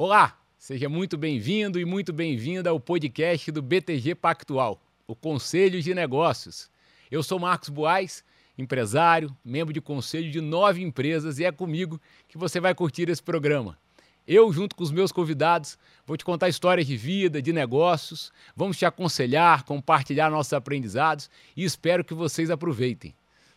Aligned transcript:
Olá, 0.00 0.38
seja 0.56 0.88
muito 0.88 1.18
bem-vindo 1.18 1.76
e 1.76 1.84
muito 1.84 2.12
bem-vinda 2.12 2.70
ao 2.70 2.78
podcast 2.78 3.50
do 3.50 3.60
BTG 3.60 4.14
Pactual, 4.14 4.80
o 5.08 5.14
Conselho 5.16 5.82
de 5.82 5.92
Negócios. 5.92 6.70
Eu 7.10 7.20
sou 7.20 7.36
Marcos 7.40 7.68
Boaz, 7.68 8.22
empresário, 8.56 9.36
membro 9.44 9.74
de 9.74 9.80
conselho 9.80 10.30
de 10.30 10.40
nove 10.40 10.80
empresas 10.82 11.40
e 11.40 11.44
é 11.44 11.50
comigo 11.50 12.00
que 12.28 12.38
você 12.38 12.60
vai 12.60 12.76
curtir 12.76 13.08
esse 13.08 13.20
programa. 13.20 13.76
Eu, 14.24 14.52
junto 14.52 14.76
com 14.76 14.84
os 14.84 14.92
meus 14.92 15.10
convidados, 15.10 15.76
vou 16.06 16.16
te 16.16 16.24
contar 16.24 16.48
histórias 16.48 16.86
de 16.86 16.96
vida, 16.96 17.42
de 17.42 17.52
negócios, 17.52 18.32
vamos 18.54 18.78
te 18.78 18.86
aconselhar, 18.86 19.64
compartilhar 19.64 20.30
nossos 20.30 20.52
aprendizados 20.52 21.28
e 21.56 21.64
espero 21.64 22.04
que 22.04 22.14
vocês 22.14 22.52
aproveitem. 22.52 23.12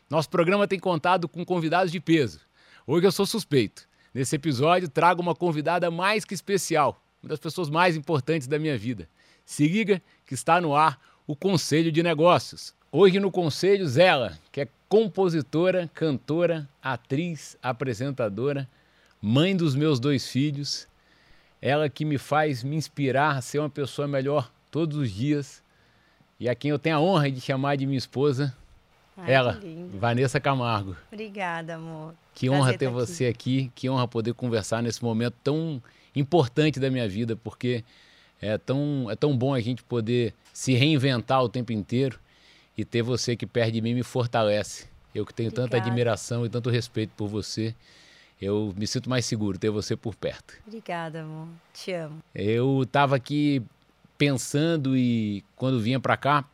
Nosso 0.10 0.28
programa 0.28 0.68
tem 0.68 0.80
contado 0.80 1.30
com 1.30 1.46
convidados 1.46 1.92
de 1.92 2.00
peso. 2.00 2.40
Hoje 2.88 3.06
eu 3.06 3.12
sou 3.12 3.28
suspeito. 3.28 3.91
Nesse 4.14 4.36
episódio, 4.36 4.90
trago 4.90 5.22
uma 5.22 5.34
convidada 5.34 5.90
mais 5.90 6.26
que 6.26 6.34
especial, 6.34 7.02
uma 7.24 7.30
das 7.30 7.40
pessoas 7.40 7.70
mais 7.70 7.96
importantes 7.96 8.48
da 8.48 8.60
minha 8.60 8.78
vida. 8.78 9.08
Se 9.46 9.68
liga 9.68 10.02
que 10.26 10.34
está 10.34 10.60
no 10.60 10.76
ar 10.76 11.00
o 11.26 11.36
Conselho 11.36 11.92
de 11.92 12.04
Negócios. 12.04 12.74
Hoje 12.92 13.20
no 13.20 13.32
Conselho, 13.32 13.88
Zela, 13.88 14.38
que 14.52 14.62
é 14.62 14.68
compositora, 14.90 15.90
cantora, 15.94 16.68
atriz, 16.84 17.58
apresentadora, 17.64 18.68
mãe 19.22 19.56
dos 19.56 19.76
meus 19.76 19.98
dois 19.98 20.28
filhos. 20.28 20.90
Ela 21.62 21.88
que 21.88 22.04
me 22.04 22.18
faz 22.18 22.64
me 22.64 22.76
inspirar 22.76 23.38
a 23.38 23.42
ser 23.42 23.60
uma 23.60 23.70
pessoa 23.70 24.10
melhor 24.10 24.52
todos 24.70 24.98
os 24.98 25.10
dias 25.10 25.64
e 26.38 26.50
a 26.50 26.56
quem 26.56 26.72
eu 26.72 26.80
tenho 26.80 26.98
a 26.98 27.00
honra 27.00 27.32
de 27.32 27.40
chamar 27.40 27.78
de 27.78 27.86
minha 27.86 27.98
esposa, 27.98 28.54
Ai, 29.24 29.34
ela. 29.34 29.60
Vanessa 29.94 30.40
Camargo. 30.40 30.96
Obrigada, 31.12 31.76
amor. 31.76 32.14
Que 32.34 32.48
Prazer 32.48 32.62
honra 32.62 32.72
ter 32.74 32.86
tá 32.86 32.92
aqui. 32.92 32.94
você 32.94 33.26
aqui, 33.26 33.72
que 33.76 33.90
honra 33.90 34.08
poder 34.08 34.34
conversar 34.34 34.82
nesse 34.82 35.04
momento 35.04 35.36
tão 35.44 35.82
importante 36.16 36.80
da 36.80 36.90
minha 36.90 37.08
vida, 37.08 37.36
porque 37.36 37.84
é 38.42 38.58
tão, 38.58 39.08
é 39.10 39.16
tão 39.16 39.38
bom 39.38 39.54
a 39.54 39.60
gente 39.60 39.84
poder 39.84 40.34
se 40.54 40.74
reinventar 40.74 41.44
o 41.44 41.50
tempo 41.50 41.72
inteiro 41.72 42.20
e 42.78 42.84
ter 42.84 43.02
você 43.02 43.36
que 43.36 43.46
perto 43.46 43.74
de 43.74 43.82
mim 43.82 43.94
me 43.94 44.04
fortalece. 44.04 44.90
Eu 45.14 45.26
que 45.26 45.34
tenho 45.34 45.50
tanta 45.52 45.64
Obrigada. 45.78 45.90
admiração 45.90 46.46
e 46.46 46.50
tanto 46.50 46.70
respeito 46.70 47.12
por 47.18 47.28
você, 47.28 47.76
eu 48.42 48.74
me 48.78 48.88
sinto 48.88 49.10
mais 49.10 49.26
seguro 49.26 49.58
ter 49.60 49.70
você 49.70 49.96
por 49.96 50.16
perto. 50.16 50.54
Obrigada, 50.66 51.22
amor. 51.22 51.48
Te 51.74 51.92
amo. 51.92 52.20
Eu 52.34 52.82
estava 52.84 53.16
aqui 53.16 53.62
pensando 54.18 54.96
e 54.96 55.44
quando 55.56 55.80
vinha 55.80 56.00
para 56.00 56.16
cá 56.18 56.46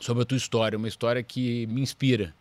sobre 0.00 0.22
a 0.22 0.26
tua 0.26 0.36
história, 0.36 0.76
uma 0.76 0.88
história 0.88 1.22
que 1.22 1.66
me 1.66 1.80
inspira, 1.80 2.34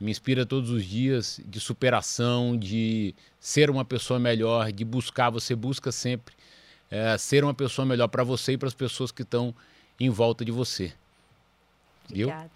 me 0.00 0.10
inspira 0.10 0.46
todos 0.46 0.70
os 0.70 0.84
dias 0.84 1.40
de 1.44 1.58
superação, 1.58 2.56
de 2.56 3.14
ser 3.40 3.70
uma 3.70 3.84
pessoa 3.84 4.20
melhor, 4.20 4.70
de 4.70 4.84
buscar. 4.84 5.30
Você 5.30 5.54
busca 5.54 5.90
sempre 5.90 6.34
eh, 6.90 7.18
ser 7.18 7.42
uma 7.42 7.54
pessoa 7.54 7.84
melhor 7.84 8.08
para 8.08 8.22
você 8.22 8.52
e 8.52 8.58
para 8.58 8.68
as 8.68 8.74
pessoas 8.74 9.10
que 9.10 9.22
estão 9.22 9.54
em 9.98 10.08
volta 10.08 10.44
de 10.44 10.52
você. 10.52 10.92
Viu? 12.08 12.28
Obrigada. 12.28 12.50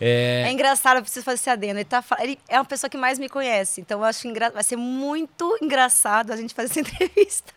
É, 0.00 0.44
É 0.46 0.52
engraçado, 0.52 0.98
eu 0.98 1.02
preciso 1.02 1.24
fazer 1.24 1.36
esse 1.36 1.50
adendo. 1.50 1.78
Ele, 1.78 1.84
tá, 1.84 2.04
ele 2.20 2.38
é 2.48 2.58
uma 2.58 2.64
pessoa 2.64 2.88
que 2.90 2.96
mais 2.96 3.18
me 3.18 3.28
conhece, 3.28 3.80
então 3.80 4.00
eu 4.00 4.04
acho 4.04 4.26
engra... 4.26 4.50
vai 4.50 4.62
ser 4.62 4.76
muito 4.76 5.58
engraçado 5.62 6.32
a 6.32 6.36
gente 6.36 6.54
fazer 6.54 6.70
essa 6.70 6.80
entrevista, 7.04 7.52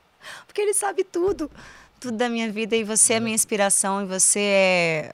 porque 0.45 0.61
ele 0.61 0.73
sabe 0.73 1.03
tudo, 1.03 1.49
tudo 1.99 2.17
da 2.17 2.29
minha 2.29 2.51
vida 2.51 2.75
e 2.75 2.83
você 2.83 3.13
é 3.13 3.17
a 3.17 3.19
minha 3.19 3.35
inspiração 3.35 4.01
e 4.01 4.05
você 4.05 4.39
é 4.39 5.13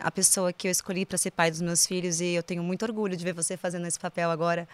a 0.00 0.10
pessoa 0.10 0.52
que 0.52 0.68
eu 0.68 0.70
escolhi 0.72 1.04
para 1.04 1.18
ser 1.18 1.30
pai 1.30 1.50
dos 1.50 1.60
meus 1.60 1.86
filhos 1.86 2.20
e 2.20 2.32
eu 2.34 2.42
tenho 2.42 2.62
muito 2.62 2.84
orgulho 2.84 3.16
de 3.16 3.24
ver 3.24 3.32
você 3.34 3.56
fazendo 3.56 3.86
esse 3.86 3.98
papel 3.98 4.30
agora. 4.30 4.68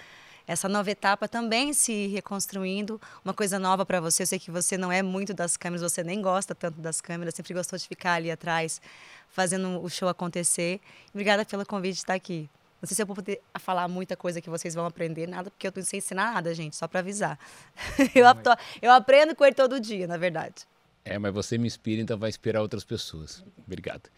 Essa 0.47 0.67
nova 0.67 0.91
etapa 0.91 1.29
também 1.29 1.75
se 1.75 2.07
reconstruindo, 2.07 2.99
uma 3.23 3.35
coisa 3.35 3.59
nova 3.59 3.85
para 3.85 4.01
você. 4.01 4.23
Eu 4.23 4.27
sei 4.27 4.39
que 4.39 4.51
você 4.51 4.79
não 4.79 4.91
é 4.91 5.03
muito 5.03 5.35
das 5.35 5.59
câmeras, 5.59 5.83
você 5.93 6.03
nem 6.03 6.23
gosta 6.23 6.55
tanto 6.55 6.81
das 6.81 7.03
câmeras, 7.03 7.35
sempre 7.35 7.53
gostou 7.53 7.79
de 7.79 7.87
ficar 7.87 8.15
ali 8.15 8.31
atrás, 8.31 8.81
fazendo 9.29 9.83
o 9.83 9.91
show 9.91 10.09
acontecer. 10.09 10.81
Obrigada 11.13 11.45
pelo 11.45 11.67
convite 11.67 11.95
de 11.97 11.99
estar 12.01 12.15
aqui. 12.15 12.49
Não 12.81 12.87
sei 12.87 12.95
se 12.95 13.03
eu 13.03 13.07
vou 13.07 13.17
poder 13.17 13.43
falar 13.59 13.89
muita 13.89 14.17
coisa 14.17 14.41
que 14.41 14.49
vocês 14.49 14.73
vão 14.75 14.87
aprender, 14.87 15.27
nada, 15.27 15.51
porque 15.51 15.67
eu 15.67 15.73
não 15.75 15.83
sei 15.83 15.99
ensinar 15.99 16.33
nada, 16.33 16.55
gente, 16.55 16.77
só 16.77 16.89
para 16.89 17.01
avisar. 17.01 17.39
eu, 18.15 18.27
ap- 18.27 18.59
eu 18.81 18.91
aprendo 18.93 19.35
com 19.35 19.45
ele 19.45 19.55
todo 19.55 19.79
dia, 19.81 20.07
na 20.07 20.17
verdade. 20.17 20.67
É, 21.05 21.19
mas 21.19 21.35
você 21.35 21.59
me 21.59 21.67
inspira, 21.67 22.01
então 22.01 22.17
vai 22.17 22.31
inspirar 22.31 22.63
outras 22.63 22.85
pessoas. 22.85 23.45
Obrigado. 23.67 24.09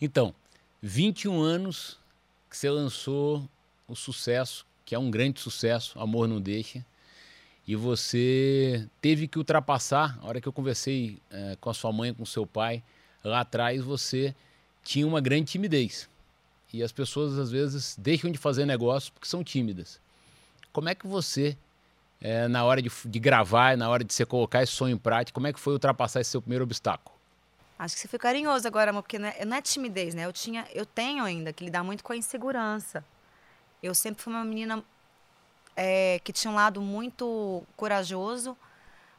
Então, 0.00 0.34
21 0.82 1.40
anos 1.40 1.98
que 2.50 2.56
você 2.56 2.70
lançou 2.70 3.48
o 3.88 3.94
sucesso, 3.94 4.66
que 4.84 4.94
é 4.94 4.98
um 4.98 5.10
grande 5.10 5.40
sucesso, 5.40 5.98
Amor 5.98 6.28
Não 6.28 6.40
Deixa, 6.40 6.84
e 7.66 7.74
você 7.74 8.86
teve 9.00 9.26
que 9.26 9.38
ultrapassar. 9.38 10.18
A 10.20 10.26
hora 10.26 10.40
que 10.40 10.46
eu 10.46 10.52
conversei 10.52 11.18
eh, 11.30 11.56
com 11.60 11.70
a 11.70 11.74
sua 11.74 11.92
mãe, 11.92 12.12
com 12.12 12.22
o 12.22 12.26
seu 12.26 12.46
pai, 12.46 12.82
lá 13.22 13.40
atrás 13.40 13.82
você 13.82 14.34
tinha 14.82 15.06
uma 15.06 15.20
grande 15.20 15.52
timidez. 15.52 16.08
E 16.72 16.82
as 16.82 16.92
pessoas 16.92 17.38
às 17.38 17.50
vezes 17.50 17.96
deixam 17.98 18.30
de 18.30 18.36
fazer 18.36 18.66
negócio 18.66 19.12
porque 19.12 19.26
são 19.26 19.42
tímidas. 19.42 20.00
Como 20.72 20.88
é 20.88 20.94
que 20.94 21.06
você 21.06 21.56
é, 22.20 22.48
na 22.48 22.64
hora 22.64 22.82
de, 22.82 22.90
de 23.04 23.18
gravar, 23.18 23.76
na 23.76 23.88
hora 23.88 24.02
de 24.02 24.12
você 24.12 24.26
colocar 24.26 24.62
esse 24.62 24.72
sonho 24.72 24.94
em 24.94 24.98
prática, 24.98 25.34
como 25.34 25.46
é 25.46 25.52
que 25.52 25.60
foi 25.60 25.74
ultrapassar 25.74 26.20
esse 26.20 26.30
seu 26.30 26.40
primeiro 26.40 26.64
obstáculo? 26.64 27.13
Acho 27.84 27.96
que 27.96 28.00
você 28.00 28.08
foi 28.08 28.18
carinhoso 28.18 28.66
agora, 28.66 28.88
amor, 28.88 29.02
porque 29.02 29.18
não 29.18 29.28
é, 29.28 29.44
não 29.44 29.56
é 29.58 29.60
timidez, 29.60 30.14
né? 30.14 30.24
Eu, 30.24 30.32
tinha, 30.32 30.66
eu 30.72 30.86
tenho 30.86 31.22
ainda 31.22 31.52
que 31.52 31.62
lidar 31.62 31.84
muito 31.84 32.02
com 32.02 32.14
a 32.14 32.16
insegurança. 32.16 33.04
Eu 33.82 33.94
sempre 33.94 34.22
fui 34.22 34.32
uma 34.32 34.42
menina 34.42 34.82
é, 35.76 36.18
que 36.24 36.32
tinha 36.32 36.50
um 36.50 36.54
lado 36.54 36.80
muito 36.80 37.62
corajoso, 37.76 38.56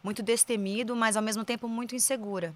muito 0.04 0.24
destemido, 0.24 0.96
mas 0.96 1.16
ao 1.16 1.22
mesmo 1.22 1.46
tempo 1.46 1.68
muito 1.68 1.96
insegura. 1.96 2.56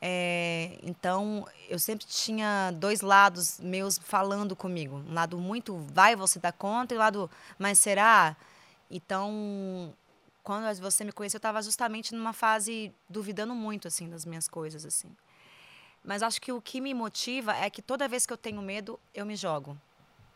É, 0.00 0.78
então, 0.80 1.44
eu 1.68 1.80
sempre 1.80 2.06
tinha 2.06 2.70
dois 2.76 3.00
lados 3.00 3.58
meus 3.58 3.98
falando 3.98 4.54
comigo. 4.54 5.02
Um 5.10 5.12
lado 5.12 5.36
muito, 5.38 5.76
vai, 5.92 6.14
você 6.14 6.38
dá 6.38 6.52
conta, 6.52 6.94
e 6.94 6.96
o 6.96 7.00
lado, 7.00 7.28
mas 7.58 7.80
será? 7.80 8.36
Então, 8.88 9.92
quando 10.46 10.72
você 10.80 11.02
me 11.02 11.10
conheceu, 11.10 11.38
eu 11.38 11.40
estava 11.40 11.60
justamente 11.60 12.14
numa 12.14 12.32
fase 12.32 12.94
duvidando 13.08 13.52
muito, 13.52 13.88
assim, 13.88 14.08
das 14.08 14.24
minhas 14.24 14.46
coisas, 14.46 14.86
assim. 14.86 15.10
Mas 16.04 16.22
acho 16.22 16.40
que 16.40 16.52
o 16.52 16.62
que 16.62 16.80
me 16.80 16.94
motiva 16.94 17.52
é 17.56 17.68
que 17.68 17.82
toda 17.82 18.06
vez 18.06 18.24
que 18.24 18.32
eu 18.32 18.36
tenho 18.36 18.62
medo, 18.62 18.96
eu 19.12 19.26
me 19.26 19.34
jogo. 19.34 19.76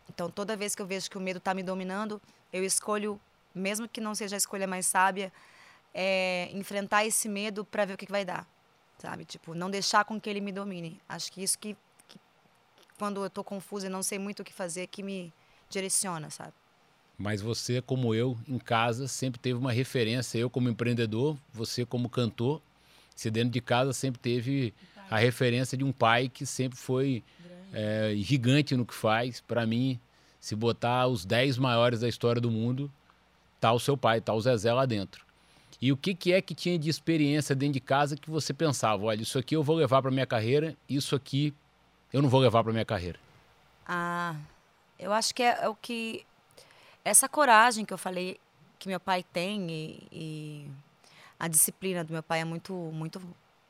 Então, 0.08 0.28
toda 0.28 0.56
vez 0.56 0.74
que 0.74 0.82
eu 0.82 0.86
vejo 0.86 1.08
que 1.08 1.16
o 1.16 1.20
medo 1.20 1.36
está 1.38 1.54
me 1.54 1.62
dominando, 1.62 2.20
eu 2.52 2.64
escolho, 2.64 3.20
mesmo 3.54 3.88
que 3.88 4.00
não 4.00 4.12
seja 4.12 4.34
a 4.34 4.38
escolha 4.38 4.66
mais 4.66 4.84
sábia, 4.84 5.32
é, 5.94 6.50
enfrentar 6.54 7.06
esse 7.06 7.28
medo 7.28 7.64
para 7.64 7.84
ver 7.84 7.94
o 7.94 7.96
que, 7.96 8.06
que 8.06 8.10
vai 8.10 8.24
dar, 8.24 8.44
sabe? 8.98 9.24
Tipo, 9.24 9.54
não 9.54 9.70
deixar 9.70 10.04
com 10.04 10.20
que 10.20 10.28
ele 10.28 10.40
me 10.40 10.50
domine. 10.50 11.00
Acho 11.08 11.30
que 11.30 11.40
isso 11.40 11.56
que, 11.56 11.76
que 12.08 12.18
quando 12.98 13.20
eu 13.20 13.28
estou 13.28 13.44
confusa 13.44 13.86
e 13.86 13.88
não 13.88 14.02
sei 14.02 14.18
muito 14.18 14.40
o 14.40 14.44
que 14.44 14.52
fazer, 14.52 14.88
que 14.88 15.04
me 15.04 15.32
direciona, 15.68 16.30
sabe? 16.30 16.52
Mas 17.20 17.42
você, 17.42 17.82
como 17.82 18.14
eu, 18.14 18.34
em 18.48 18.58
casa, 18.58 19.06
sempre 19.06 19.38
teve 19.38 19.58
uma 19.58 19.70
referência. 19.70 20.38
Eu, 20.38 20.48
como 20.48 20.70
empreendedor, 20.70 21.36
você, 21.52 21.84
como 21.84 22.08
cantor, 22.08 22.62
você 23.14 23.30
dentro 23.30 23.50
de 23.50 23.60
casa 23.60 23.92
sempre 23.92 24.18
teve 24.18 24.72
a 25.10 25.18
referência 25.18 25.76
de 25.76 25.84
um 25.84 25.92
pai 25.92 26.30
que 26.30 26.46
sempre 26.46 26.78
foi 26.78 27.22
é, 27.74 28.14
gigante 28.16 28.74
no 28.74 28.86
que 28.86 28.94
faz. 28.94 29.42
Para 29.42 29.66
mim, 29.66 30.00
se 30.40 30.56
botar 30.56 31.08
os 31.08 31.26
10 31.26 31.58
maiores 31.58 32.00
da 32.00 32.08
história 32.08 32.40
do 32.40 32.50
mundo, 32.50 32.90
tá 33.60 33.70
o 33.70 33.78
seu 33.78 33.98
pai, 33.98 34.22
tá 34.22 34.32
o 34.32 34.40
Zezé 34.40 34.72
lá 34.72 34.86
dentro. 34.86 35.26
E 35.78 35.92
o 35.92 35.98
que, 35.98 36.14
que 36.14 36.32
é 36.32 36.40
que 36.40 36.54
tinha 36.54 36.78
de 36.78 36.88
experiência 36.88 37.54
dentro 37.54 37.74
de 37.74 37.80
casa 37.80 38.16
que 38.16 38.30
você 38.30 38.54
pensava, 38.54 39.04
olha, 39.04 39.20
isso 39.20 39.38
aqui 39.38 39.54
eu 39.54 39.62
vou 39.62 39.76
levar 39.76 40.00
para 40.00 40.10
minha 40.10 40.26
carreira, 40.26 40.74
isso 40.88 41.14
aqui 41.14 41.52
eu 42.14 42.22
não 42.22 42.30
vou 42.30 42.40
levar 42.40 42.64
para 42.64 42.72
minha 42.72 42.84
carreira? 42.86 43.18
Ah, 43.86 44.36
eu 44.98 45.12
acho 45.12 45.34
que 45.34 45.42
é, 45.42 45.64
é 45.64 45.68
o 45.68 45.74
que. 45.74 46.24
Essa 47.04 47.28
coragem 47.28 47.84
que 47.84 47.92
eu 47.92 47.98
falei 47.98 48.38
que 48.78 48.88
meu 48.88 49.00
pai 49.00 49.24
tem 49.32 49.70
e, 49.70 50.08
e 50.10 50.70
a 51.38 51.48
disciplina 51.48 52.02
do 52.02 52.12
meu 52.12 52.22
pai 52.22 52.40
é 52.40 52.44
muito, 52.44 52.72
muito, 52.72 53.20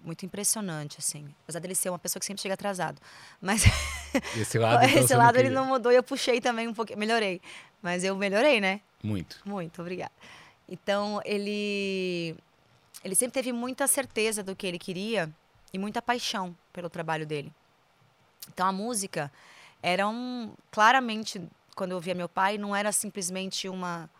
muito 0.02 0.24
impressionante, 0.24 0.96
assim. 0.98 1.32
Apesar 1.42 1.58
dele 1.60 1.74
ser 1.74 1.90
uma 1.90 1.98
pessoa 1.98 2.20
que 2.20 2.26
sempre 2.26 2.40
chega 2.40 2.54
atrasado. 2.54 3.00
Mas 3.40 3.64
Esse 4.36 4.58
lado, 4.58 4.82
então, 4.86 5.02
esse 5.02 5.14
lado 5.14 5.36
ele 5.36 5.48
queria. 5.48 5.60
não 5.60 5.66
mudou 5.66 5.92
e 5.92 5.96
eu 5.96 6.02
puxei 6.02 6.40
também 6.40 6.68
um 6.68 6.74
pouquinho. 6.74 6.98
Melhorei. 6.98 7.40
Mas 7.82 8.04
eu 8.04 8.16
melhorei, 8.16 8.60
né? 8.60 8.80
Muito. 9.02 9.40
Muito, 9.44 9.80
obrigada. 9.80 10.12
Então, 10.68 11.20
ele 11.24 12.36
ele 13.02 13.14
sempre 13.14 13.32
teve 13.32 13.52
muita 13.52 13.86
certeza 13.86 14.42
do 14.42 14.54
que 14.54 14.66
ele 14.66 14.78
queria 14.78 15.30
e 15.72 15.78
muita 15.78 16.02
paixão 16.02 16.54
pelo 16.72 16.90
trabalho 16.90 17.26
dele. 17.26 17.52
Então, 18.52 18.66
a 18.66 18.72
música 18.72 19.32
era 19.82 20.06
um 20.06 20.52
claramente 20.70 21.40
quando 21.74 21.92
eu 21.92 22.00
via 22.00 22.14
meu 22.14 22.28
pai, 22.28 22.58
não 22.58 22.74
era 22.74 22.92
simplesmente 22.92 23.68
uma 23.68 24.10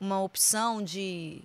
uma 0.00 0.20
opção 0.20 0.82
de 0.82 1.42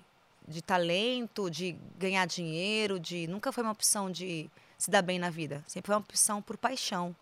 de 0.48 0.62
talento, 0.64 1.50
de 1.50 1.78
ganhar 1.98 2.26
dinheiro, 2.26 3.00
de 3.00 3.28
nunca 3.28 3.52
foi 3.52 3.64
uma 3.64 3.72
opção 3.72 4.12
de 4.12 4.50
se 4.78 4.90
dar 4.90 5.04
bem 5.04 5.20
na 5.20 5.30
vida. 5.30 5.64
Sempre 5.68 5.88
foi 5.88 5.96
uma 5.96 6.02
opção 6.02 6.42
por 6.42 6.58
paixão, 6.58 7.16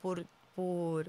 por 0.00 0.24
por 0.54 1.06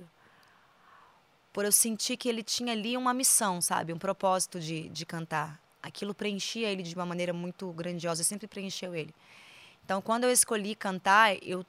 por 1.53 1.65
eu 1.65 1.71
sentir 1.71 2.17
que 2.17 2.27
ele 2.27 2.41
tinha 2.41 2.73
ali 2.73 2.97
uma 2.97 3.13
missão, 3.13 3.61
sabe? 3.61 3.93
Um 3.93 3.99
propósito 3.99 4.59
de, 4.59 4.89
de 4.89 5.05
cantar. 5.05 5.61
aquilo 5.83 6.13
preenchia 6.15 6.69
ele 6.71 6.81
de 6.81 6.95
uma 6.95 7.05
maneira 7.05 7.33
muito 7.33 7.71
grandiosa, 7.73 8.23
sempre 8.23 8.47
preencheu 8.47 8.95
ele. 8.95 9.13
Então, 9.85 10.01
quando 10.01 10.23
eu 10.23 10.31
escolhi 10.31 10.75
cantar, 10.75 11.35
eu 11.43 11.65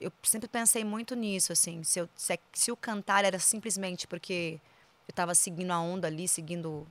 eu 0.00 0.12
sempre 0.22 0.48
pensei 0.48 0.84
muito 0.84 1.14
nisso, 1.14 1.52
assim, 1.52 1.82
se, 1.84 2.00
eu, 2.00 2.08
se, 2.14 2.38
se 2.52 2.72
o 2.72 2.76
cantar 2.76 3.24
era 3.24 3.38
simplesmente 3.38 4.06
porque 4.06 4.60
eu 5.06 5.12
estava 5.12 5.34
seguindo 5.34 5.70
a 5.70 5.78
onda 5.78 6.06
ali, 6.06 6.26
seguindo 6.26 6.86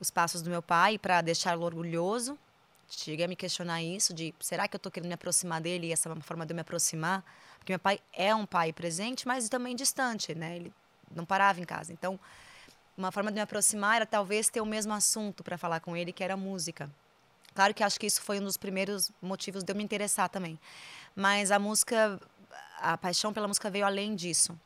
os 0.00 0.10
passos 0.10 0.42
do 0.42 0.50
meu 0.50 0.62
pai 0.62 0.98
para 0.98 1.20
deixá-lo 1.20 1.64
orgulhoso. 1.64 2.38
Cheguei 2.88 3.24
a 3.24 3.28
me 3.28 3.36
questionar 3.36 3.82
isso 3.82 4.14
de 4.14 4.34
será 4.40 4.66
que 4.66 4.74
eu 4.74 4.78
estou 4.78 4.90
querendo 4.90 5.08
me 5.08 5.14
aproximar 5.14 5.60
dele 5.60 5.88
e 5.88 5.92
essa 5.92 6.08
é 6.08 6.12
uma 6.12 6.22
forma 6.22 6.46
de 6.46 6.52
eu 6.52 6.54
me 6.54 6.62
aproximar? 6.62 7.22
Porque 7.58 7.72
meu 7.72 7.78
pai 7.78 8.00
é 8.14 8.34
um 8.34 8.46
pai 8.46 8.72
presente, 8.72 9.26
mas 9.26 9.48
também 9.48 9.76
distante, 9.76 10.34
né? 10.34 10.56
Ele 10.56 10.72
não 11.14 11.26
parava 11.26 11.60
em 11.60 11.64
casa. 11.64 11.92
Então, 11.92 12.18
uma 12.96 13.12
forma 13.12 13.30
de 13.30 13.34
me 13.34 13.42
aproximar 13.42 13.96
era 13.96 14.06
talvez 14.06 14.48
ter 14.48 14.60
o 14.60 14.66
mesmo 14.66 14.92
assunto 14.94 15.44
para 15.44 15.58
falar 15.58 15.80
com 15.80 15.96
ele, 15.96 16.12
que 16.12 16.24
era 16.24 16.36
música. 16.36 16.90
Claro 17.54 17.74
que 17.74 17.82
acho 17.82 17.98
que 17.98 18.06
isso 18.06 18.22
foi 18.22 18.40
um 18.40 18.44
dos 18.44 18.56
primeiros 18.56 19.10
motivos 19.20 19.62
de 19.64 19.72
eu 19.72 19.76
me 19.76 19.82
interessar 19.82 20.28
também. 20.28 20.58
Mas 21.18 21.50
a 21.50 21.58
música, 21.58 22.20
a 22.78 22.96
paixão 22.96 23.32
pela 23.32 23.48
música 23.48 23.68
veio 23.68 23.84
além 23.84 24.14
disso. 24.14 24.56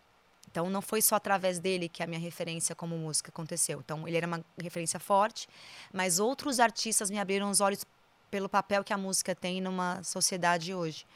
Então 0.51 0.69
não 0.69 0.83
foi 0.83 1.01
só 1.01 1.15
através 1.15 1.59
dele 1.59 1.89
que 1.89 2.03
a 2.03 2.07
minha 2.07 2.21
referência 2.21 2.75
como 2.75 2.95
música 2.95 3.31
aconteceu. 3.31 3.81
Então 3.81 4.07
ele 4.07 4.19
era 4.19 4.27
uma 4.27 4.45
referência 4.61 5.01
forte, 5.01 5.49
mas 5.91 6.19
outros 6.19 6.61
artistas 6.61 7.11
me 7.11 7.19
abriram 7.19 7.49
os 7.49 7.63
olhos 7.63 7.87
pelo 8.31 8.51
papel 8.51 8.85
que 8.85 8.93
a 8.93 8.99
música 8.99 9.35
tem 9.35 9.63
numa 9.63 10.03
sociedade 10.03 10.75
hoje. 10.75 11.07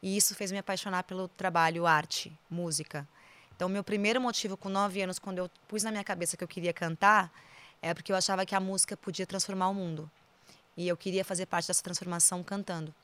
E 0.00 0.16
isso 0.16 0.32
fez 0.32 0.52
me 0.52 0.58
apaixonar 0.58 1.02
pelo 1.02 1.26
trabalho 1.26 1.86
arte, 1.86 2.32
música. 2.48 3.04
Então, 3.56 3.68
meu 3.68 3.82
primeiro 3.82 4.20
motivo 4.20 4.56
com 4.56 4.68
nove 4.68 5.02
anos, 5.02 5.18
quando 5.18 5.38
eu 5.38 5.50
pus 5.66 5.82
na 5.82 5.90
minha 5.90 6.04
cabeça 6.04 6.36
que 6.36 6.44
eu 6.44 6.48
queria 6.48 6.72
cantar, 6.72 7.32
é 7.82 7.92
porque 7.92 8.12
eu 8.12 8.16
achava 8.16 8.46
que 8.46 8.54
a 8.54 8.60
música 8.60 8.96
podia 8.96 9.26
transformar 9.26 9.70
o 9.70 9.74
mundo. 9.74 10.08
E 10.76 10.86
eu 10.86 10.96
queria 10.96 11.24
fazer 11.24 11.46
parte 11.46 11.66
dessa 11.66 11.82
transformação 11.82 12.44
cantando. 12.44 12.94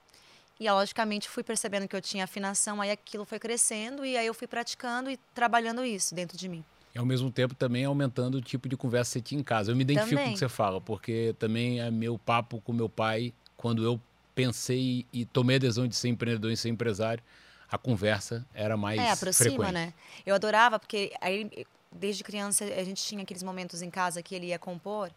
E, 0.60 0.70
logicamente, 0.70 1.26
fui 1.26 1.42
percebendo 1.42 1.88
que 1.88 1.96
eu 1.96 2.02
tinha 2.02 2.24
afinação, 2.24 2.82
aí 2.82 2.90
aquilo 2.90 3.24
foi 3.24 3.38
crescendo, 3.38 4.04
e 4.04 4.14
aí 4.14 4.26
eu 4.26 4.34
fui 4.34 4.46
praticando 4.46 5.10
e 5.10 5.16
trabalhando 5.34 5.82
isso 5.82 6.14
dentro 6.14 6.36
de 6.36 6.50
mim. 6.50 6.62
E, 6.94 6.98
ao 6.98 7.06
mesmo 7.06 7.30
tempo, 7.30 7.54
também 7.54 7.86
aumentando 7.86 8.36
o 8.36 8.42
tipo 8.42 8.68
de 8.68 8.76
conversa 8.76 9.08
que 9.08 9.12
você 9.12 9.20
tinha 9.22 9.40
em 9.40 9.44
casa. 9.44 9.72
Eu 9.72 9.76
me 9.76 9.82
identifico 9.82 10.10
também. 10.10 10.24
com 10.26 10.30
o 10.32 10.34
que 10.34 10.38
você 10.38 10.48
fala, 10.50 10.78
porque 10.78 11.34
também 11.38 11.80
é 11.80 11.90
meu 11.90 12.18
papo 12.18 12.60
com 12.60 12.74
meu 12.74 12.90
pai, 12.90 13.32
quando 13.56 13.82
eu 13.82 13.98
pensei 14.34 15.06
e 15.10 15.24
tomei 15.24 15.56
a 15.56 15.58
decisão 15.60 15.88
de 15.88 15.96
ser 15.96 16.08
empreendedor 16.08 16.52
e 16.52 16.56
ser 16.56 16.68
empresário, 16.68 17.24
a 17.70 17.78
conversa 17.78 18.46
era 18.52 18.76
mais 18.76 19.00
é, 19.00 19.10
aproxima, 19.10 19.50
frequente. 19.50 19.72
né? 19.72 19.94
Eu 20.26 20.34
adorava, 20.34 20.78
porque 20.78 21.10
aí, 21.22 21.50
desde 21.90 22.22
criança, 22.22 22.64
a 22.64 22.84
gente 22.84 23.02
tinha 23.02 23.22
aqueles 23.22 23.42
momentos 23.42 23.80
em 23.80 23.88
casa 23.88 24.22
que 24.22 24.34
ele 24.34 24.48
ia 24.48 24.58
compor. 24.58 25.10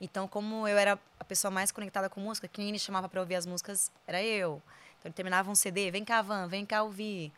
Então, 0.00 0.26
como 0.26 0.66
eu 0.66 0.76
era 0.76 0.98
a 1.18 1.24
pessoa 1.24 1.50
mais 1.50 1.70
conectada 1.70 2.08
com 2.10 2.20
música, 2.20 2.48
quem 2.48 2.72
me 2.72 2.78
chamava 2.78 3.08
para 3.08 3.20
ouvir 3.20 3.36
as 3.36 3.46
músicas 3.46 3.90
era 4.06 4.22
eu. 4.22 4.62
Então, 4.98 5.08
ele 5.08 5.14
terminava 5.14 5.50
um 5.50 5.54
CD, 5.54 5.90
vem 5.90 6.04
cá, 6.04 6.20
Van, 6.20 6.46
vem 6.48 6.66
cá 6.66 6.82
ouvir. 6.82 7.32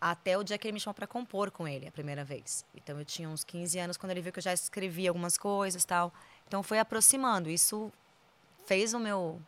Até 0.00 0.36
o 0.36 0.42
dia 0.42 0.58
que 0.58 0.66
ele 0.66 0.72
me 0.72 0.80
chamou 0.80 0.94
para 0.94 1.06
compor 1.06 1.50
com 1.50 1.66
ele, 1.66 1.86
a 1.86 1.92
primeira 1.92 2.24
vez. 2.24 2.64
Então, 2.74 2.98
eu 2.98 3.04
tinha 3.04 3.28
uns 3.28 3.44
15 3.44 3.78
anos 3.78 3.96
quando 3.96 4.10
ele 4.10 4.20
viu 4.20 4.32
que 4.32 4.40
eu 4.40 4.42
já 4.42 4.52
escrevia 4.52 5.10
algumas 5.10 5.38
coisas 5.38 5.84
tal. 5.84 6.12
Então, 6.46 6.62
foi 6.62 6.78
aproximando. 6.80 7.48
Isso 7.48 7.92
fez 8.66 8.94
o 8.94 8.98
meu, 8.98 9.40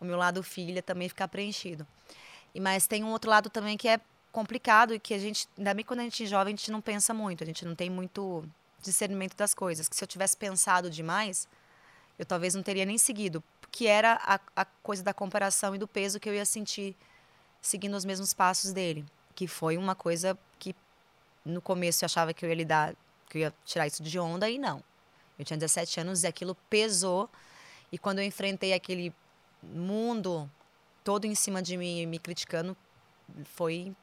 o 0.00 0.04
meu 0.04 0.16
lado 0.16 0.42
filha 0.42 0.82
também 0.82 1.08
ficar 1.08 1.28
preenchido. 1.28 1.86
E 2.54 2.60
mas 2.60 2.86
tem 2.86 3.04
um 3.04 3.10
outro 3.10 3.28
lado 3.28 3.50
também 3.50 3.76
que 3.76 3.88
é 3.88 4.00
complicado 4.32 4.94
e 4.94 4.98
que 4.98 5.14
a 5.14 5.18
gente, 5.18 5.48
ainda 5.56 5.74
bem 5.74 5.84
quando 5.84 6.00
a 6.00 6.02
gente 6.02 6.24
é 6.24 6.26
jovem, 6.26 6.54
a 6.54 6.56
gente 6.56 6.70
não 6.72 6.80
pensa 6.80 7.12
muito, 7.14 7.44
a 7.44 7.46
gente 7.46 7.64
não 7.64 7.74
tem 7.74 7.90
muito 7.90 8.44
discernimento 8.80 9.36
das 9.36 9.54
coisas. 9.54 9.88
Que 9.88 9.96
se 9.96 10.02
eu 10.02 10.08
tivesse 10.08 10.36
pensado 10.36 10.90
demais, 10.90 11.48
eu 12.18 12.24
talvez 12.24 12.54
não 12.54 12.62
teria 12.62 12.84
nem 12.84 12.98
seguido, 12.98 13.42
que 13.70 13.86
era 13.86 14.18
a, 14.22 14.40
a 14.54 14.64
coisa 14.64 15.02
da 15.02 15.12
comparação 15.12 15.74
e 15.74 15.78
do 15.78 15.88
peso 15.88 16.20
que 16.20 16.28
eu 16.28 16.34
ia 16.34 16.44
sentir 16.44 16.96
seguindo 17.60 17.96
os 17.96 18.04
mesmos 18.04 18.32
passos 18.32 18.72
dele, 18.72 19.04
que 19.34 19.46
foi 19.46 19.76
uma 19.76 19.94
coisa 19.94 20.38
que 20.58 20.74
no 21.44 21.60
começo 21.60 22.04
eu 22.04 22.06
achava 22.06 22.32
que 22.32 22.44
eu 22.44 22.48
ia 22.48 22.54
lidar, 22.54 22.94
que 23.28 23.38
eu 23.38 23.42
ia 23.42 23.54
tirar 23.64 23.86
isso 23.86 24.02
de 24.02 24.18
onda 24.18 24.48
e 24.48 24.58
não. 24.58 24.82
Eu 25.38 25.44
tinha 25.44 25.58
17 25.58 26.00
anos 26.00 26.22
e 26.22 26.26
aquilo 26.26 26.54
pesou 26.70 27.28
e 27.90 27.98
quando 27.98 28.18
eu 28.18 28.24
enfrentei 28.24 28.72
aquele 28.72 29.12
mundo 29.62 30.50
todo 31.02 31.24
em 31.24 31.34
cima 31.34 31.62
de 31.62 31.76
mim, 31.76 32.06
me 32.06 32.18
criticando, 32.18 32.76
foi 33.44 33.94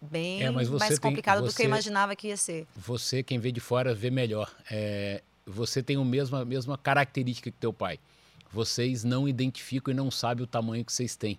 bem 0.00 0.42
é, 0.42 0.50
mais 0.50 0.98
complicado 0.98 1.40
você, 1.40 1.46
do 1.46 1.56
que 1.56 1.62
eu 1.62 1.66
imaginava 1.66 2.16
que 2.16 2.28
ia 2.28 2.36
ser. 2.36 2.66
Você, 2.76 3.22
quem 3.22 3.38
vê 3.38 3.52
de 3.52 3.60
fora, 3.60 3.94
vê 3.94 4.10
melhor. 4.10 4.54
É, 4.70 5.22
você 5.50 5.82
tem 5.82 5.96
a 5.96 6.04
mesma, 6.04 6.44
mesma 6.44 6.78
característica 6.78 7.50
que 7.50 7.56
teu 7.58 7.72
pai. 7.72 7.98
Vocês 8.52 9.04
não 9.04 9.28
identificam 9.28 9.92
e 9.92 9.96
não 9.96 10.10
sabem 10.10 10.44
o 10.44 10.46
tamanho 10.46 10.84
que 10.84 10.92
vocês 10.92 11.14
têm. 11.16 11.38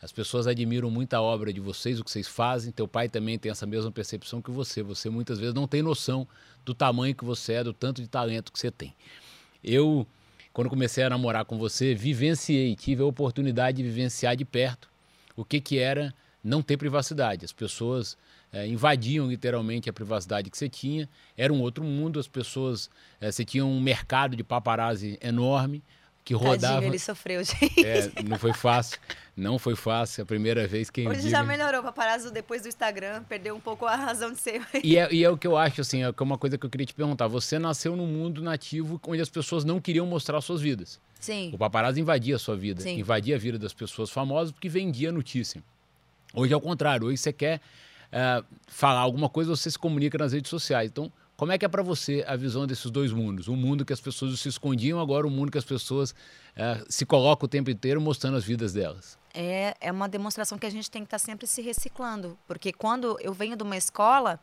As 0.00 0.10
pessoas 0.10 0.46
admiram 0.46 0.90
muito 0.90 1.14
a 1.14 1.22
obra 1.22 1.52
de 1.52 1.60
vocês, 1.60 2.00
o 2.00 2.04
que 2.04 2.10
vocês 2.10 2.26
fazem. 2.26 2.72
Teu 2.72 2.88
pai 2.88 3.08
também 3.08 3.38
tem 3.38 3.52
essa 3.52 3.64
mesma 3.64 3.90
percepção 3.90 4.42
que 4.42 4.50
você. 4.50 4.82
Você 4.82 5.08
muitas 5.08 5.38
vezes 5.38 5.54
não 5.54 5.68
tem 5.68 5.80
noção 5.80 6.26
do 6.64 6.74
tamanho 6.74 7.14
que 7.14 7.24
você 7.24 7.54
é, 7.54 7.64
do 7.64 7.72
tanto 7.72 8.02
de 8.02 8.08
talento 8.08 8.52
que 8.52 8.58
você 8.58 8.70
tem. 8.70 8.94
Eu 9.62 10.06
quando 10.52 10.68
comecei 10.68 11.02
a 11.02 11.08
namorar 11.08 11.46
com 11.46 11.56
você, 11.56 11.94
vivenciei, 11.94 12.76
tive 12.76 13.02
a 13.02 13.06
oportunidade 13.06 13.78
de 13.78 13.82
vivenciar 13.82 14.36
de 14.36 14.44
perto 14.44 14.88
o 15.34 15.44
que, 15.44 15.60
que 15.60 15.78
era 15.78 16.14
não 16.44 16.60
ter 16.60 16.76
privacidade. 16.76 17.44
As 17.44 17.52
pessoas 17.52 18.18
é, 18.52 18.66
invadiam 18.66 19.28
literalmente 19.28 19.88
a 19.88 19.92
privacidade 19.92 20.50
que 20.50 20.58
você 20.58 20.68
tinha, 20.68 21.08
era 21.36 21.52
um 21.52 21.60
outro 21.60 21.82
mundo, 21.82 22.20
as 22.20 22.28
pessoas. 22.28 22.90
É, 23.20 23.32
você 23.32 23.44
tinha 23.44 23.64
um 23.64 23.80
mercado 23.80 24.36
de 24.36 24.44
paparazzi 24.44 25.18
enorme, 25.22 25.82
que 26.24 26.34
rodava. 26.34 26.74
Tadinho, 26.74 26.90
ele 26.90 26.98
sofreu, 26.98 27.42
gente. 27.42 27.84
É, 27.84 28.22
não 28.22 28.38
foi 28.38 28.52
fácil. 28.52 28.98
Não 29.36 29.58
foi 29.58 29.74
fácil. 29.74 30.22
A 30.22 30.26
primeira 30.26 30.66
vez 30.66 30.90
que. 30.90 31.06
Hoje 31.08 31.28
já 31.28 31.42
melhorou. 31.42 31.80
O 31.80 31.84
paparazzo 31.84 32.30
depois 32.30 32.62
do 32.62 32.68
Instagram 32.68 33.24
perdeu 33.24 33.56
um 33.56 33.60
pouco 33.60 33.86
a 33.86 33.96
razão 33.96 34.32
de 34.32 34.38
ser. 34.38 34.62
E 34.84 34.96
é, 34.96 35.12
e 35.12 35.24
é 35.24 35.30
o 35.30 35.36
que 35.36 35.46
eu 35.46 35.56
acho, 35.56 35.80
assim, 35.80 36.02
é 36.02 36.14
uma 36.20 36.38
coisa 36.38 36.56
que 36.56 36.64
eu 36.64 36.70
queria 36.70 36.86
te 36.86 36.94
perguntar. 36.94 37.26
Você 37.26 37.58
nasceu 37.58 37.96
num 37.96 38.06
mundo 38.06 38.42
nativo 38.42 39.00
onde 39.06 39.20
as 39.20 39.28
pessoas 39.28 39.64
não 39.64 39.80
queriam 39.80 40.06
mostrar 40.06 40.40
suas 40.40 40.60
vidas. 40.60 41.00
Sim. 41.18 41.50
O 41.54 41.58
paparazzo 41.58 41.98
invadia 41.98 42.36
a 42.36 42.38
sua 42.38 42.56
vida, 42.56 42.82
Sim. 42.82 42.98
invadia 42.98 43.36
a 43.36 43.38
vida 43.38 43.58
das 43.58 43.72
pessoas 43.72 44.10
famosas 44.10 44.52
porque 44.52 44.68
vendia 44.68 45.10
notícia. 45.10 45.62
Hoje 46.34 46.52
é 46.52 46.56
o 46.56 46.60
contrário. 46.60 47.06
Hoje 47.06 47.18
você 47.18 47.32
quer 47.32 47.60
uh, 48.12 48.44
falar 48.66 49.00
alguma 49.00 49.28
coisa, 49.28 49.50
você 49.54 49.70
se 49.70 49.78
comunica 49.78 50.18
nas 50.18 50.32
redes 50.32 50.50
sociais. 50.50 50.90
Então, 50.90 51.10
como 51.36 51.50
é 51.50 51.58
que 51.58 51.64
é 51.64 51.68
para 51.68 51.82
você 51.82 52.24
a 52.26 52.36
visão 52.36 52.66
desses 52.66 52.90
dois 52.90 53.12
mundos? 53.12 53.48
Um 53.48 53.56
mundo 53.56 53.84
que 53.84 53.92
as 53.92 54.00
pessoas 54.00 54.38
se 54.38 54.48
escondiam, 54.48 55.00
agora 55.00 55.26
um 55.26 55.30
mundo 55.30 55.50
que 55.50 55.58
as 55.58 55.64
pessoas 55.64 56.10
uh, 56.10 56.84
se 56.88 57.04
colocam 57.04 57.46
o 57.46 57.48
tempo 57.48 57.70
inteiro 57.70 58.00
mostrando 58.00 58.36
as 58.36 58.44
vidas 58.44 58.72
delas. 58.72 59.18
É, 59.34 59.74
é 59.80 59.90
uma 59.90 60.08
demonstração 60.08 60.58
que 60.58 60.66
a 60.66 60.70
gente 60.70 60.90
tem 60.90 61.02
que 61.02 61.06
estar 61.06 61.18
tá 61.18 61.24
sempre 61.24 61.46
se 61.46 61.62
reciclando. 61.62 62.38
Porque 62.46 62.72
quando 62.72 63.18
eu 63.20 63.32
venho 63.32 63.56
de 63.56 63.62
uma 63.62 63.76
escola 63.76 64.38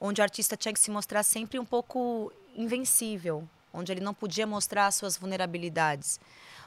onde 0.00 0.20
o 0.20 0.22
artista 0.22 0.56
tinha 0.56 0.72
que 0.72 0.78
se 0.78 0.90
mostrar 0.90 1.22
sempre 1.22 1.58
um 1.58 1.64
pouco 1.64 2.32
invencível, 2.54 3.48
onde 3.72 3.90
ele 3.90 4.00
não 4.00 4.14
podia 4.14 4.46
mostrar 4.46 4.86
as 4.86 4.94
suas 4.94 5.16
vulnerabilidades, 5.16 6.20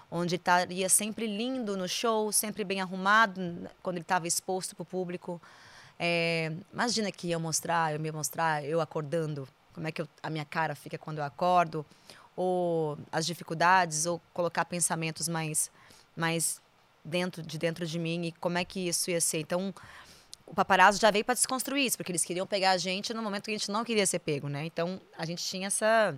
onde 0.10 0.36
estaria 0.36 0.89
sempre 0.89 1.25
lindo 1.25 1.77
no 1.77 1.88
show, 1.88 2.31
sempre 2.31 2.63
bem 2.63 2.81
arrumado 2.81 3.41
quando 3.81 3.95
ele 3.95 4.03
estava 4.03 4.27
exposto 4.27 4.75
para 4.75 4.83
o 4.83 4.86
público. 4.86 5.41
É, 6.03 6.51
imagina 6.74 7.12
que 7.12 7.29
eu 7.29 7.39
mostrar, 7.39 7.93
eu 7.93 8.00
me 8.00 8.12
mostrar 8.12 8.65
eu 8.65 8.81
acordando 8.81 9.48
como 9.72 9.88
é 9.88 9.91
que 9.91 10.01
eu, 10.01 10.08
a 10.24 10.31
minha 10.31 10.43
cara 10.43 10.74
fica 10.74 10.98
quando 10.98 11.20
eu 11.20 11.24
acordo, 11.24 11.86
ou 12.36 12.98
as 13.12 13.24
dificuldades, 13.24 14.08
ou 14.08 14.20
colocar 14.34 14.65
pensamentos 14.65 15.27
mais, 15.27 15.70
mais 16.17 16.60
dentro 17.05 17.43
de 17.43 17.55
dentro 17.55 17.86
de 17.86 18.00
mim 18.00 18.25
e 18.25 18.31
como 18.31 18.58
é 18.58 18.65
que 18.65 18.88
isso 18.88 19.12
ia 19.12 19.22
ser. 19.22 19.41
Então, 19.41 19.72
o 20.48 20.55
paparazzo 20.55 21.00
já 21.00 21.12
veio 21.12 21.24
para 21.24 21.36
desconstruir 21.36 21.86
isso, 21.86 21.98
porque 21.98 22.12
eles 22.12 22.25
queriam 22.25 22.48
pegar 22.48 22.72
a 22.72 22.77
gente 22.77 23.13
no 23.13 23.22
momento 23.22 23.43
que 23.43 23.51
a 23.51 23.58
gente 23.58 23.70
não 23.70 23.84
queria 23.84 24.05
ser 24.08 24.20
pego, 24.20 24.50
né? 24.50 24.65
Então, 24.65 25.00
a 25.15 25.24
gente 25.24 25.43
tinha 25.43 25.67
essa 25.67 26.17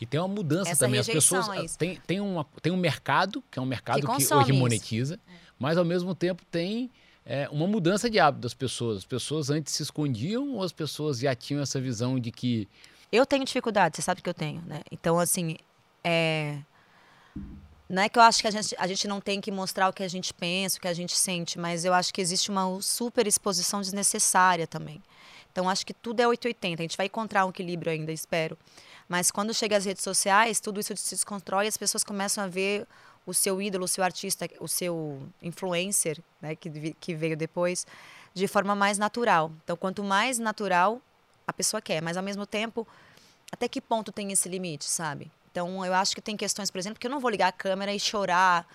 e 0.00 0.06
tem 0.06 0.18
uma 0.18 0.28
mudança 0.28 0.74
também. 0.78 0.98
As 0.98 1.06
pessoas 1.06 1.76
tem, 1.76 2.00
tem, 2.06 2.20
uma, 2.20 2.46
tem 2.62 2.72
um 2.72 2.76
mercado, 2.78 3.44
que 3.50 3.58
é 3.58 3.62
um 3.62 3.66
mercado 3.66 4.00
que, 4.00 4.26
que 4.26 4.34
hoje 4.34 4.52
monetiza, 4.54 5.16
é. 5.28 5.32
mas 5.58 5.76
ao 5.76 5.84
mesmo 5.84 6.14
tempo 6.14 6.42
tem 6.50 6.90
é, 7.24 7.48
uma 7.50 7.66
mudança 7.66 8.08
de 8.08 8.18
hábito 8.18 8.42
das 8.42 8.54
pessoas. 8.54 8.98
As 8.98 9.04
pessoas 9.04 9.50
antes 9.50 9.74
se 9.74 9.82
escondiam 9.82 10.54
ou 10.54 10.62
as 10.62 10.72
pessoas 10.72 11.18
já 11.18 11.34
tinham 11.34 11.62
essa 11.62 11.80
visão 11.80 12.18
de 12.18 12.30
que. 12.30 12.68
Eu 13.12 13.26
tenho 13.26 13.44
dificuldade, 13.44 13.96
você 13.96 14.02
sabe 14.02 14.22
que 14.22 14.28
eu 14.28 14.34
tenho, 14.34 14.62
né? 14.62 14.82
Então, 14.90 15.18
assim, 15.18 15.56
é... 16.04 16.58
não 17.88 18.02
é 18.02 18.08
que 18.08 18.18
eu 18.18 18.22
acho 18.22 18.40
que 18.40 18.46
a 18.46 18.50
gente, 18.50 18.74
a 18.78 18.86
gente 18.86 19.08
não 19.08 19.20
tem 19.20 19.40
que 19.40 19.50
mostrar 19.50 19.88
o 19.88 19.92
que 19.92 20.02
a 20.02 20.08
gente 20.08 20.32
pensa, 20.32 20.78
o 20.78 20.80
que 20.80 20.88
a 20.88 20.94
gente 20.94 21.16
sente, 21.16 21.58
mas 21.58 21.84
eu 21.84 21.92
acho 21.92 22.14
que 22.14 22.20
existe 22.20 22.50
uma 22.50 22.80
super 22.80 23.26
exposição 23.26 23.80
desnecessária 23.80 24.66
também. 24.66 25.02
Então, 25.52 25.68
acho 25.68 25.84
que 25.84 25.92
tudo 25.92 26.20
é 26.20 26.28
880. 26.28 26.80
A 26.80 26.84
gente 26.84 26.96
vai 26.96 27.06
encontrar 27.06 27.44
um 27.44 27.50
equilíbrio 27.50 27.92
ainda, 27.92 28.12
espero. 28.12 28.56
Mas 29.08 29.32
quando 29.32 29.52
chega 29.52 29.76
às 29.76 29.84
redes 29.84 30.04
sociais, 30.04 30.60
tudo 30.60 30.78
isso 30.78 30.96
se 30.96 31.14
desconstrói 31.16 31.64
e 31.64 31.68
as 31.68 31.76
pessoas 31.76 32.04
começam 32.04 32.44
a 32.44 32.46
ver 32.46 32.86
o 33.26 33.34
seu 33.34 33.60
ídolo, 33.60 33.84
o 33.84 33.88
seu 33.88 34.02
artista, 34.02 34.48
o 34.58 34.68
seu 34.68 35.22
influencer, 35.42 36.18
né, 36.40 36.54
que, 36.54 36.94
que 36.98 37.14
veio 37.14 37.36
depois, 37.36 37.86
de 38.34 38.46
forma 38.48 38.74
mais 38.74 38.98
natural. 38.98 39.52
Então, 39.64 39.76
quanto 39.76 40.02
mais 40.02 40.38
natural, 40.38 41.00
a 41.46 41.52
pessoa 41.52 41.80
quer. 41.80 42.00
Mas, 42.00 42.16
ao 42.16 42.22
mesmo 42.22 42.46
tempo, 42.46 42.86
até 43.52 43.68
que 43.68 43.80
ponto 43.80 44.12
tem 44.12 44.32
esse 44.32 44.48
limite, 44.48 44.84
sabe? 44.84 45.30
Então, 45.50 45.84
eu 45.84 45.92
acho 45.94 46.14
que 46.14 46.22
tem 46.22 46.36
questões, 46.36 46.70
por 46.70 46.78
exemplo, 46.78 46.98
que 46.98 47.06
eu 47.06 47.10
não 47.10 47.20
vou 47.20 47.30
ligar 47.30 47.48
a 47.48 47.52
câmera 47.52 47.92
e 47.92 47.98
chorar 47.98 48.66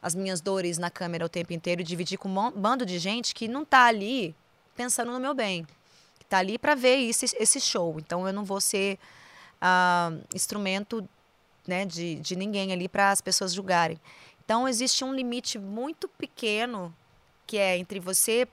as 0.00 0.14
minhas 0.14 0.40
dores 0.40 0.78
na 0.78 0.90
câmera 0.90 1.24
o 1.26 1.28
tempo 1.28 1.52
inteiro 1.52 1.80
e 1.80 1.84
dividir 1.84 2.18
com 2.18 2.28
um 2.28 2.50
bando 2.52 2.86
de 2.86 2.98
gente 2.98 3.34
que 3.34 3.48
não 3.48 3.62
está 3.62 3.84
ali 3.86 4.34
pensando 4.76 5.12
no 5.12 5.20
meu 5.20 5.34
bem, 5.34 5.64
que 6.18 6.24
está 6.24 6.38
ali 6.38 6.56
para 6.56 6.74
ver 6.74 6.96
esse, 7.08 7.36
esse 7.38 7.60
show. 7.60 7.96
Então, 7.98 8.26
eu 8.26 8.32
não 8.32 8.44
vou 8.44 8.60
ser 8.60 8.98
uh, 9.60 10.24
instrumento 10.34 11.06
né, 11.68 11.84
de, 11.84 12.16
de 12.16 12.34
ninguém 12.34 12.72
ali 12.72 12.88
para 12.88 13.10
as 13.10 13.20
pessoas 13.20 13.52
julgarem. 13.52 14.00
Então, 14.42 14.66
existe 14.66 15.04
um 15.04 15.14
limite 15.14 15.58
muito 15.58 16.08
pequeno 16.08 16.92
que 17.46 17.58
é 17.58 17.76
entre 17.76 18.00
você 18.00 18.48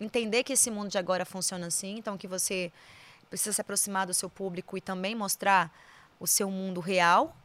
entender 0.00 0.44
que 0.44 0.52
esse 0.52 0.70
mundo 0.70 0.88
de 0.88 0.98
agora 0.98 1.24
funciona 1.24 1.66
assim, 1.66 1.98
então 1.98 2.16
que 2.16 2.28
você 2.28 2.72
precisa 3.28 3.52
se 3.52 3.60
aproximar 3.60 4.06
do 4.06 4.14
seu 4.14 4.30
público 4.30 4.76
e 4.76 4.80
também 4.80 5.14
mostrar 5.14 5.72
o 6.18 6.26
seu 6.26 6.50
mundo 6.50 6.80
real, 6.80 7.36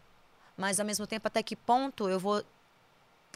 mas 0.56 0.80
ao 0.80 0.86
mesmo 0.86 1.06
tempo 1.06 1.28
até 1.28 1.44
que 1.44 1.56
ponto 1.56 2.08
eu 2.08 2.20
vou 2.20 2.44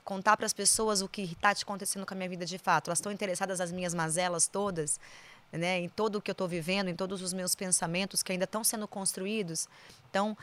contar 0.04 0.38
para 0.38 0.46
as 0.46 0.54
pessoas 0.54 1.02
o 1.02 1.08
que 1.08 1.24
está 1.24 1.54
te 1.54 1.64
acontecendo 1.64 2.06
com 2.06 2.14
a 2.14 2.18
minha 2.18 2.30
vida 2.30 2.46
de 2.46 2.58
fato. 2.58 2.88
Elas 2.88 3.00
estão 3.00 3.12
interessadas 3.12 3.60
nas 3.60 3.72
minhas 3.72 3.94
mazelas 3.94 4.48
todas, 4.48 5.00
né, 5.52 5.80
em 5.80 5.90
todo 5.90 6.18
o 6.18 6.22
que 6.22 6.32
eu 6.32 6.34
estou 6.34 6.48
vivendo, 6.48 6.88
em 6.88 6.96
todos 6.96 7.22
os 7.22 7.34
meus 7.34 7.56
pensamentos 7.56 8.24
que 8.24 8.32
ainda 8.32 8.46
estão 8.46 8.64
sendo 8.64 8.88
construídos. 8.88 9.68
Então, 10.10 10.38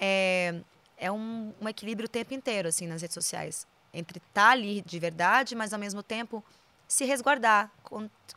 é, 0.00 0.60
é 0.96 1.10
um, 1.10 1.52
um, 1.60 1.68
equilíbrio 1.68 2.06
o 2.06 2.10
tempo 2.10 2.34
inteiro, 2.34 2.68
assim, 2.68 2.86
nas 2.86 3.02
redes 3.02 3.14
sociais. 3.14 3.66
Entre 3.92 4.18
estar 4.18 4.32
tá 4.32 4.50
ali 4.50 4.82
de 4.82 4.98
verdade, 4.98 5.54
mas 5.54 5.72
ao 5.72 5.78
mesmo 5.78 6.02
tempo 6.02 6.44
se 6.86 7.04
resguardar, 7.04 7.70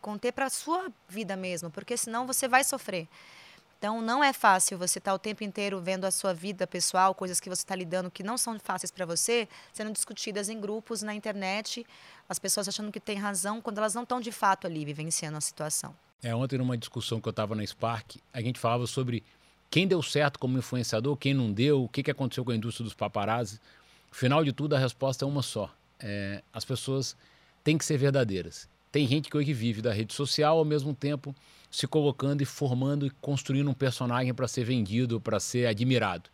conter 0.02 0.34
para 0.34 0.46
a 0.46 0.50
sua 0.50 0.92
vida 1.08 1.38
mesmo, 1.38 1.70
porque 1.72 1.96
senão 1.96 2.28
você 2.28 2.48
vai 2.48 2.64
sofrer. 2.64 3.08
Então, 3.82 4.00
não 4.00 4.24
é 4.24 4.32
fácil 4.32 4.78
você 4.78 5.00
estar 5.00 5.10
tá 5.10 5.16
o 5.16 5.18
tempo 5.18 5.44
inteiro 5.44 5.82
vendo 5.82 6.06
a 6.06 6.12
sua 6.12 6.36
vida 6.36 6.68
pessoal, 6.68 7.16
coisas 7.16 7.40
que 7.40 7.50
você 7.50 7.64
está 7.64 7.76
lidando 7.76 8.12
que 8.12 8.22
não 8.22 8.38
são 8.38 8.60
fáceis 8.60 8.92
para 8.92 9.08
você, 9.08 9.48
sendo 9.74 9.92
discutidas 9.92 10.50
em 10.50 10.62
grupos, 10.62 11.02
na 11.02 11.16
internet, 11.16 11.84
as 12.30 12.38
pessoas 12.38 12.68
achando 12.68 12.92
que 12.92 13.00
tem 13.00 13.18
razão, 13.18 13.60
quando 13.60 13.80
elas 13.80 13.96
não 13.96 14.04
estão 14.04 14.20
de 14.20 14.32
fato 14.32 14.68
ali 14.68 14.86
vivenciando 14.86 15.36
a 15.36 15.42
situação. 15.42 15.96
É, 16.22 16.36
ontem, 16.36 16.60
numa 16.60 16.78
discussão 16.78 17.20
que 17.20 17.28
eu 17.28 17.32
estava 17.32 17.56
na 17.56 17.66
Spark, 17.66 18.18
a 18.32 18.40
gente 18.40 18.60
falava 18.60 18.86
sobre 18.86 19.24
quem 19.72 19.88
deu 19.88 20.04
certo 20.04 20.38
como 20.38 20.58
influenciador, 20.58 21.16
quem 21.16 21.34
não 21.34 21.52
deu, 21.52 21.86
o 21.86 21.88
que, 21.88 22.04
que 22.04 22.12
aconteceu 22.12 22.44
com 22.44 22.52
a 22.52 22.56
indústria 22.56 22.84
dos 22.84 22.94
paparazzi. 22.94 23.58
Final 24.12 24.44
de 24.44 24.52
tudo, 24.52 24.76
a 24.76 24.80
resposta 24.80 25.24
é 25.24 25.28
uma 25.28 25.42
só. 25.42 25.74
É, 25.98 26.44
as 26.54 26.66
pessoas 26.66 27.16
têm 27.64 27.78
que 27.78 27.86
ser 27.86 27.98
verdadeiras. 27.98 28.68
Tem 28.92 29.08
gente 29.08 29.30
que 29.30 29.38
hoje 29.38 29.54
vive 29.54 29.82
da 29.82 29.94
rede 29.94 30.14
social, 30.14 30.58
ao 30.58 30.66
mesmo 30.66 30.94
tempo 30.94 31.34
se 31.72 31.88
colocando 31.88 32.42
e 32.42 32.46
formando 32.46 33.08
e 33.08 33.10
construindo 33.22 33.70
um 33.70 33.74
personagem 33.74 34.34
para 34.34 34.46
ser 34.46 34.66
vendido, 34.66 35.22
para 35.22 35.40
ser 35.40 35.66
admirado. 35.68 36.30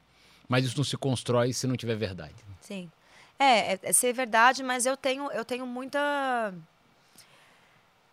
Mas 0.50 0.66
isso 0.66 0.76
não 0.76 0.84
se 0.84 0.98
constrói 0.98 1.54
se 1.54 1.68
não 1.68 1.78
tiver 1.78 1.96
verdade. 1.96 2.34
Sim. 2.60 2.90
É, 3.38 3.74
é, 3.74 3.80
é 3.84 3.94
ser 3.94 4.14
verdade, 4.14 4.64
mas 4.64 4.88
eu 4.88 4.98
tenho, 4.98 5.32
eu 5.32 5.46
tenho 5.46 5.68
muita 5.68 6.52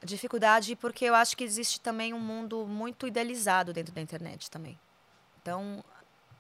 dificuldade 0.05 0.77
porque 0.77 1.07
eu 1.07 1.15
acho 1.15 1.35
que 1.35 1.45
existe 1.45 1.81
também 1.81 2.13
um 2.13 2.21
mundo 2.21 2.67
muito 2.67 3.07
idealizado 3.07 3.73
dentro 3.73 3.95
da 3.95 4.03
internet 4.03 4.51
também. 4.51 4.79
Então, 5.45 5.85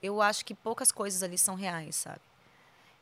eu 0.02 0.22
acho 0.22 0.46
que 0.46 0.54
poucas 0.54 0.90
coisas 0.90 1.22
ali 1.22 1.36
são 1.36 1.54
reais, 1.54 1.94
sabe? 1.94 2.20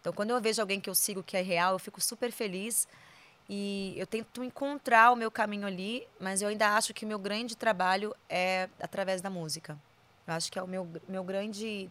Então, 0.01 0.13
quando 0.13 0.31
eu 0.31 0.41
vejo 0.41 0.61
alguém 0.61 0.81
que 0.81 0.91
eu 0.91 0.97
sigo 0.97 1.23
que 1.23 1.37
é 1.37 1.43
real, 1.43 1.75
eu 1.75 1.79
fico 1.79 2.01
super 2.01 2.33
feliz 2.33 2.89
e 3.49 3.95
eu 3.97 4.05
tento 4.05 4.43
encontrar 4.43 5.13
o 5.13 5.17
meu 5.17 5.31
caminho 5.31 5.65
ali, 5.65 6.05
mas 6.19 6.43
eu 6.43 6.49
ainda 6.49 6.77
acho 6.77 6.93
que 6.93 7.05
o 7.05 7.09
meu 7.09 7.21
grande 7.21 7.57
trabalho 7.57 8.13
é 8.29 8.69
através 8.81 9.21
da 9.21 9.31
música. 9.31 9.79
Eu 10.27 10.35
acho 10.35 10.51
que 10.51 10.59
é 10.59 10.63
o 10.63 10.67
meu, 10.67 10.89
meu 11.09 11.23
grande 11.23 11.89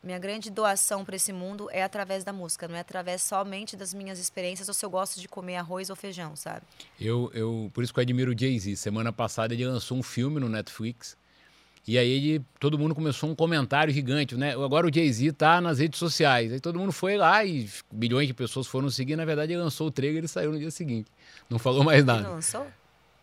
minha 0.00 0.18
grande 0.18 0.48
doação 0.48 1.04
para 1.04 1.16
esse 1.16 1.32
mundo 1.32 1.68
é 1.70 1.82
através 1.82 2.22
da 2.22 2.32
música, 2.32 2.68
não 2.68 2.76
é 2.76 2.80
através 2.80 3.22
somente 3.22 3.76
das 3.76 3.92
minhas 3.92 4.18
experiências 4.18 4.68
ou 4.68 4.74
se 4.74 4.84
eu 4.84 4.90
gosto 4.90 5.20
de 5.20 5.28
comer 5.28 5.56
arroz 5.56 5.90
ou 5.90 5.96
feijão, 5.96 6.36
sabe? 6.36 6.62
Eu, 7.00 7.30
eu 7.34 7.70
por 7.74 7.82
isso 7.82 7.92
que 7.92 7.98
eu 7.98 8.02
admiro 8.02 8.32
o 8.32 8.38
Jay-Z. 8.38 8.76
Semana 8.76 9.12
passada 9.12 9.54
ele 9.54 9.66
lançou 9.66 9.98
um 9.98 10.02
filme 10.02 10.38
no 10.38 10.48
Netflix 10.48 11.16
e 11.86 11.98
aí 11.98 12.08
ele, 12.08 12.44
todo 12.60 12.78
mundo 12.78 12.94
começou 12.94 13.28
um 13.28 13.34
comentário 13.34 13.92
gigante, 13.92 14.36
né? 14.36 14.52
Agora 14.52 14.86
o 14.86 14.94
Jay-Z 14.94 15.32
tá 15.32 15.60
nas 15.60 15.80
redes 15.80 15.98
sociais. 15.98 16.52
Aí 16.52 16.60
todo 16.60 16.78
mundo 16.78 16.92
foi 16.92 17.16
lá 17.16 17.44
e 17.44 17.68
milhões 17.92 18.28
de 18.28 18.34
pessoas 18.34 18.68
foram 18.68 18.88
seguir. 18.88 19.16
Na 19.16 19.24
verdade, 19.24 19.52
ele 19.52 19.60
lançou 19.60 19.88
o 19.88 19.90
trailer 19.90 20.24
e 20.24 20.28
saiu 20.28 20.52
no 20.52 20.58
dia 20.58 20.70
seguinte. 20.70 21.10
Não 21.50 21.58
falou 21.58 21.82
mais 21.82 22.04
nada. 22.04 22.20
Ele 22.20 22.28
lançou? 22.28 22.66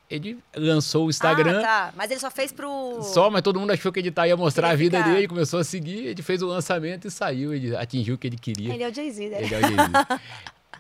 Ele 0.10 0.39
lançou 0.56 1.06
o 1.06 1.10
Instagram. 1.10 1.60
Ah, 1.60 1.63
tá. 1.63 1.94
Mas 1.96 2.12
ele 2.12 2.20
só 2.20 2.30
fez 2.30 2.51
pro. 2.51 3.01
Só, 3.01 3.30
mas 3.30 3.44
todo 3.44 3.60
mundo 3.60 3.72
achou 3.72 3.92
que 3.94 4.00
ele 4.00 4.12
tá, 4.12 4.28
ia 4.28 4.36
mostrar 4.36 4.72
a 4.72 4.75
vida 4.75 4.98
ficar. 4.98 5.13
dele, 5.13 5.28
começou 5.28 5.60
a 5.60 5.63
seguir, 5.63 6.08
ele 6.08 6.22
fez 6.22 6.42
o 6.42 6.48
lançamento 6.48 7.08
e 7.08 7.12
saiu, 7.12 7.54
ele 7.54 7.75
atingiu 7.75 8.16
o 8.16 8.18
que 8.18 8.28
ele 8.28 8.38
queria. 8.38 8.74
Ele 8.74 8.84
é 8.84 8.89
o 8.89 8.94
Jay-Z, 8.94 9.30
né? 9.30 9.44
Ele 9.44 9.54
é 9.54 9.58
o 9.58 9.62
Jay-Z. 9.62 10.22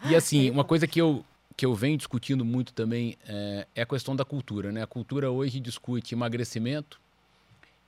e 0.09 0.15
assim, 0.15 0.49
uma 0.49 0.63
coisa 0.63 0.87
que 0.87 0.99
eu, 0.99 1.23
que 1.55 1.63
eu 1.63 1.75
venho 1.75 1.95
discutindo 1.95 2.43
muito 2.43 2.73
também 2.73 3.17
é, 3.27 3.67
é 3.75 3.81
a 3.83 3.85
questão 3.85 4.15
da 4.15 4.25
cultura, 4.25 4.71
né? 4.71 4.81
A 4.81 4.87
cultura 4.87 5.29
hoje 5.29 5.59
discute 5.59 6.15
emagrecimento, 6.15 6.99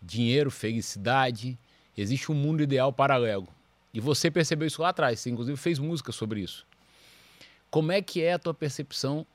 dinheiro, 0.02 0.50
felicidade. 0.50 1.58
Existe 1.98 2.32
um 2.32 2.36
mundo 2.36 2.64
ideal 2.64 2.92
paralelo. 2.92 3.48
E 3.94 4.00
você 4.00 4.32
percebeu 4.32 4.68
isso 4.68 4.82
lá 4.82 4.90
atrás, 4.90 5.20
você 5.20 5.30
inclusive 5.30 5.58
fez 5.58 5.78
música 5.78 6.12
sobre 6.12 6.40
isso. 6.40 6.66
Como 7.70 7.92
é 7.92 8.02
que 8.02 8.22
é 8.22 8.34
a 8.34 8.40
tua 8.40 8.54
percepção 8.54 9.26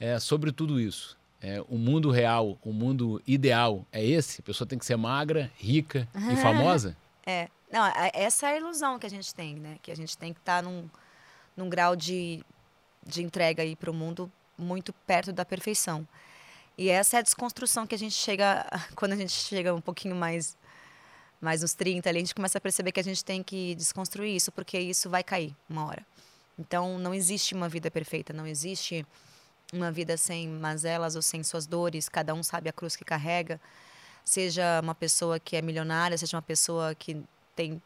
é, 0.00 0.18
sobre 0.18 0.52
tudo 0.52 0.80
isso? 0.80 1.16
É, 1.40 1.62
o 1.68 1.76
mundo 1.76 2.10
real, 2.10 2.58
o 2.62 2.72
mundo 2.72 3.22
ideal 3.26 3.86
é 3.92 4.04
esse? 4.04 4.40
A 4.40 4.44
pessoa 4.44 4.66
tem 4.66 4.78
que 4.78 4.86
ser 4.86 4.96
magra, 4.96 5.50
rica 5.56 6.08
e 6.32 6.36
famosa? 6.36 6.96
É. 7.24 7.48
Não, 7.70 7.84
essa 8.14 8.48
é 8.48 8.54
a 8.54 8.56
ilusão 8.58 8.98
que 8.98 9.06
a 9.06 9.10
gente 9.10 9.34
tem, 9.34 9.56
né? 9.56 9.76
Que 9.82 9.90
a 9.90 9.96
gente 9.96 10.16
tem 10.16 10.32
que 10.32 10.38
estar 10.38 10.62
tá 10.62 10.68
num, 10.68 10.88
num 11.56 11.68
grau 11.68 11.96
de, 11.96 12.42
de 13.04 13.22
entrega 13.22 13.62
aí 13.62 13.74
para 13.74 13.90
o 13.90 13.94
mundo 13.94 14.30
muito 14.56 14.92
perto 14.92 15.32
da 15.32 15.44
perfeição. 15.44 16.06
E 16.78 16.90
essa 16.90 17.16
é 17.16 17.18
a 17.20 17.22
desconstrução 17.22 17.86
que 17.86 17.94
a 17.94 17.98
gente 17.98 18.14
chega, 18.14 18.66
quando 18.94 19.12
a 19.12 19.16
gente 19.16 19.32
chega 19.32 19.74
um 19.74 19.80
pouquinho 19.80 20.14
mais, 20.14 20.56
mais 21.40 21.62
nos 21.62 21.72
30, 21.74 22.08
ali, 22.08 22.18
a 22.18 22.20
gente 22.20 22.34
começa 22.34 22.58
a 22.58 22.60
perceber 22.60 22.92
que 22.92 23.00
a 23.00 23.04
gente 23.04 23.24
tem 23.24 23.42
que 23.42 23.74
desconstruir 23.74 24.36
isso, 24.36 24.52
porque 24.52 24.78
isso 24.78 25.08
vai 25.08 25.22
cair 25.22 25.56
uma 25.68 25.86
hora. 25.86 26.06
Então, 26.58 26.98
não 26.98 27.14
existe 27.14 27.54
uma 27.54 27.68
vida 27.68 27.90
perfeita, 27.90 28.32
não 28.32 28.46
existe 28.46 29.06
uma 29.72 29.90
vida 29.90 30.16
sem 30.16 30.48
mazelas 30.48 31.16
ou 31.16 31.22
sem 31.22 31.42
suas 31.42 31.66
dores, 31.66 32.08
cada 32.08 32.34
um 32.34 32.42
sabe 32.42 32.68
a 32.68 32.72
cruz 32.72 32.94
que 32.94 33.04
carrega. 33.04 33.60
Seja 34.24 34.80
uma 34.82 34.94
pessoa 34.94 35.38
que 35.38 35.56
é 35.56 35.62
milionária, 35.62 36.18
seja 36.18 36.36
uma 36.36 36.42
pessoa 36.42 36.94
que 36.94 37.22
tem 37.54 37.80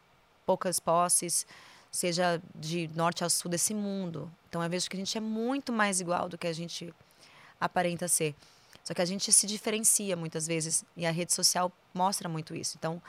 poucas 0.45 0.79
posses, 0.79 1.45
seja 1.91 2.41
de 2.55 2.89
norte 2.95 3.23
ao 3.23 3.29
sul 3.29 3.49
desse 3.49 3.73
mundo. 3.73 4.31
Então, 4.49 4.61
eu 4.63 4.69
vejo 4.69 4.89
que 4.89 4.95
a 4.95 4.99
gente 4.99 5.17
é 5.17 5.21
muito 5.21 5.71
mais 5.71 6.01
igual 6.01 6.27
do 6.27 6.37
que 6.37 6.47
a 6.47 6.53
gente 6.53 6.93
aparenta 7.59 8.07
ser. 8.07 8.35
Só 8.83 8.93
que 8.93 9.01
a 9.01 9.05
gente 9.05 9.31
se 9.31 9.45
diferencia 9.45 10.15
muitas 10.15 10.47
vezes 10.47 10.83
e 10.95 11.05
a 11.05 11.11
rede 11.11 11.33
social 11.33 11.71
mostra 11.93 12.27
muito 12.27 12.55
isso. 12.55 12.75
Então, 12.77 13.01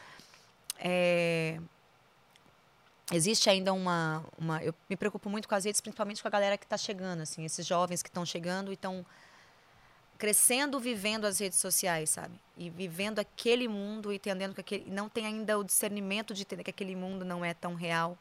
é, 0.79 1.59
existe 3.13 3.49
ainda 3.49 3.73
uma, 3.73 4.25
uma. 4.39 4.63
Eu 4.63 4.75
me 4.89 4.97
preocupo 4.97 5.31
muito 5.31 5.49
com 5.49 5.55
as 5.55 5.65
redes, 5.65 5.81
principalmente 5.81 6.21
com 6.21 6.29
a 6.29 6.31
galera 6.31 6.59
que 6.59 6.65
está 6.65 6.77
chegando, 6.77 7.23
assim, 7.23 7.45
esses 7.45 7.67
jovens 7.67 8.03
que 8.03 8.09
estão 8.09 8.27
chegando 8.27 8.71
e 8.71 8.75
estão 8.75 9.05
crescendo 10.19 10.79
vivendo 10.79 11.25
as 11.25 11.41
redes 11.41 11.59
sociais, 11.59 12.11
sabe? 12.11 12.35
E 12.57 12.71
vivendo 12.71 13.19
aquele 13.19 13.67
mundo 13.67 14.13
e 14.13 14.17
entendendo 14.17 14.55
que 14.55 14.61
aquele, 14.61 14.89
não 14.89 15.09
tem 15.09 15.27
ainda 15.27 15.59
o 15.59 15.65
discernimento 15.65 16.33
de 16.33 16.43
entender 16.43 16.63
que 16.63 16.71
aquele 16.71 16.95
mundo 16.95 17.25
não 17.25 17.45
é 17.45 17.53
tão 17.53 17.75
real. 17.75 18.17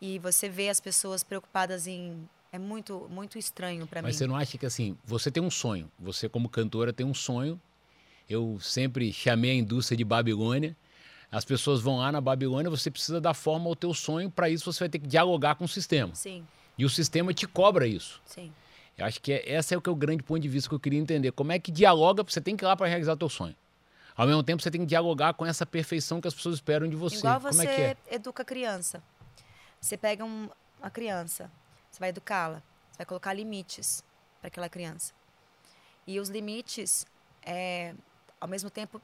E 0.00 0.18
você 0.18 0.48
vê 0.48 0.68
as 0.68 0.80
pessoas 0.80 1.22
preocupadas 1.22 1.86
em 1.86 2.28
é 2.54 2.58
muito, 2.58 3.08
muito 3.10 3.36
estranho 3.36 3.84
para 3.84 4.00
mim. 4.00 4.06
Mas 4.06 4.16
você 4.16 4.28
não 4.28 4.36
acha 4.36 4.56
que 4.56 4.64
assim, 4.64 4.96
você 5.04 5.28
tem 5.28 5.42
um 5.42 5.50
sonho, 5.50 5.90
você 5.98 6.28
como 6.28 6.48
cantora 6.48 6.92
tem 6.92 7.04
um 7.04 7.12
sonho. 7.12 7.60
Eu 8.30 8.58
sempre 8.60 9.12
chamei 9.12 9.50
a 9.50 9.54
indústria 9.54 9.96
de 9.96 10.04
Babilônia. 10.04 10.76
As 11.32 11.44
pessoas 11.44 11.80
vão 11.80 11.98
lá 11.98 12.12
na 12.12 12.20
Babilônia, 12.20 12.70
você 12.70 12.92
precisa 12.92 13.20
dar 13.20 13.34
forma 13.34 13.68
ao 13.68 13.74
teu 13.74 13.92
sonho, 13.92 14.30
para 14.30 14.48
isso 14.48 14.72
você 14.72 14.78
vai 14.78 14.88
ter 14.88 15.00
que 15.00 15.08
dialogar 15.08 15.56
com 15.56 15.64
o 15.64 15.68
sistema. 15.68 16.14
Sim. 16.14 16.46
E 16.78 16.84
o 16.84 16.88
sistema 16.88 17.34
te 17.34 17.44
cobra 17.44 17.88
isso. 17.88 18.22
Sim. 18.24 18.52
Eu 18.96 19.04
acho 19.04 19.20
que 19.20 19.32
é, 19.32 19.56
esse 19.56 19.74
é 19.74 19.76
o 19.76 19.80
que 19.80 19.88
é 19.90 19.92
o 19.92 19.96
grande 19.96 20.22
ponto 20.22 20.38
de 20.38 20.48
vista 20.48 20.68
que 20.68 20.76
eu 20.76 20.80
queria 20.80 21.00
entender. 21.00 21.32
Como 21.32 21.50
é 21.50 21.58
que 21.58 21.72
dialoga, 21.72 22.22
você 22.22 22.40
tem 22.40 22.56
que 22.56 22.64
ir 22.64 22.68
lá 22.68 22.76
para 22.76 22.86
realizar 22.86 23.16
teu 23.16 23.28
sonho. 23.28 23.56
Ao 24.16 24.28
mesmo 24.28 24.44
tempo, 24.44 24.62
você 24.62 24.70
tem 24.70 24.82
que 24.82 24.86
dialogar 24.86 25.34
com 25.34 25.44
essa 25.44 25.66
perfeição 25.66 26.20
que 26.20 26.28
as 26.28 26.34
pessoas 26.34 26.54
esperam 26.54 26.88
de 26.88 26.94
você. 26.94 27.16
Igual 27.16 27.40
você 27.40 27.48
Como 27.58 27.62
é 27.68 27.74
que 27.74 27.80
é? 27.80 27.96
educa 28.14 28.42
a 28.42 28.46
criança. 28.46 29.02
Você 29.80 29.96
pega 29.96 30.24
um, 30.24 30.48
uma 30.78 30.88
criança, 30.88 31.50
você 31.94 32.00
vai 32.00 32.08
educá-la. 32.08 32.62
Você 32.90 32.98
vai 32.98 33.06
colocar 33.06 33.32
limites 33.32 34.02
para 34.40 34.48
aquela 34.48 34.68
criança. 34.68 35.12
E 36.06 36.18
os 36.18 36.28
limites, 36.28 37.06
é, 37.42 37.94
ao 38.40 38.48
mesmo 38.48 38.68
tempo, 38.68 39.00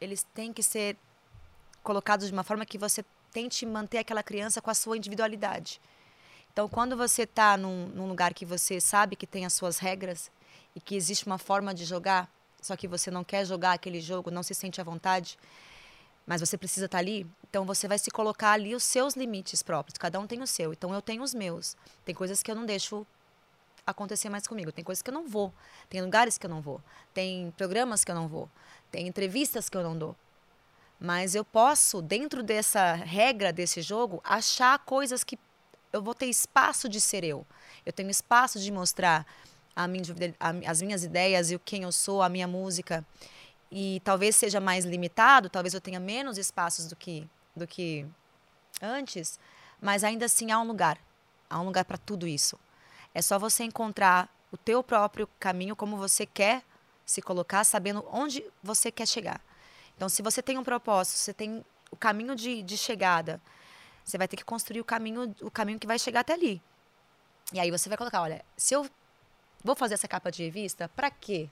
eles 0.00 0.26
têm 0.34 0.52
que 0.52 0.62
ser 0.62 0.96
colocados 1.82 2.26
de 2.26 2.32
uma 2.32 2.42
forma 2.42 2.66
que 2.66 2.76
você 2.76 3.04
tente 3.32 3.64
manter 3.64 3.98
aquela 3.98 4.22
criança 4.22 4.60
com 4.60 4.70
a 4.70 4.74
sua 4.74 4.96
individualidade. 4.96 5.80
Então, 6.52 6.68
quando 6.68 6.96
você 6.96 7.22
está 7.22 7.56
num, 7.56 7.86
num, 7.88 8.08
lugar 8.08 8.34
que 8.34 8.44
você 8.44 8.80
sabe 8.80 9.14
que 9.14 9.26
tem 9.26 9.46
as 9.46 9.52
suas 9.52 9.78
regras 9.78 10.30
e 10.74 10.80
que 10.80 10.96
existe 10.96 11.26
uma 11.26 11.38
forma 11.38 11.72
de 11.72 11.84
jogar, 11.84 12.30
só 12.60 12.74
que 12.76 12.88
você 12.88 13.10
não 13.10 13.22
quer 13.22 13.44
jogar 13.44 13.72
aquele 13.72 14.00
jogo, 14.00 14.30
não 14.30 14.42
se 14.42 14.54
sente 14.54 14.80
à 14.80 14.84
vontade, 14.84 15.38
mas 16.26 16.40
você 16.40 16.58
precisa 16.58 16.86
estar 16.86 16.98
tá 16.98 17.02
ali, 17.02 17.26
Então 17.56 17.64
você 17.64 17.88
vai 17.88 17.98
se 17.98 18.10
colocar 18.10 18.50
ali 18.50 18.74
os 18.74 18.82
seus 18.82 19.16
limites 19.16 19.62
próprios. 19.62 19.96
Cada 19.96 20.20
um 20.20 20.26
tem 20.26 20.42
o 20.42 20.46
seu. 20.46 20.74
Então 20.74 20.92
eu 20.92 21.00
tenho 21.00 21.22
os 21.22 21.32
meus. 21.32 21.74
Tem 22.04 22.14
coisas 22.14 22.42
que 22.42 22.50
eu 22.50 22.54
não 22.54 22.66
deixo 22.66 23.06
acontecer 23.86 24.28
mais 24.28 24.46
comigo. 24.46 24.70
Tem 24.70 24.84
coisas 24.84 25.00
que 25.00 25.08
eu 25.08 25.14
não 25.14 25.26
vou. 25.26 25.50
Tem 25.88 26.02
lugares 26.02 26.36
que 26.36 26.44
eu 26.44 26.50
não 26.50 26.60
vou. 26.60 26.82
Tem 27.14 27.50
programas 27.56 28.04
que 28.04 28.10
eu 28.10 28.14
não 28.14 28.28
vou. 28.28 28.46
Tem 28.90 29.06
entrevistas 29.08 29.70
que 29.70 29.76
eu 29.78 29.82
não 29.82 29.96
dou. 29.96 30.14
Mas 31.00 31.34
eu 31.34 31.46
posso, 31.46 32.02
dentro 32.02 32.42
dessa 32.42 32.92
regra 32.92 33.50
desse 33.54 33.80
jogo, 33.80 34.20
achar 34.22 34.78
coisas 34.80 35.24
que 35.24 35.38
eu 35.94 36.02
vou 36.02 36.14
ter 36.14 36.26
espaço 36.26 36.90
de 36.90 37.00
ser 37.00 37.24
eu. 37.24 37.46
Eu 37.86 37.92
tenho 37.92 38.10
espaço 38.10 38.60
de 38.60 38.70
mostrar 38.70 39.26
minha, 39.88 40.04
as 40.66 40.82
minhas 40.82 41.04
ideias 41.04 41.50
e 41.50 41.56
o 41.56 41.58
quem 41.58 41.84
eu 41.84 41.92
sou, 41.92 42.20
a 42.20 42.28
minha 42.28 42.46
música. 42.46 43.02
E 43.72 44.02
talvez 44.04 44.36
seja 44.36 44.60
mais 44.60 44.84
limitado, 44.84 45.48
talvez 45.48 45.72
eu 45.72 45.80
tenha 45.80 45.98
menos 45.98 46.36
espaços 46.36 46.86
do 46.86 46.94
que, 46.94 47.26
do 47.56 47.66
que 47.66 48.06
antes, 48.80 49.40
mas 49.80 50.04
ainda 50.04 50.26
assim 50.26 50.50
há 50.50 50.60
um 50.60 50.66
lugar. 50.66 50.98
Há 51.48 51.60
um 51.60 51.64
lugar 51.64 51.84
para 51.84 51.96
tudo 51.96 52.26
isso. 52.26 52.58
É 53.14 53.22
só 53.22 53.38
você 53.38 53.64
encontrar 53.64 54.28
o 54.52 54.56
teu 54.56 54.82
próprio 54.82 55.28
caminho, 55.40 55.74
como 55.74 55.96
você 55.96 56.26
quer 56.26 56.62
se 57.04 57.22
colocar, 57.22 57.64
sabendo 57.64 58.04
onde 58.12 58.44
você 58.62 58.90
quer 58.90 59.06
chegar. 59.06 59.40
Então, 59.96 60.08
se 60.08 60.22
você 60.22 60.42
tem 60.42 60.58
um 60.58 60.64
propósito, 60.64 61.16
você 61.16 61.32
tem 61.32 61.64
o 61.90 61.96
caminho 61.96 62.34
de, 62.34 62.62
de 62.62 62.76
chegada, 62.76 63.40
você 64.04 64.18
vai 64.18 64.28
ter 64.28 64.36
que 64.36 64.44
construir 64.44 64.80
o 64.80 64.84
caminho, 64.84 65.34
o 65.40 65.50
caminho 65.50 65.78
que 65.78 65.86
vai 65.86 65.98
chegar 65.98 66.20
até 66.20 66.34
ali. 66.34 66.60
E 67.52 67.60
aí 67.60 67.70
você 67.70 67.88
vai 67.88 67.96
colocar, 67.96 68.22
olha, 68.22 68.44
se 68.56 68.74
eu 68.74 68.88
vou 69.64 69.74
fazer 69.74 69.94
essa 69.94 70.08
capa 70.08 70.30
de 70.30 70.42
revista, 70.42 70.88
para 70.88 71.10
quê? 71.10 71.48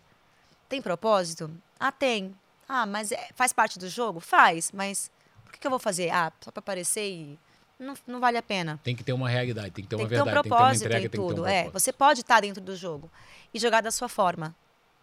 Tem 0.69 0.83
propósito? 0.83 1.51
Ah, 1.79 1.93
tem. 1.93 2.37
Ah, 2.69 2.85
mas 2.85 3.13
é, 3.13 3.29
faz 3.35 3.53
parte 3.53 3.79
do 3.79 3.89
jogo? 3.89 4.21
Faz, 4.21 4.73
mas 4.73 5.11
que, 5.55 5.61
que 5.61 5.67
eu 5.67 5.71
vou 5.71 5.79
fazer? 5.79 6.11
Ah, 6.11 6.33
só 6.41 6.51
para 6.51 6.61
aparecer 6.61 7.09
e 7.09 7.39
não, 7.79 7.95
não 8.07 8.21
vale 8.21 8.37
a 8.37 8.43
pena. 8.43 8.81
Tem 8.83 8.95
que 8.95 9.03
ter 9.03 9.13
uma 9.13 9.29
realidade, 9.29 9.71
tem 9.71 9.85
que 9.85 9.89
ter 9.89 9.97
uma 9.97 10.03
tem 10.03 10.09
verdade, 10.09 10.31
ter 10.31 10.39
um 10.39 10.43
propósito 10.43 10.89
tem 10.89 10.89
que 10.89 10.89
ter 10.89 10.95
uma 10.95 10.99
entrega, 10.99 11.07
em 11.07 11.11
tudo. 11.11 11.45
tem 11.45 11.45
que 11.45 11.51
ter 11.51 11.67
um 11.67 11.69
é, 11.69 11.71
você 11.71 11.93
pode 11.93 12.21
estar 12.21 12.41
dentro 12.41 12.61
do 12.61 12.77
jogo 12.77 13.11
e 13.53 13.59
jogar 13.59 13.81
da 13.81 13.91
sua 13.91 14.09
forma. 14.09 14.55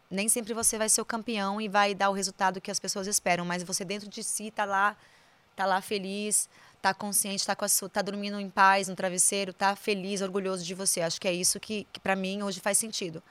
Nem 0.10 0.28
sempre 0.28 0.54
você 0.54 0.78
vai 0.78 0.90
ser 0.90 1.02
o 1.02 1.06
campeão 1.06 1.62
e 1.62 1.70
vai 1.70 1.96
dar 1.96 2.10
o 2.10 2.14
resultado 2.14 2.60
que 2.60 2.70
as 2.70 2.80
pessoas 2.80 3.08
esperam, 3.08 3.46
mas 3.46 3.64
você 3.64 3.86
dentro 3.86 4.10
de 4.10 4.24
si 4.24 4.52
tá 4.52 4.66
lá, 4.66 4.96
tá 5.56 5.66
lá 5.66 5.82
feliz, 5.82 6.50
tá 6.82 6.94
consciente, 6.94 7.46
tá 7.46 7.56
com 7.56 7.64
a 7.64 7.70
sua, 7.70 7.88
tá 7.88 8.02
dormindo 8.02 8.40
em 8.40 8.50
paz 8.50 8.90
no 8.90 8.96
travesseiro, 8.96 9.54
tá 9.54 9.76
feliz, 9.76 10.22
orgulhoso 10.22 10.66
de 10.66 10.74
você. 10.74 11.02
Acho 11.02 11.22
que 11.22 11.28
é 11.28 11.34
isso 11.34 11.60
que, 11.60 11.88
que 11.94 12.00
para 12.00 12.16
mim 12.16 12.44
hoje 12.44 12.60
faz 12.60 12.78
sentido. 12.78 13.24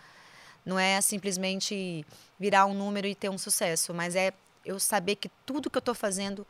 Não 0.65 0.79
é 0.79 1.01
simplesmente 1.01 2.05
virar 2.39 2.67
um 2.67 2.75
número 2.75 3.07
e 3.07 3.15
ter 3.15 3.29
um 3.29 3.39
sucesso, 3.39 3.93
mas 3.93 4.15
é 4.15 4.33
eu 4.65 4.79
saber 4.79 5.17
que 5.17 5.31
tudo 5.45 5.71
que 5.71 5.77
eu 5.77 5.81
estou 5.81 5.95
fazendo 5.95 6.47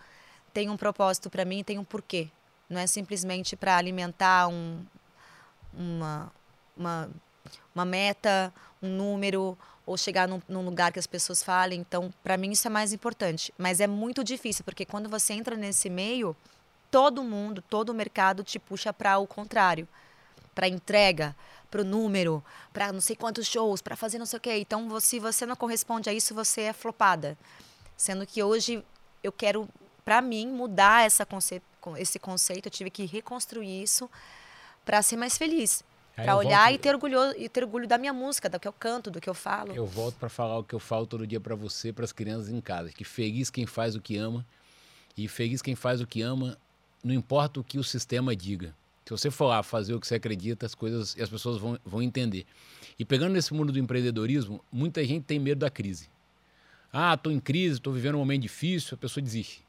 tem 0.53 0.69
um 0.71 0.77
propósito 0.77 1.31
para 1.31 1.45
mim, 1.45 1.63
tem 1.63 1.79
um 1.79 1.85
porquê. 1.85 2.29
Não 2.69 2.81
é 2.81 2.87
simplesmente 2.87 3.57
para 3.57 3.77
alimentar 3.77 4.49
um, 4.49 4.85
uma, 5.73 6.33
uma, 6.77 7.11
uma 7.75 7.85
meta, 7.85 8.53
um 8.83 8.89
número 8.89 9.59
ou 9.85 9.97
chegar 9.97 10.29
num, 10.29 10.41
num, 10.49 10.65
lugar 10.65 10.93
que 10.93 10.99
as 10.99 11.07
pessoas 11.07 11.43
falem. 11.43 11.81
Então, 11.81 12.13
para 12.23 12.37
mim 12.37 12.53
isso 12.53 12.67
é 12.67 12.71
mais 12.71 12.93
importante. 12.93 13.53
Mas 13.59 13.81
é 13.81 13.87
muito 13.87 14.23
difícil 14.23 14.65
porque 14.65 14.85
quando 14.85 15.09
você 15.09 15.33
entra 15.33 15.57
nesse 15.57 15.91
meio, 15.91 16.37
todo 16.91 17.25
mundo, 17.25 17.63
todo 17.63 17.91
o 17.91 17.95
mercado 17.95 18.45
te 18.45 18.59
puxa 18.59 18.93
para 18.93 19.19
o 19.19 19.27
contrário, 19.27 19.89
para 20.55 20.69
entrega, 20.69 21.35
para 21.71 21.83
o 21.83 21.85
número, 21.85 22.43
para 22.73 22.93
não 22.93 23.01
sei 23.01 23.15
quantos 23.15 23.47
shows, 23.47 23.81
para 23.81 23.97
fazer 23.97 24.19
não 24.19 24.27
sei 24.27 24.37
o 24.37 24.41
quê. 24.41 24.59
Então, 24.59 25.01
se 25.01 25.19
você 25.19 25.47
não 25.47 25.57
corresponde 25.57 26.11
a 26.11 26.13
isso, 26.13 26.35
você 26.35 26.63
é 26.63 26.73
flopada. 26.73 27.39
Sendo 27.97 28.27
que 28.27 28.43
hoje 28.43 28.85
eu 29.23 29.31
quero, 29.31 29.69
para 30.01 30.21
mim, 30.21 30.49
mudar 30.49 31.05
essa 31.05 31.25
conce 31.27 31.63
esse 31.97 32.19
conceito. 32.19 32.67
Eu 32.67 32.71
tive 32.71 32.91
que 32.91 33.07
reconstruir 33.07 33.83
isso 33.83 34.11
para 34.85 35.03
ser 35.03 35.17
mais 35.17 35.37
feliz. 35.39 35.83
Para 36.15 36.37
olhar 36.37 36.65
volto... 36.65 36.75
e, 36.75 36.79
ter 36.79 36.95
orgulho, 36.95 37.19
e 37.37 37.49
ter 37.49 37.65
orgulho 37.65 37.89
da 37.89 37.97
minha 37.97 38.13
música, 38.13 38.49
do 38.49 38.61
que 38.61 38.69
eu 38.69 38.73
canto, 38.73 39.11
do 39.11 39.21
que 39.21 39.29
eu 39.29 39.35
falo. 39.35 39.73
Eu 39.73 39.87
volto 39.87 40.17
para 40.17 40.29
falar 40.29 40.59
o 40.59 40.65
que 40.65 40.75
eu 40.75 40.81
falo 40.81 41.07
todo 41.07 41.27
dia 41.27 41.41
para 41.41 41.55
você, 41.55 41.93
para 41.93 42.05
as 42.05 42.13
crianças 42.13 42.51
em 42.51 42.61
casa. 42.61 42.91
Que 42.91 43.05
feliz 43.05 43.49
quem 43.51 43.67
faz 43.67 43.95
o 43.95 44.01
que 44.01 44.17
ama. 44.17 44.45
E 45.17 45.29
feliz 45.29 45.63
quem 45.63 45.75
faz 45.75 46.01
o 46.01 46.07
que 46.07 46.23
ama, 46.23 46.59
não 47.03 47.15
importa 47.15 47.61
o 47.61 47.65
que 47.65 47.79
o 47.79 47.85
sistema 47.85 48.35
diga. 48.35 48.75
Se 49.05 49.11
você 49.11 49.31
for 49.31 49.47
lá 49.47 49.63
fazer 49.63 49.95
o 49.95 50.01
que 50.01 50.07
você 50.07 50.15
acredita, 50.15 50.67
as 50.67 50.75
coisas 50.75 51.17
e 51.17 51.23
as 51.23 51.29
pessoas 51.29 51.59
vão, 51.59 51.79
vão 51.85 52.03
entender. 52.03 52.47
E 52.99 53.05
pegando 53.05 53.33
nesse 53.33 53.53
mundo 53.53 53.73
do 53.73 53.79
empreendedorismo, 53.79 54.63
muita 54.71 55.05
gente 55.05 55.25
tem 55.25 55.39
medo 55.39 55.59
da 55.59 55.71
crise. 55.71 56.09
Ah, 56.93 57.15
estou 57.15 57.33
em 57.33 57.41
crise, 57.41 57.77
estou 57.77 57.93
vivendo 57.93 58.17
um 58.17 58.19
momento 58.19 58.43
difícil, 58.43 58.95
a 58.95 58.99
pessoa 58.99 59.23
desiste. 59.23 59.65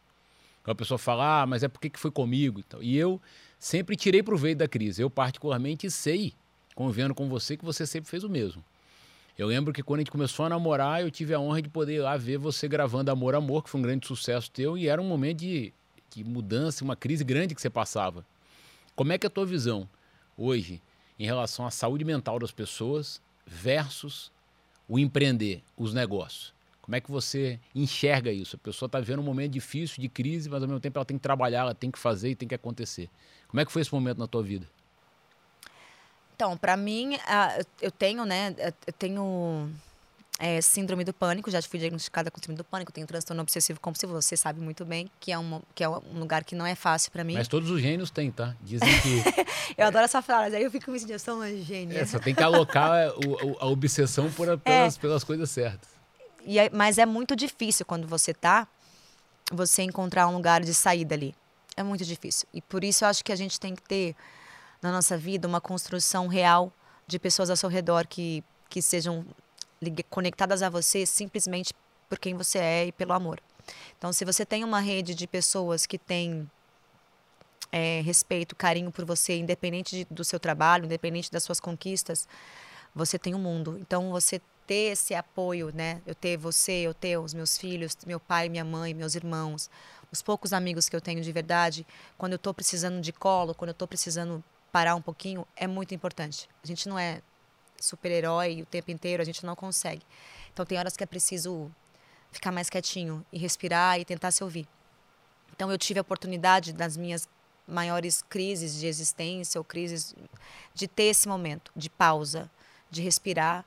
A 0.64 0.76
pessoa 0.76 0.98
fala, 0.98 1.42
ah, 1.42 1.46
mas 1.46 1.64
é 1.64 1.68
porque 1.68 1.90
que 1.90 2.00
foi 2.00 2.12
comigo. 2.12 2.60
Então, 2.60 2.82
e 2.82 2.96
eu 2.96 3.20
sempre 3.58 3.96
tirei 3.96 4.22
proveito 4.22 4.60
da 4.60 4.68
crise. 4.68 5.02
Eu, 5.02 5.10
particularmente, 5.10 5.90
sei, 5.90 6.34
convivendo 6.76 7.16
com 7.16 7.28
você, 7.28 7.58
que 7.58 7.66
você 7.66 7.86
sempre 7.86 8.10
fez 8.10 8.24
o 8.24 8.30
mesmo. 8.30 8.64
Eu 9.38 9.48
lembro 9.48 9.74
que 9.74 9.82
quando 9.82 10.00
a 10.00 10.02
gente 10.02 10.12
começou 10.12 10.46
a 10.46 10.50
namorar, 10.50 11.02
eu 11.02 11.10
tive 11.10 11.34
a 11.34 11.40
honra 11.40 11.62
de 11.62 11.70
poder 11.70 11.96
ir 11.96 12.00
lá 12.00 12.16
ver 12.16 12.38
você 12.38 12.68
gravando 12.68 13.10
Amor, 13.10 13.34
Amor, 13.34 13.64
que 13.64 13.70
foi 13.70 13.80
um 13.80 13.84
grande 13.84 14.06
sucesso 14.06 14.52
teu, 14.52 14.78
e 14.78 14.88
era 14.88 15.02
um 15.02 15.08
momento 15.08 15.40
de, 15.40 15.74
de 16.14 16.24
mudança, 16.24 16.84
uma 16.84 16.96
crise 16.96 17.24
grande 17.24 17.56
que 17.56 17.62
você 17.62 17.70
passava. 17.70 18.26
Como 18.96 19.12
é 19.12 19.18
que 19.18 19.26
é 19.26 19.30
a 19.30 19.32
tua 19.32 19.46
visão 19.46 19.90
hoje 20.38 20.82
em 21.18 21.26
relação 21.26 21.66
à 21.66 21.72
saúde 21.72 22.04
mental 22.04 22.38
das 22.38 22.52
pessoas 22.52 23.22
versus 23.46 24.32
o 24.88 25.00
empreender, 25.00 25.64
os 25.76 25.94
negócios? 25.94 26.54
Como 26.92 26.98
é 26.98 27.00
que 27.00 27.10
você 27.10 27.58
enxerga 27.74 28.34
isso? 28.34 28.58
A 28.58 28.60
pessoa 28.60 28.88
está 28.88 29.00
vivendo 29.00 29.20
um 29.20 29.24
momento 29.24 29.54
difícil, 29.54 30.02
de 30.02 30.10
crise, 30.10 30.50
mas 30.50 30.62
ao 30.62 30.68
mesmo 30.68 30.82
tempo 30.82 31.00
ela 31.00 31.06
tem 31.06 31.16
que 31.16 31.24
trabalhar, 31.24 31.62
ela 31.62 31.74
tem 31.74 31.90
que 31.90 31.98
fazer 31.98 32.32
e 32.32 32.36
tem 32.36 32.50
que 32.50 32.54
acontecer. 32.54 33.10
Como 33.48 33.62
é 33.62 33.66
que 33.66 33.72
foi 33.72 33.82
esse 33.82 33.94
momento 33.94 34.18
na 34.18 34.28
tua 34.28 34.44
vida? 34.44 34.68
Então, 36.36 36.58
para 36.58 36.76
mim, 36.76 37.18
eu 37.82 37.92
tenho, 37.92 38.26
né, 38.26 38.54
eu 38.86 38.92
tenho 38.92 39.70
é, 40.38 40.60
síndrome 40.60 41.06
do 41.06 41.14
pânico, 41.14 41.50
já 41.50 41.62
fui 41.62 41.80
diagnosticada 41.80 42.30
com 42.30 42.40
síndrome 42.40 42.58
do 42.58 42.66
pânico, 42.66 42.92
tenho 42.92 43.08
transtorno 43.08 43.42
obsessivo 43.42 43.80
compulsivo, 43.80 44.12
você 44.12 44.36
sabe 44.36 44.60
muito 44.60 44.84
bem 44.84 45.10
que 45.18 45.32
é, 45.32 45.38
uma, 45.38 45.62
que 45.74 45.86
é 45.86 45.88
um 45.88 46.20
lugar 46.20 46.44
que 46.44 46.56
não 46.56 46.66
é 46.66 46.76
fácil 46.76 47.10
para 47.10 47.24
mim. 47.24 47.36
Mas 47.36 47.48
todos 47.48 47.70
os 47.70 47.82
gênios 47.82 48.12
têm, 48.12 48.30
tá? 48.32 48.54
Dizem 48.62 48.90
que... 49.00 49.24
eu 49.80 49.88
adoro 49.88 50.04
essa 50.04 50.22
frase, 50.22 50.58
aí 50.58 50.64
eu 50.64 50.70
fico 50.70 50.92
me 50.92 51.00
sentindo, 51.00 51.16
eu 51.16 51.20
sou 51.20 51.36
uma 51.36 51.56
gênia. 51.56 52.00
É, 52.00 52.06
só 52.06 52.20
tem 52.20 52.36
que 52.36 52.44
alocar 52.44 53.14
o, 53.16 53.56
a 53.62 53.66
obsessão 53.68 54.30
por, 54.30 54.58
pelas, 54.58 54.98
é. 54.98 55.00
pelas 55.00 55.24
coisas 55.24 55.50
certas. 55.50 56.01
E 56.46 56.60
é, 56.60 56.70
mas 56.70 56.98
é 56.98 57.06
muito 57.06 57.36
difícil 57.36 57.86
quando 57.86 58.08
você 58.08 58.34
tá, 58.34 58.68
você 59.52 59.84
encontrar 59.84 60.28
um 60.28 60.36
lugar 60.36 60.62
de 60.62 60.74
saída 60.74 61.16
ali. 61.16 61.36
É 61.76 61.84
muito 61.84 62.04
difícil. 62.06 62.48
E 62.54 62.62
por 62.62 62.84
isso 62.84 63.04
eu 63.04 63.10
acho 63.10 63.24
que 63.24 63.32
a 63.32 63.36
gente 63.36 63.60
tem 63.60 63.76
que 63.76 63.82
ter 63.82 64.16
na 64.82 64.92
nossa 64.92 65.18
vida 65.18 65.48
uma 65.48 65.62
construção 65.62 66.28
real 66.28 66.74
de 67.08 67.20
pessoas 67.20 67.50
ao 67.50 67.56
seu 67.56 67.70
redor 67.70 68.08
que, 68.08 68.44
que 68.70 68.82
sejam 68.82 69.26
conectadas 70.10 70.62
a 70.62 70.70
você 70.70 71.06
simplesmente 71.06 71.74
por 72.10 72.20
quem 72.20 72.36
você 72.36 72.58
é 72.58 72.86
e 72.88 72.92
pelo 72.92 73.14
amor. 73.14 73.42
Então, 73.98 74.12
se 74.12 74.26
você 74.26 74.46
tem 74.46 74.64
uma 74.64 74.80
rede 74.80 75.16
de 75.16 75.28
pessoas 75.28 75.86
que 75.86 75.98
têm 75.98 76.50
é, 77.72 78.02
respeito, 78.02 78.56
carinho 78.56 78.92
por 78.92 79.06
você, 79.06 79.38
independente 79.38 79.98
de, 79.98 80.08
do 80.10 80.24
seu 80.24 80.40
trabalho, 80.40 80.86
independente 80.86 81.32
das 81.32 81.44
suas 81.44 81.60
conquistas, 81.60 82.28
você 82.94 83.18
tem 83.18 83.34
um 83.34 83.40
mundo. 83.40 83.78
Então, 83.80 84.12
você 84.12 84.42
ter 84.68 84.92
esse 84.92 85.14
apoio, 85.14 85.72
né? 85.74 86.02
Eu 86.06 86.16
ter 86.16 86.38
você, 86.38 86.74
eu 86.74 86.94
ter 86.94 87.18
os 87.18 87.34
meus 87.34 87.58
filhos, 87.58 87.96
meu 88.06 88.20
pai, 88.20 88.50
minha 88.50 88.66
mãe, 88.66 88.94
meus 88.94 89.16
irmãos, 89.16 89.70
os 90.12 90.22
poucos 90.22 90.54
amigos 90.54 90.90
que 90.90 90.96
eu 90.96 91.02
tenho 91.02 91.22
de 91.22 91.32
verdade, 91.32 91.86
quando 92.18 92.34
eu 92.34 92.38
estou 92.38 92.54
precisando 92.54 93.02
de 93.02 93.14
colo, 93.14 93.56
quando 93.56 93.70
eu 93.70 93.74
estou 93.74 93.88
precisando 93.88 94.44
parar 94.72 94.96
um 94.96 95.02
pouquinho, 95.02 95.46
é 95.56 95.68
muito 95.68 95.94
importante. 95.94 96.50
A 96.64 96.68
gente 96.68 96.88
não 96.88 96.98
é 96.98 97.22
super-herói 97.80 98.62
o 98.62 98.66
tempo 98.66 98.92
inteiro, 98.92 99.22
a 99.22 99.26
gente 99.26 99.46
não 99.46 99.56
consegue. 99.56 100.02
Então 100.54 100.66
tem 100.66 100.78
horas 100.78 100.96
que 100.96 101.04
é 101.04 101.08
preciso 101.08 101.72
ficar 102.32 102.52
mais 102.52 102.70
quietinho 102.70 103.26
e 103.32 103.38
respirar 103.38 104.00
e 104.00 104.06
tentar 104.06 104.32
se 104.32 104.44
ouvir. 104.44 104.68
Então 105.54 105.72
eu 105.72 105.78
tive 105.78 106.00
a 106.00 106.02
oportunidade 106.02 106.74
das 106.74 106.96
minhas 106.96 107.28
maiores 107.68 108.22
crises 108.22 108.80
de 108.80 108.88
existência 108.88 109.60
ou 109.60 109.64
crises 109.64 110.16
de 110.74 110.88
ter 110.88 111.04
esse 111.04 111.28
momento 111.28 111.72
de 111.76 111.90
pausa, 111.90 112.50
de 112.90 113.02
respirar 113.02 113.66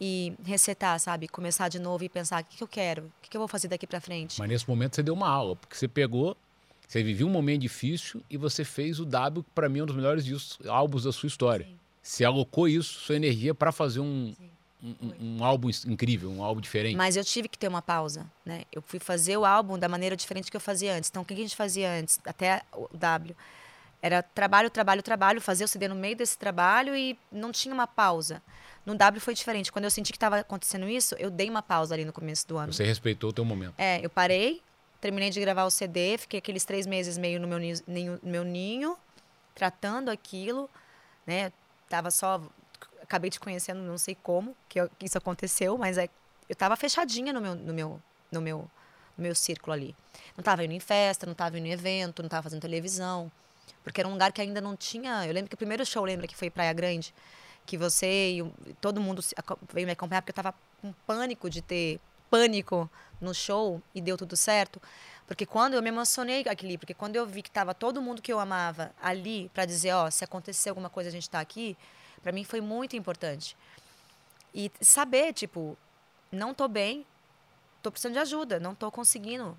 e 0.00 0.32
resetar, 0.44 0.98
sabe? 0.98 1.28
Começar 1.28 1.68
de 1.68 1.78
novo 1.78 2.02
e 2.02 2.08
pensar 2.08 2.42
o 2.42 2.44
que, 2.44 2.56
que 2.56 2.62
eu 2.62 2.68
quero, 2.68 3.02
o 3.04 3.12
que, 3.22 3.30
que 3.30 3.36
eu 3.36 3.40
vou 3.40 3.48
fazer 3.48 3.68
daqui 3.68 3.86
para 3.86 4.00
frente. 4.00 4.38
Mas 4.38 4.48
nesse 4.48 4.68
momento 4.68 4.96
você 4.96 5.02
deu 5.02 5.12
uma 5.12 5.28
aula, 5.28 5.56
porque 5.56 5.76
você 5.76 5.86
pegou, 5.86 6.36
você 6.88 7.02
viveu 7.02 7.26
um 7.26 7.30
momento 7.30 7.60
difícil 7.60 8.22
e 8.30 8.36
você 8.36 8.64
fez 8.64 8.98
o 8.98 9.04
W, 9.04 9.44
que 9.44 9.50
para 9.54 9.68
mim 9.68 9.80
é 9.80 9.82
um 9.82 9.86
dos 9.86 9.94
melhores 9.94 10.24
discos, 10.24 10.66
álbuns 10.66 11.04
da 11.04 11.12
sua 11.12 11.26
história. 11.26 11.66
Sim. 11.66 11.76
Você 12.02 12.24
alocou 12.24 12.66
isso, 12.66 12.98
sua 13.00 13.14
energia, 13.14 13.54
para 13.54 13.70
fazer 13.70 14.00
um, 14.00 14.34
um, 14.82 15.12
um, 15.20 15.44
álbum 15.44 15.68
incrível, 15.86 16.30
um 16.30 16.42
álbum 16.42 16.60
diferente. 16.60 16.96
Mas 16.96 17.14
eu 17.14 17.24
tive 17.24 17.46
que 17.46 17.58
ter 17.58 17.68
uma 17.68 17.82
pausa, 17.82 18.26
né? 18.44 18.62
Eu 18.72 18.80
fui 18.80 18.98
fazer 18.98 19.36
o 19.36 19.44
álbum 19.44 19.78
da 19.78 19.88
maneira 19.88 20.16
diferente 20.16 20.50
que 20.50 20.56
eu 20.56 20.60
fazia 20.60 20.94
antes. 20.94 21.10
Então, 21.10 21.22
o 21.22 21.24
que 21.24 21.34
a 21.34 21.36
gente 21.36 21.54
fazia 21.54 21.92
antes, 21.92 22.18
até 22.24 22.62
o 22.72 22.88
W? 22.96 23.36
Era 24.02 24.22
trabalho, 24.22 24.70
trabalho, 24.70 25.02
trabalho, 25.02 25.40
fazer 25.42 25.64
o 25.64 25.68
CD 25.68 25.86
no 25.86 25.94
meio 25.94 26.16
desse 26.16 26.38
trabalho 26.38 26.96
e 26.96 27.18
não 27.30 27.52
tinha 27.52 27.74
uma 27.74 27.86
pausa. 27.86 28.42
No 28.84 28.94
W 28.94 29.20
foi 29.20 29.34
diferente. 29.34 29.70
Quando 29.70 29.84
eu 29.84 29.90
senti 29.90 30.12
que 30.12 30.16
estava 30.16 30.40
acontecendo 30.40 30.88
isso, 30.88 31.14
eu 31.18 31.30
dei 31.30 31.48
uma 31.48 31.62
pausa 31.62 31.94
ali 31.94 32.04
no 32.04 32.12
começo 32.12 32.46
do 32.48 32.56
ano. 32.56 32.72
Você 32.72 32.84
respeitou 32.84 33.30
o 33.30 33.32
teu 33.32 33.44
momento. 33.44 33.74
É, 33.78 34.04
eu 34.04 34.10
parei, 34.10 34.62
terminei 35.00 35.30
de 35.30 35.40
gravar 35.40 35.64
o 35.64 35.70
CD, 35.70 36.16
fiquei 36.18 36.38
aqueles 36.38 36.64
três 36.64 36.86
meses 36.86 37.18
meio 37.18 37.38
no 37.38 37.46
meu 37.46 37.58
ninho, 37.58 38.20
meu 38.22 38.44
ninho 38.44 38.96
tratando 39.54 40.10
aquilo, 40.10 40.70
né? 41.26 41.52
Tava 41.88 42.10
só 42.10 42.40
acabei 43.02 43.28
te 43.28 43.40
conhecendo, 43.40 43.80
não 43.80 43.98
sei 43.98 44.14
como 44.14 44.56
que, 44.68 44.80
eu, 44.80 44.88
que 44.96 45.06
isso 45.06 45.18
aconteceu, 45.18 45.76
mas 45.76 45.98
é, 45.98 46.08
eu 46.48 46.54
tava 46.54 46.76
fechadinha 46.76 47.32
no 47.32 47.40
meu, 47.40 47.54
no 47.56 47.74
meu, 47.74 48.00
no 48.30 48.40
meu, 48.40 48.70
no 49.18 49.22
meu 49.22 49.34
círculo 49.34 49.72
ali. 49.72 49.96
Não 50.36 50.44
tava 50.44 50.64
indo 50.64 50.72
em 50.72 50.80
festa, 50.80 51.26
não 51.26 51.34
tava 51.34 51.58
indo 51.58 51.66
em 51.66 51.72
evento, 51.72 52.22
não 52.22 52.28
tava 52.28 52.44
fazendo 52.44 52.60
televisão, 52.60 53.30
porque 53.82 54.00
era 54.00 54.08
um 54.08 54.12
lugar 54.12 54.30
que 54.32 54.40
ainda 54.40 54.60
não 54.60 54.76
tinha. 54.76 55.26
Eu 55.26 55.32
lembro 55.32 55.48
que 55.48 55.54
o 55.54 55.58
primeiro 55.58 55.84
show, 55.84 56.04
lembra 56.04 56.28
que 56.28 56.36
foi 56.36 56.50
Praia 56.50 56.72
Grande, 56.72 57.12
que 57.70 57.76
você 57.76 58.32
e 58.32 58.74
todo 58.80 59.00
mundo 59.00 59.22
veio 59.72 59.86
me 59.86 59.92
acompanhar 59.92 60.22
porque 60.22 60.32
eu 60.32 60.42
tava 60.42 60.52
com 60.82 60.92
pânico 61.06 61.48
de 61.48 61.62
ter 61.62 62.00
pânico 62.28 62.90
no 63.20 63.32
show 63.32 63.80
e 63.94 64.00
deu 64.00 64.16
tudo 64.16 64.36
certo. 64.36 64.82
Porque 65.24 65.46
quando 65.46 65.74
eu 65.74 65.82
me 65.82 65.88
emocionei 65.88 66.44
aqui, 66.48 66.76
porque 66.76 66.92
quando 66.92 67.14
eu 67.14 67.24
vi 67.24 67.42
que 67.42 67.50
tava 67.50 67.72
todo 67.72 68.02
mundo 68.02 68.20
que 68.20 68.32
eu 68.32 68.40
amava 68.40 68.92
ali 69.00 69.48
para 69.54 69.64
dizer, 69.66 69.92
ó, 69.92 70.08
oh, 70.08 70.10
se 70.10 70.24
acontecer 70.24 70.70
alguma 70.70 70.90
coisa 70.90 71.10
a 71.10 71.12
gente 71.12 71.30
tá 71.30 71.38
aqui, 71.38 71.76
para 72.20 72.32
mim 72.32 72.42
foi 72.42 72.60
muito 72.60 72.96
importante. 72.96 73.56
E 74.52 74.68
saber, 74.80 75.32
tipo, 75.32 75.78
não 76.32 76.52
tô 76.52 76.66
bem, 76.66 77.06
tô 77.80 77.92
precisando 77.92 78.14
de 78.14 78.18
ajuda, 78.18 78.58
não 78.58 78.74
tô 78.74 78.90
conseguindo 78.90 79.56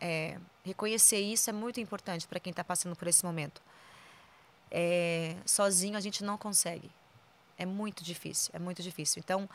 é, 0.00 0.38
reconhecer 0.64 1.20
isso 1.20 1.50
é 1.50 1.52
muito 1.52 1.78
importante 1.78 2.26
para 2.26 2.40
quem 2.40 2.52
está 2.52 2.64
passando 2.64 2.96
por 2.96 3.06
esse 3.06 3.22
momento. 3.22 3.60
É, 4.70 5.36
sozinho 5.44 5.98
a 5.98 6.00
gente 6.00 6.24
não 6.24 6.38
consegue. 6.38 6.90
É 7.58 7.66
muito 7.66 8.02
difícil, 8.02 8.50
é 8.54 8.58
muito 8.58 8.82
difícil. 8.82 9.22
Então, 9.24 9.48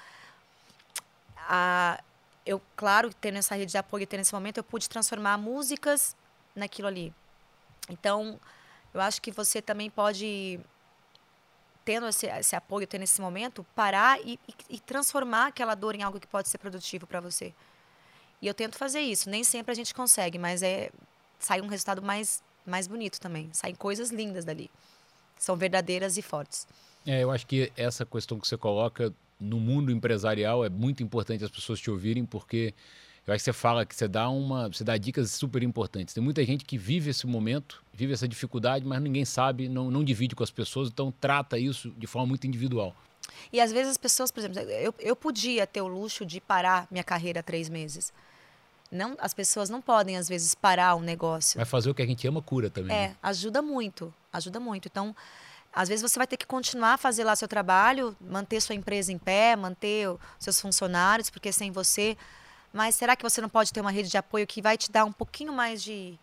a, 1.37 2.01
eu, 2.45 2.61
claro, 2.75 3.13
tendo 3.13 3.37
essa 3.37 3.55
rede 3.55 3.71
de 3.71 3.77
apoio, 3.77 4.07
tendo 4.07 4.21
esse 4.21 4.33
momento, 4.33 4.57
eu 4.57 4.63
pude 4.63 4.87
transformar 4.89 5.37
músicas 5.37 6.15
naquilo 6.55 6.87
ali. 6.87 7.13
Então, 7.89 8.39
eu 8.93 9.01
acho 9.01 9.21
que 9.21 9.31
você 9.31 9.61
também 9.61 9.89
pode 9.89 10.59
tendo 11.85 12.07
esse, 12.07 12.27
esse 12.27 12.55
apoio, 12.55 12.85
tendo 12.85 13.03
esse 13.03 13.19
momento, 13.19 13.65
parar 13.75 14.19
e, 14.21 14.39
e, 14.47 14.53
e 14.75 14.79
transformar 14.79 15.47
aquela 15.47 15.73
dor 15.73 15.95
em 15.95 16.03
algo 16.03 16.19
que 16.19 16.27
pode 16.27 16.47
ser 16.47 16.59
produtivo 16.59 17.07
para 17.07 17.19
você. 17.19 17.53
E 18.41 18.47
eu 18.47 18.53
tento 18.53 18.77
fazer 18.77 18.99
isso. 18.99 19.29
Nem 19.29 19.43
sempre 19.43 19.71
a 19.71 19.75
gente 19.75 19.93
consegue, 19.93 20.37
mas 20.37 20.61
é 20.61 20.91
sai 21.39 21.61
um 21.61 21.67
resultado 21.67 22.01
mais, 22.01 22.43
mais 22.65 22.87
bonito 22.87 23.19
também. 23.19 23.49
Saem 23.53 23.73
coisas 23.73 24.11
lindas 24.11 24.45
dali. 24.45 24.69
São 25.37 25.55
verdadeiras 25.55 26.17
e 26.17 26.21
fortes. 26.21 26.67
É, 27.05 27.23
eu 27.23 27.31
acho 27.31 27.45
que 27.47 27.71
essa 27.75 28.05
questão 28.05 28.39
que 28.39 28.47
você 28.47 28.57
coloca 28.57 29.13
no 29.39 29.59
mundo 29.59 29.91
empresarial 29.91 30.65
é 30.65 30.69
muito 30.69 31.01
importante 31.01 31.43
as 31.43 31.49
pessoas 31.49 31.79
te 31.79 31.89
ouvirem, 31.89 32.25
porque 32.25 32.73
eu 33.25 33.33
acho 33.33 33.43
que 33.43 33.51
você 33.51 33.53
fala 33.53 33.85
que 33.85 33.95
você 33.95 34.07
dá 34.07 34.29
uma, 34.29 34.67
você 34.67 34.83
dá 34.83 34.97
dicas 34.97 35.31
super 35.31 35.63
importantes. 35.63 36.13
Tem 36.13 36.23
muita 36.23 36.43
gente 36.43 36.65
que 36.65 36.77
vive 36.77 37.09
esse 37.11 37.25
momento, 37.25 37.83
vive 37.93 38.13
essa 38.13 38.27
dificuldade, 38.27 38.85
mas 38.85 39.01
ninguém 39.01 39.23
sabe, 39.23 39.69
não, 39.69 39.89
não 39.89 40.03
divide 40.03 40.35
com 40.35 40.43
as 40.43 40.51
pessoas, 40.51 40.89
então 40.89 41.13
trata 41.21 41.57
isso 41.57 41.93
de 41.97 42.07
forma 42.07 42.27
muito 42.27 42.45
individual. 42.47 42.95
E 43.53 43.61
às 43.61 43.71
vezes 43.71 43.91
as 43.91 43.97
pessoas, 43.97 44.31
por 44.31 44.39
exemplo, 44.39 44.59
eu, 44.59 44.93
eu 44.99 45.15
podia 45.15 45.65
ter 45.67 45.81
o 45.81 45.87
luxo 45.87 46.25
de 46.25 46.41
parar 46.41 46.87
minha 46.89 47.03
carreira 47.03 47.39
há 47.39 47.43
três 47.43 47.69
meses. 47.69 48.11
Não, 48.91 49.15
as 49.19 49.33
pessoas 49.33 49.69
não 49.69 49.81
podem, 49.81 50.17
às 50.17 50.27
vezes, 50.27 50.55
parar 50.55 50.95
um 50.95 51.01
negócio. 51.01 51.57
Vai 51.57 51.65
fazer 51.65 51.91
o 51.91 51.93
que 51.93 52.01
a 52.01 52.07
gente 52.07 52.27
ama, 52.27 52.41
cura 52.41 52.71
também. 52.71 52.95
É, 52.95 53.09
né? 53.09 53.15
ajuda 53.21 53.61
muito, 53.61 54.11
ajuda 54.33 54.59
muito. 54.59 54.87
Então, 54.87 55.15
às 55.73 55.87
vezes 55.89 56.01
você 56.01 56.19
vai 56.19 56.27
ter 56.27 56.37
que 56.37 56.45
continuar 56.45 56.93
a 56.93 56.97
fazer 56.97 57.23
lá 57.23 57.35
seu 57.35 57.47
trabalho, 57.47 58.15
manter 58.19 58.61
sua 58.61 58.75
empresa 58.75 59.11
em 59.11 59.17
pé, 59.17 59.55
manter 59.55 60.07
seus 60.39 60.59
funcionários, 60.59 61.29
porque 61.29 61.51
sem 61.51 61.71
você 61.71 62.17
mas 62.71 62.95
será 62.95 63.15
que 63.15 63.23
você 63.23 63.41
não 63.41 63.49
pode 63.49 63.73
ter 63.73 63.81
uma 63.81 63.91
rede 63.91 64.09
de 64.09 64.17
apoio 64.17 64.45
que 64.45 64.61
vai 64.61 64.77
te 64.77 64.91
dar 64.91 65.05
um 65.05 65.11
pouquinho 65.11 65.51
mais 65.51 65.83
de, 65.83 66.17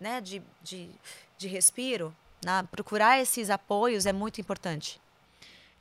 né, 0.00 0.20
de, 0.20 0.42
de, 0.62 0.88
de 1.36 1.48
respiro? 1.48 2.14
Né? 2.44 2.66
Procurar 2.70 3.20
esses 3.20 3.50
apoios 3.50 4.06
é 4.06 4.12
muito 4.12 4.40
importante. 4.40 5.00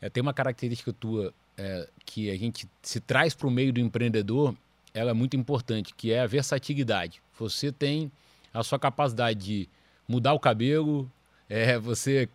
É, 0.01 0.09
tem 0.09 0.21
uma 0.21 0.33
característica 0.33 0.91
tua 0.91 1.33
é, 1.57 1.89
que 2.05 2.29
a 2.29 2.37
gente 2.37 2.67
se 2.81 2.99
traz 2.99 3.33
para 3.33 3.47
o 3.47 3.51
meio 3.51 3.71
do 3.71 3.79
empreendedor, 3.79 4.55
ela 4.93 5.11
é 5.11 5.13
muito 5.13 5.37
importante, 5.37 5.93
que 5.93 6.11
é 6.11 6.21
a 6.21 6.27
versatilidade. 6.27 7.21
Você 7.39 7.71
tem 7.71 8.11
a 8.53 8.63
sua 8.63 8.79
capacidade 8.79 9.39
de 9.39 9.69
mudar 10.07 10.33
o 10.33 10.39
cabelo, 10.39 11.09
é, 11.49 11.77
você 11.79 12.27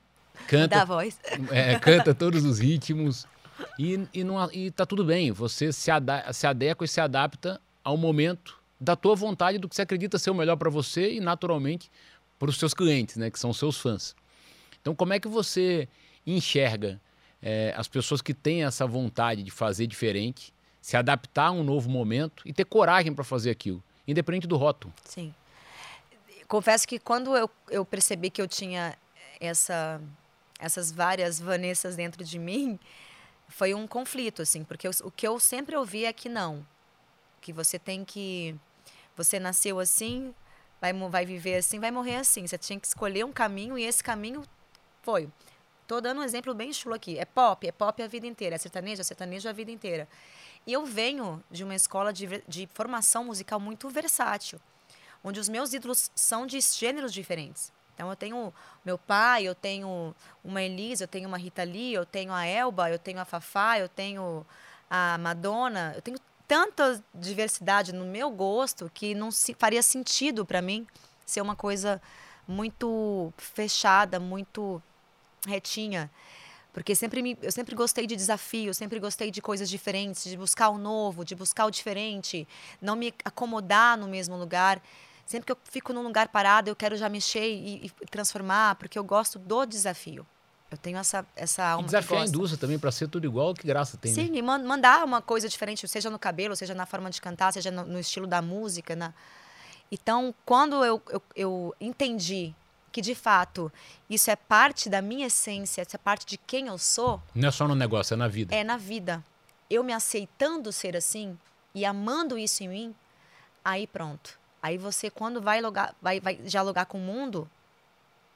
canta, 0.46 0.76
mudar 0.76 0.82
a 0.82 0.84
voz. 0.84 1.18
É, 1.50 1.78
canta 1.78 2.14
todos 2.14 2.44
os 2.44 2.58
ritmos, 2.58 3.26
e, 3.78 4.06
e, 4.12 4.24
não, 4.24 4.50
e 4.52 4.70
tá 4.70 4.84
tudo 4.84 5.04
bem, 5.04 5.30
você 5.30 5.72
se, 5.72 5.90
ada 5.90 6.32
se 6.32 6.46
adequa 6.46 6.84
e 6.84 6.88
se 6.88 7.00
adapta 7.00 7.60
ao 7.82 7.96
momento 7.96 8.60
da 8.80 8.96
tua 8.96 9.14
vontade, 9.14 9.58
do 9.58 9.68
que 9.68 9.76
você 9.76 9.82
acredita 9.82 10.18
ser 10.18 10.30
o 10.30 10.34
melhor 10.34 10.56
para 10.56 10.68
você 10.68 11.14
e, 11.14 11.20
naturalmente, 11.20 11.90
para 12.38 12.50
os 12.50 12.58
seus 12.58 12.74
clientes, 12.74 13.16
né, 13.16 13.30
que 13.30 13.38
são 13.38 13.52
seus 13.52 13.78
fãs. 13.78 14.16
Então, 14.80 14.94
como 14.94 15.12
é 15.12 15.20
que 15.20 15.28
você 15.28 15.88
enxerga 16.26 17.00
é, 17.40 17.72
as 17.76 17.86
pessoas 17.86 18.20
que 18.20 18.34
têm 18.34 18.64
essa 18.64 18.86
vontade 18.86 19.42
de 19.42 19.50
fazer 19.50 19.86
diferente, 19.86 20.52
se 20.80 20.96
adaptar 20.96 21.46
a 21.46 21.50
um 21.52 21.62
novo 21.62 21.88
momento 21.88 22.42
e 22.44 22.52
ter 22.52 22.64
coragem 22.64 23.14
para 23.14 23.22
fazer 23.22 23.50
aquilo, 23.50 23.82
independente 24.06 24.46
do 24.48 24.56
rótulo? 24.56 24.92
Sim. 25.04 25.32
Confesso 26.48 26.86
que 26.86 26.98
quando 26.98 27.36
eu, 27.36 27.48
eu 27.70 27.84
percebi 27.84 28.28
que 28.28 28.42
eu 28.42 28.48
tinha 28.48 28.96
essa, 29.40 30.00
essas 30.62 30.92
várias 30.92 31.40
Vanessas 31.40 31.96
dentro 31.96 32.24
de 32.24 32.38
mim, 32.38 32.78
foi 33.48 33.74
um 33.74 33.86
conflito, 33.86 34.40
assim, 34.40 34.64
porque 34.64 34.86
eu, 34.86 34.92
o 35.04 35.10
que 35.10 35.26
eu 35.26 35.38
sempre 35.38 35.76
ouvi 35.76 36.04
é 36.04 36.12
que 36.12 36.28
não. 36.28 36.66
Que 37.40 37.52
você 37.52 37.78
tem 37.78 38.04
que. 38.04 38.54
Você 39.16 39.38
nasceu 39.38 39.78
assim, 39.78 40.34
vai, 40.80 40.92
vai 40.92 41.26
viver 41.26 41.56
assim, 41.56 41.78
vai 41.78 41.90
morrer 41.90 42.16
assim. 42.16 42.46
Você 42.46 42.56
tinha 42.56 42.78
que 42.78 42.86
escolher 42.86 43.24
um 43.24 43.32
caminho 43.32 43.76
e 43.76 43.84
esse 43.84 44.02
caminho 44.02 44.42
foi. 45.02 45.28
Tô 45.86 46.00
dando 46.00 46.20
um 46.20 46.24
exemplo 46.24 46.54
bem 46.54 46.72
chulo 46.72 46.94
aqui. 46.94 47.18
É 47.18 47.24
pop, 47.24 47.66
é 47.66 47.72
pop 47.72 48.02
a 48.02 48.06
vida 48.06 48.26
inteira. 48.26 48.54
É 48.54 48.58
sertanejo, 48.58 49.00
é 49.00 49.04
sertanejo 49.04 49.48
a 49.48 49.52
vida 49.52 49.70
inteira. 49.70 50.08
E 50.66 50.72
eu 50.72 50.86
venho 50.86 51.42
de 51.50 51.64
uma 51.64 51.74
escola 51.74 52.12
de, 52.12 52.42
de 52.46 52.68
formação 52.72 53.24
musical 53.24 53.58
muito 53.58 53.90
versátil, 53.90 54.60
onde 55.22 55.40
os 55.40 55.48
meus 55.48 55.74
ídolos 55.74 56.10
são 56.14 56.46
de 56.46 56.60
gêneros 56.60 57.12
diferentes. 57.12 57.72
Então 57.94 58.08
eu 58.10 58.16
tenho 58.16 58.52
meu 58.84 58.98
pai, 58.98 59.44
eu 59.44 59.54
tenho 59.54 60.14
uma 60.44 60.62
Elisa, 60.62 61.04
eu 61.04 61.08
tenho 61.08 61.28
uma 61.28 61.38
Rita 61.38 61.62
Lee, 61.62 61.94
eu 61.94 62.06
tenho 62.06 62.32
a 62.32 62.46
Elba, 62.46 62.90
eu 62.90 62.98
tenho 62.98 63.20
a 63.20 63.24
Fafá, 63.24 63.78
eu 63.78 63.88
tenho 63.88 64.44
a 64.90 65.18
Madonna, 65.18 65.92
eu 65.94 66.02
tenho 66.02 66.18
tanta 66.46 67.02
diversidade 67.14 67.92
no 67.92 68.04
meu 68.04 68.30
gosto 68.30 68.90
que 68.92 69.14
não 69.14 69.30
se, 69.30 69.54
faria 69.54 69.82
sentido 69.82 70.44
para 70.44 70.60
mim 70.60 70.86
ser 71.24 71.40
uma 71.40 71.56
coisa 71.56 72.00
muito 72.46 73.32
fechada, 73.36 74.18
muito 74.20 74.82
retinha. 75.46 76.10
Porque 76.72 76.94
sempre 76.94 77.22
me, 77.22 77.38
eu 77.42 77.52
sempre 77.52 77.74
gostei 77.74 78.06
de 78.06 78.16
desafios, 78.16 78.76
sempre 78.76 78.98
gostei 78.98 79.30
de 79.30 79.42
coisas 79.42 79.68
diferentes, 79.68 80.24
de 80.24 80.36
buscar 80.36 80.70
o 80.70 80.78
novo, 80.78 81.24
de 81.24 81.34
buscar 81.34 81.66
o 81.66 81.70
diferente, 81.70 82.48
não 82.80 82.96
me 82.96 83.14
acomodar 83.24 83.96
no 83.98 84.08
mesmo 84.08 84.36
lugar. 84.36 84.80
Sempre 85.32 85.46
que 85.46 85.52
eu 85.52 85.58
fico 85.64 85.94
num 85.94 86.02
lugar 86.02 86.28
parado, 86.28 86.68
eu 86.68 86.76
quero 86.76 86.94
já 86.94 87.08
mexer 87.08 87.48
e, 87.48 87.86
e 87.86 88.06
transformar, 88.06 88.74
porque 88.74 88.98
eu 88.98 89.02
gosto 89.02 89.38
do 89.38 89.64
desafio. 89.64 90.26
Eu 90.70 90.76
tenho 90.76 90.98
essa, 90.98 91.24
essa 91.34 91.64
alma. 91.64 91.84
E 91.84 91.86
desafiar 91.86 92.20
a 92.20 92.26
indústria 92.26 92.60
também 92.60 92.78
para 92.78 92.92
ser 92.92 93.08
tudo 93.08 93.24
igual, 93.24 93.54
que 93.54 93.66
graça 93.66 93.96
tem. 93.96 94.12
Sim, 94.12 94.28
né? 94.28 94.38
e 94.38 94.42
mandar 94.42 95.02
uma 95.02 95.22
coisa 95.22 95.48
diferente, 95.48 95.88
seja 95.88 96.10
no 96.10 96.18
cabelo, 96.18 96.54
seja 96.54 96.74
na 96.74 96.84
forma 96.84 97.08
de 97.08 97.18
cantar, 97.18 97.50
seja 97.50 97.70
no, 97.70 97.82
no 97.86 97.98
estilo 97.98 98.26
da 98.26 98.42
música. 98.42 98.94
Na... 98.94 99.14
Então, 99.90 100.34
quando 100.44 100.84
eu, 100.84 101.00
eu, 101.08 101.22
eu 101.34 101.74
entendi 101.80 102.54
que 102.92 103.00
de 103.00 103.14
fato 103.14 103.72
isso 104.10 104.30
é 104.30 104.36
parte 104.36 104.90
da 104.90 105.00
minha 105.00 105.28
essência, 105.28 105.80
isso 105.80 105.96
é 105.96 105.98
parte 105.98 106.26
de 106.26 106.36
quem 106.36 106.66
eu 106.66 106.76
sou. 106.76 107.22
Não 107.34 107.48
é 107.48 107.50
só 107.50 107.66
no 107.66 107.74
negócio, 107.74 108.12
é 108.12 108.18
na 108.18 108.28
vida. 108.28 108.54
É 108.54 108.62
na 108.62 108.76
vida. 108.76 109.24
Eu 109.70 109.82
me 109.82 109.94
aceitando 109.94 110.70
ser 110.70 110.94
assim 110.94 111.38
e 111.74 111.86
amando 111.86 112.36
isso 112.36 112.62
em 112.62 112.68
mim, 112.68 112.94
aí 113.64 113.86
pronto. 113.86 114.41
Aí 114.62 114.78
você, 114.78 115.10
quando 115.10 115.40
vai, 115.40 115.60
logar, 115.60 115.94
vai, 116.00 116.20
vai 116.20 116.36
dialogar 116.36 116.86
com 116.86 116.98
o 116.98 117.00
mundo, 117.00 117.50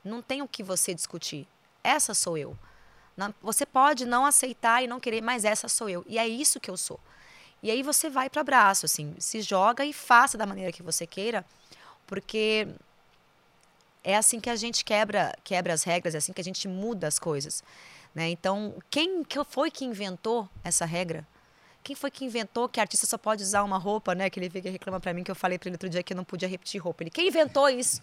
não 0.05 0.21
tem 0.21 0.43
o 0.43 0.49
que 0.49 0.62
você 0.62 0.93
discutir. 0.93 1.47
Essa 1.85 2.15
sou 2.15 2.37
eu. 2.37 2.59
Não, 3.17 3.33
você 3.41 3.65
pode 3.65 4.05
não 4.05 4.27
aceitar 4.27 4.83
e 4.83 4.87
não 4.87 4.99
querer, 4.99 5.23
mas 5.23 5.45
essa 5.45 5.69
sou 5.69 5.89
eu. 5.89 6.05
E 6.09 6.19
é 6.19 6.27
isso 6.27 6.59
que 6.59 6.71
eu 6.71 6.77
sou. 6.77 6.99
E 7.62 7.71
aí 7.71 7.83
você 7.83 8.11
vai 8.11 8.29
para 8.29 8.41
abraço, 8.41 8.85
assim, 8.87 9.15
se 9.19 9.41
joga 9.41 9.85
e 9.85 9.93
faça 9.93 10.37
da 10.37 10.47
maneira 10.47 10.71
que 10.73 10.83
você 10.83 11.07
queira, 11.07 11.45
porque 12.07 12.69
é 14.05 14.17
assim 14.17 14.39
que 14.39 14.51
a 14.51 14.57
gente 14.57 14.85
quebra, 14.85 15.35
quebra 15.43 15.73
as 15.73 15.83
regras, 15.83 16.15
é 16.15 16.19
assim 16.19 16.33
que 16.33 16.41
a 16.41 16.45
gente 16.45 16.69
muda 16.69 17.09
as 17.09 17.19
coisas. 17.19 17.65
Né? 18.15 18.29
Então, 18.31 18.75
quem 18.91 19.25
foi 19.49 19.71
que 19.71 19.85
inventou 19.85 20.49
essa 20.62 20.85
regra? 20.85 21.27
Quem 21.87 21.94
foi 21.94 22.11
que 22.11 22.25
inventou 22.25 22.68
que 22.68 22.81
artista 22.81 23.07
só 23.07 23.16
pode 23.16 23.44
usar 23.44 23.62
uma 23.62 23.79
roupa, 23.79 24.12
né? 24.12 24.29
Que 24.29 24.40
ele 24.40 24.51
fica 24.51 24.68
reclama 24.68 24.99
para 24.99 25.14
mim 25.14 25.22
que 25.22 25.31
eu 25.31 25.37
falei 25.37 25.57
para 25.57 25.68
ele 25.68 25.77
outro 25.77 25.88
dia 25.88 26.03
que 26.03 26.12
eu 26.12 26.16
não 26.16 26.25
podia 26.25 26.49
repetir 26.49 26.81
roupa. 26.83 27.05
Ele, 27.05 27.11
quem 27.11 27.29
inventou 27.29 27.68
isso? 27.68 28.03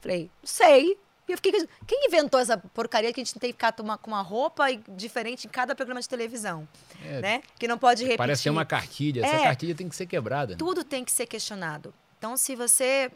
Falei, 0.00 0.30
não 0.40 0.48
sei. 0.48 0.96
E 1.26 1.32
eu 1.32 1.36
fiquei, 1.38 1.50
quem 1.84 2.06
inventou 2.06 2.38
essa 2.38 2.56
porcaria 2.56 3.12
que 3.12 3.20
a 3.20 3.24
gente 3.24 3.36
tem 3.36 3.50
que 3.50 3.54
ficar 3.54 3.72
com 3.72 3.82
uma, 3.82 3.98
com 3.98 4.08
uma 4.12 4.22
roupa 4.22 4.66
diferente 4.90 5.48
em 5.48 5.50
cada 5.50 5.74
programa 5.74 6.00
de 6.00 6.08
televisão, 6.08 6.68
é, 7.04 7.20
né? 7.20 7.42
Que 7.58 7.66
não 7.66 7.76
pode 7.76 8.04
repetir. 8.04 8.18
Parece 8.18 8.42
ser 8.42 8.50
uma 8.50 8.64
cartilha. 8.64 9.26
Essa 9.26 9.34
é, 9.34 9.42
cartilha 9.42 9.74
tem 9.74 9.88
que 9.88 9.96
ser 9.96 10.06
quebrada. 10.06 10.54
Tudo 10.54 10.84
tem 10.84 11.04
que 11.04 11.10
ser 11.10 11.26
questionado. 11.26 11.92
Então, 12.16 12.36
se 12.36 12.54
você 12.54 13.10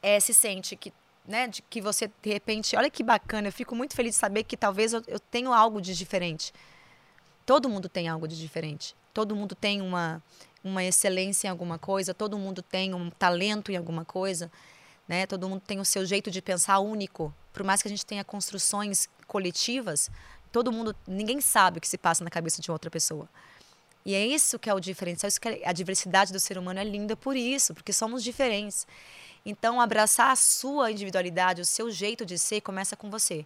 é, 0.00 0.18
se 0.20 0.32
sente 0.32 0.74
que, 0.74 0.90
né, 1.26 1.48
de, 1.48 1.60
que 1.60 1.82
você, 1.82 2.10
de 2.22 2.32
repente, 2.32 2.74
olha 2.76 2.88
que 2.88 3.02
bacana, 3.02 3.48
eu 3.48 3.52
fico 3.52 3.74
muito 3.74 3.94
feliz 3.94 4.14
de 4.14 4.20
saber 4.20 4.44
que 4.44 4.56
talvez 4.56 4.94
eu, 4.94 5.02
eu 5.06 5.20
tenho 5.20 5.52
algo 5.52 5.82
de 5.82 5.94
diferente. 5.94 6.50
Todo 7.44 7.68
mundo 7.68 7.90
tem 7.90 8.08
algo 8.08 8.26
de 8.26 8.38
diferente. 8.38 8.96
Todo 9.18 9.34
mundo 9.34 9.56
tem 9.56 9.82
uma, 9.82 10.22
uma 10.62 10.84
excelência 10.84 11.48
em 11.48 11.50
alguma 11.50 11.76
coisa, 11.76 12.14
todo 12.14 12.38
mundo 12.38 12.62
tem 12.62 12.94
um 12.94 13.10
talento 13.10 13.72
em 13.72 13.76
alguma 13.76 14.04
coisa, 14.04 14.48
né? 15.08 15.26
Todo 15.26 15.48
mundo 15.48 15.60
tem 15.66 15.80
o 15.80 15.84
seu 15.84 16.06
jeito 16.06 16.30
de 16.30 16.40
pensar 16.40 16.78
único. 16.78 17.34
Por 17.52 17.64
mais 17.64 17.82
que 17.82 17.88
a 17.88 17.90
gente 17.90 18.06
tenha 18.06 18.22
construções 18.22 19.08
coletivas, 19.26 20.08
todo 20.52 20.70
mundo, 20.70 20.94
ninguém 21.04 21.40
sabe 21.40 21.78
o 21.78 21.80
que 21.80 21.88
se 21.88 21.98
passa 21.98 22.22
na 22.22 22.30
cabeça 22.30 22.62
de 22.62 22.70
outra 22.70 22.92
pessoa. 22.92 23.28
E 24.06 24.14
é 24.14 24.24
isso 24.24 24.56
que 24.56 24.70
é 24.70 24.72
o 24.72 24.78
diferencial, 24.78 25.26
isso 25.26 25.40
que 25.40 25.48
é, 25.48 25.68
a 25.68 25.72
diversidade 25.72 26.32
do 26.32 26.38
ser 26.38 26.56
humano 26.56 26.78
é 26.78 26.84
linda 26.84 27.16
por 27.16 27.34
isso, 27.34 27.74
porque 27.74 27.92
somos 27.92 28.22
diferentes. 28.22 28.86
Então, 29.44 29.80
abraçar 29.80 30.30
a 30.30 30.36
sua 30.36 30.92
individualidade, 30.92 31.60
o 31.60 31.64
seu 31.64 31.90
jeito 31.90 32.24
de 32.24 32.38
ser, 32.38 32.60
começa 32.60 32.94
com 32.94 33.10
você. 33.10 33.44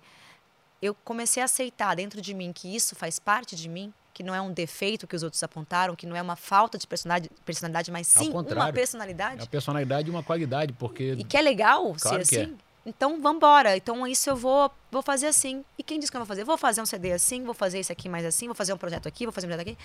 Eu 0.82 0.94
comecei 0.94 1.40
a 1.42 1.46
aceitar 1.46 1.96
dentro 1.96 2.20
de 2.20 2.34
mim 2.34 2.52
que 2.52 2.76
isso 2.76 2.94
faz 2.94 3.18
parte 3.18 3.56
de 3.56 3.70
mim, 3.70 3.90
que 4.14 4.22
não 4.22 4.34
é 4.34 4.40
um 4.40 4.52
defeito 4.52 5.06
que 5.06 5.16
os 5.16 5.22
outros 5.22 5.42
apontaram, 5.42 5.96
que 5.96 6.06
não 6.06 6.14
é 6.14 6.22
uma 6.22 6.36
falta 6.36 6.76
de 6.76 6.86
personalidade, 6.86 7.30
personalidade 7.44 7.90
mas 7.90 8.06
sim 8.06 8.30
uma 8.30 8.72
personalidade. 8.72 9.40
É 9.40 9.42
uma 9.42 9.46
personalidade 9.46 10.08
e 10.08 10.10
uma 10.10 10.22
qualidade, 10.22 10.72
porque... 10.74 11.14
E 11.18 11.24
que 11.24 11.36
é 11.36 11.42
legal 11.42 11.94
claro 12.00 12.24
ser 12.24 12.40
assim. 12.40 12.52
É. 12.52 12.72
Então, 12.84 13.20
vamos 13.20 13.36
embora. 13.36 13.76
Então, 13.76 14.06
isso 14.06 14.28
eu 14.28 14.36
vou, 14.36 14.70
vou 14.90 15.02
fazer 15.02 15.26
assim. 15.26 15.64
E 15.78 15.82
quem 15.82 16.00
disse 16.00 16.10
que 16.10 16.16
eu 16.16 16.20
vou 16.20 16.26
fazer? 16.26 16.44
Vou 16.44 16.58
fazer 16.58 16.80
um 16.80 16.86
CD 16.86 17.12
assim, 17.12 17.44
vou 17.44 17.54
fazer 17.54 17.78
isso 17.78 17.92
aqui 17.92 18.08
mais 18.08 18.24
assim, 18.24 18.46
vou 18.46 18.54
fazer 18.54 18.72
um 18.72 18.76
projeto 18.76 19.06
aqui, 19.06 19.24
vou 19.24 19.32
fazer 19.32 19.46
um 19.46 19.50
projeto 19.50 19.68
aqui. 19.68 19.78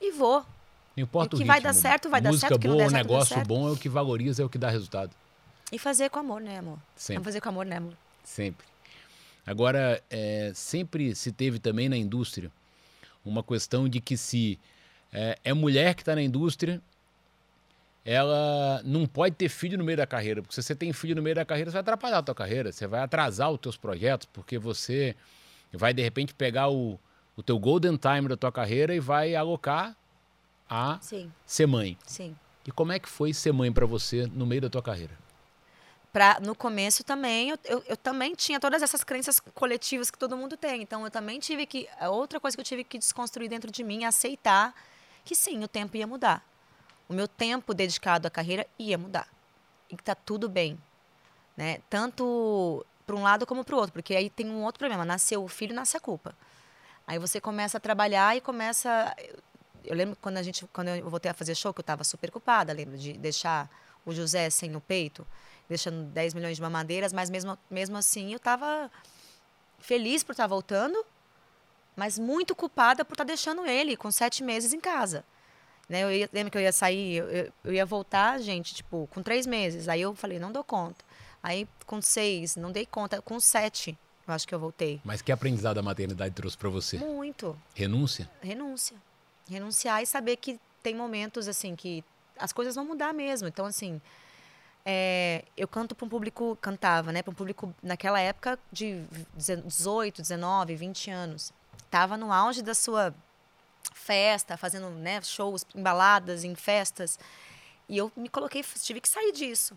E 0.00 0.10
vou. 0.12 0.44
Não 0.96 1.04
importa 1.04 1.34
e 1.34 1.36
o 1.36 1.40
que 1.40 1.46
vai 1.46 1.60
dar 1.60 1.74
certo, 1.74 2.08
vai 2.08 2.20
Música 2.20 2.48
dar 2.48 2.48
certo. 2.48 2.66
Música 2.66 2.76
boa, 2.76 2.88
o 2.88 2.90
negócio 2.90 3.44
bom 3.44 3.68
é 3.68 3.72
o 3.72 3.76
que 3.76 3.88
valoriza, 3.88 4.42
é 4.42 4.44
o 4.44 4.48
que 4.48 4.58
dá 4.58 4.70
resultado. 4.70 5.10
E 5.70 5.78
fazer 5.78 6.08
com 6.08 6.18
amor, 6.18 6.40
né, 6.40 6.58
amor? 6.58 6.78
Sempre. 6.96 7.16
Vamos 7.16 7.26
fazer 7.26 7.40
com 7.40 7.48
amor, 7.50 7.66
né, 7.66 7.76
amor? 7.76 7.92
Sempre. 8.24 8.66
Agora, 9.46 10.02
é, 10.10 10.52
sempre 10.54 11.14
se 11.14 11.30
teve 11.32 11.58
também 11.58 11.88
na 11.88 11.96
indústria 11.96 12.50
uma 13.24 13.42
questão 13.42 13.88
de 13.88 14.00
que 14.00 14.16
se 14.16 14.58
é, 15.12 15.38
é 15.44 15.52
mulher 15.52 15.94
que 15.94 16.02
está 16.02 16.14
na 16.14 16.22
indústria, 16.22 16.80
ela 18.04 18.80
não 18.84 19.06
pode 19.06 19.34
ter 19.36 19.48
filho 19.48 19.76
no 19.76 19.84
meio 19.84 19.98
da 19.98 20.06
carreira, 20.06 20.40
porque 20.40 20.54
se 20.54 20.62
você 20.62 20.74
tem 20.74 20.92
filho 20.92 21.14
no 21.14 21.22
meio 21.22 21.36
da 21.36 21.44
carreira, 21.44 21.70
você 21.70 21.74
vai 21.74 21.80
atrapalhar 21.80 22.18
a 22.18 22.22
tua 22.22 22.34
carreira, 22.34 22.72
você 22.72 22.86
vai 22.86 23.00
atrasar 23.00 23.50
os 23.50 23.60
teus 23.60 23.76
projetos, 23.76 24.26
porque 24.32 24.58
você 24.58 25.14
vai 25.72 25.92
de 25.92 26.02
repente 26.02 26.34
pegar 26.34 26.68
o, 26.68 26.98
o 27.36 27.42
teu 27.42 27.58
golden 27.58 27.96
time 27.96 28.28
da 28.28 28.36
tua 28.36 28.50
carreira 28.50 28.94
e 28.94 29.00
vai 29.00 29.34
alocar 29.34 29.96
a 30.68 30.98
Sim. 31.00 31.30
ser 31.44 31.66
mãe. 31.66 31.96
Sim. 32.06 32.34
E 32.66 32.70
como 32.70 32.92
é 32.92 32.98
que 32.98 33.08
foi 33.08 33.32
ser 33.34 33.52
mãe 33.52 33.72
para 33.72 33.86
você 33.86 34.26
no 34.26 34.46
meio 34.46 34.62
da 34.62 34.70
tua 34.70 34.82
carreira? 34.82 35.12
Pra, 36.12 36.40
no 36.40 36.56
começo 36.56 37.04
também, 37.04 37.50
eu, 37.50 37.58
eu, 37.64 37.84
eu, 37.86 37.96
também 37.96 38.34
tinha 38.34 38.58
todas 38.58 38.82
essas 38.82 39.04
crenças 39.04 39.38
coletivas 39.38 40.10
que 40.10 40.18
todo 40.18 40.36
mundo 40.36 40.56
tem. 40.56 40.82
Então, 40.82 41.04
eu 41.04 41.10
também 41.10 41.38
tive 41.38 41.66
que. 41.66 41.88
Outra 42.10 42.40
coisa 42.40 42.56
que 42.56 42.60
eu 42.60 42.64
tive 42.64 42.82
que 42.82 42.98
desconstruir 42.98 43.48
dentro 43.48 43.70
de 43.70 43.84
mim 43.84 44.02
é 44.02 44.06
aceitar 44.06 44.74
que 45.24 45.36
sim, 45.36 45.62
o 45.62 45.68
tempo 45.68 45.96
ia 45.96 46.06
mudar. 46.08 46.44
O 47.08 47.12
meu 47.12 47.28
tempo 47.28 47.72
dedicado 47.72 48.26
à 48.26 48.30
carreira 48.30 48.66
ia 48.76 48.98
mudar. 48.98 49.28
E 49.88 49.96
que 49.96 50.02
tá 50.02 50.14
tudo 50.14 50.48
bem. 50.48 50.76
Né? 51.56 51.80
Tanto 51.88 52.84
para 53.06 53.14
um 53.14 53.22
lado 53.22 53.46
como 53.46 53.64
para 53.64 53.76
o 53.76 53.78
outro. 53.78 53.92
Porque 53.92 54.16
aí 54.16 54.28
tem 54.28 54.50
um 54.50 54.64
outro 54.64 54.80
problema. 54.80 55.04
Nasceu 55.04 55.44
o 55.44 55.48
filho, 55.48 55.74
nasce 55.74 55.96
a 55.96 56.00
culpa. 56.00 56.34
Aí 57.06 57.20
você 57.20 57.40
começa 57.40 57.78
a 57.78 57.80
trabalhar 57.80 58.36
e 58.36 58.40
começa. 58.40 59.14
Eu 59.84 59.94
lembro 59.94 60.16
quando 60.20 60.38
a 60.38 60.42
gente, 60.42 60.66
quando 60.72 60.88
eu 60.88 61.08
voltei 61.08 61.30
a 61.30 61.34
fazer 61.34 61.54
show, 61.54 61.72
que 61.72 61.80
eu 61.80 61.82
estava 61.82 62.02
super 62.02 62.32
culpada, 62.32 62.72
lembro 62.72 62.98
de 62.98 63.12
deixar 63.12 63.70
o 64.04 64.12
José 64.12 64.50
sem 64.50 64.74
o 64.74 64.80
peito 64.80 65.24
deixando 65.70 66.04
10 66.06 66.34
milhões 66.34 66.56
de 66.56 66.62
mamadeiras, 66.62 67.12
mas 67.12 67.30
mesmo, 67.30 67.56
mesmo 67.70 67.96
assim 67.96 68.32
eu 68.32 68.38
estava 68.38 68.90
feliz 69.78 70.24
por 70.24 70.32
estar 70.32 70.44
tá 70.44 70.48
voltando, 70.48 71.06
mas 71.94 72.18
muito 72.18 72.56
culpada 72.56 73.04
por 73.04 73.14
estar 73.14 73.24
tá 73.24 73.28
deixando 73.28 73.64
ele 73.64 73.96
com 73.96 74.10
sete 74.10 74.42
meses 74.42 74.72
em 74.72 74.80
casa. 74.80 75.24
Né? 75.88 76.02
Eu 76.02 76.10
ia, 76.10 76.28
lembro 76.32 76.50
que 76.50 76.58
eu 76.58 76.62
ia 76.62 76.72
sair, 76.72 77.18
eu, 77.18 77.52
eu, 77.64 77.72
ia 77.72 77.86
voltar, 77.86 78.40
gente, 78.40 78.74
tipo, 78.74 79.08
com 79.12 79.22
três 79.22 79.46
meses. 79.46 79.88
Aí 79.88 80.00
eu 80.02 80.12
falei, 80.14 80.40
não 80.40 80.50
dou 80.50 80.64
conta. 80.64 81.04
Aí 81.40 81.68
com 81.86 82.02
seis, 82.02 82.56
não 82.56 82.72
dei 82.72 82.84
conta. 82.84 83.22
Com 83.22 83.38
sete, 83.38 83.96
eu 84.26 84.34
acho 84.34 84.46
que 84.46 84.54
eu 84.54 84.58
voltei. 84.58 85.00
Mas 85.04 85.22
que 85.22 85.30
aprendizado 85.30 85.78
a 85.78 85.82
maternidade 85.82 86.34
trouxe 86.34 86.58
para 86.58 86.68
você? 86.68 86.98
Muito. 86.98 87.56
Renúncia? 87.74 88.28
Renúncia. 88.42 88.96
Renunciar 89.48 90.02
e 90.02 90.06
saber 90.06 90.36
que 90.36 90.58
tem 90.82 90.96
momentos, 90.96 91.46
assim, 91.46 91.76
que 91.76 92.04
as 92.36 92.52
coisas 92.52 92.74
vão 92.74 92.84
mudar 92.84 93.12
mesmo. 93.12 93.46
Então, 93.46 93.66
assim, 93.66 94.00
é, 94.84 95.44
eu 95.56 95.68
canto 95.68 95.94
para 95.94 96.06
um 96.06 96.08
público, 96.08 96.56
cantava, 96.60 97.12
né? 97.12 97.22
Para 97.22 97.30
um 97.30 97.34
público 97.34 97.74
naquela 97.82 98.20
época 98.20 98.58
de 98.72 99.04
18, 99.36 100.22
19, 100.22 100.74
20 100.74 101.10
anos. 101.10 101.52
Tava 101.90 102.16
no 102.16 102.32
auge 102.32 102.62
da 102.62 102.74
sua 102.74 103.14
festa, 103.92 104.56
fazendo 104.56 104.88
né, 104.90 105.20
shows 105.22 105.64
em 105.74 105.82
baladas, 105.82 106.44
em 106.44 106.54
festas. 106.54 107.18
E 107.88 107.98
eu 107.98 108.10
me 108.16 108.28
coloquei, 108.28 108.62
tive 108.62 109.00
que 109.00 109.08
sair 109.08 109.32
disso. 109.32 109.76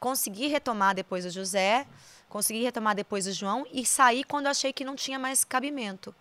Consegui 0.00 0.48
retomar 0.48 0.94
depois 0.94 1.24
o 1.24 1.30
José, 1.30 1.86
consegui 2.28 2.62
retomar 2.62 2.94
depois 2.94 3.26
o 3.26 3.32
João 3.32 3.66
e 3.72 3.86
sair 3.86 4.24
quando 4.24 4.46
achei 4.48 4.72
que 4.72 4.84
não 4.84 4.96
tinha 4.96 5.18
mais 5.18 5.44
cabimento. 5.44 6.14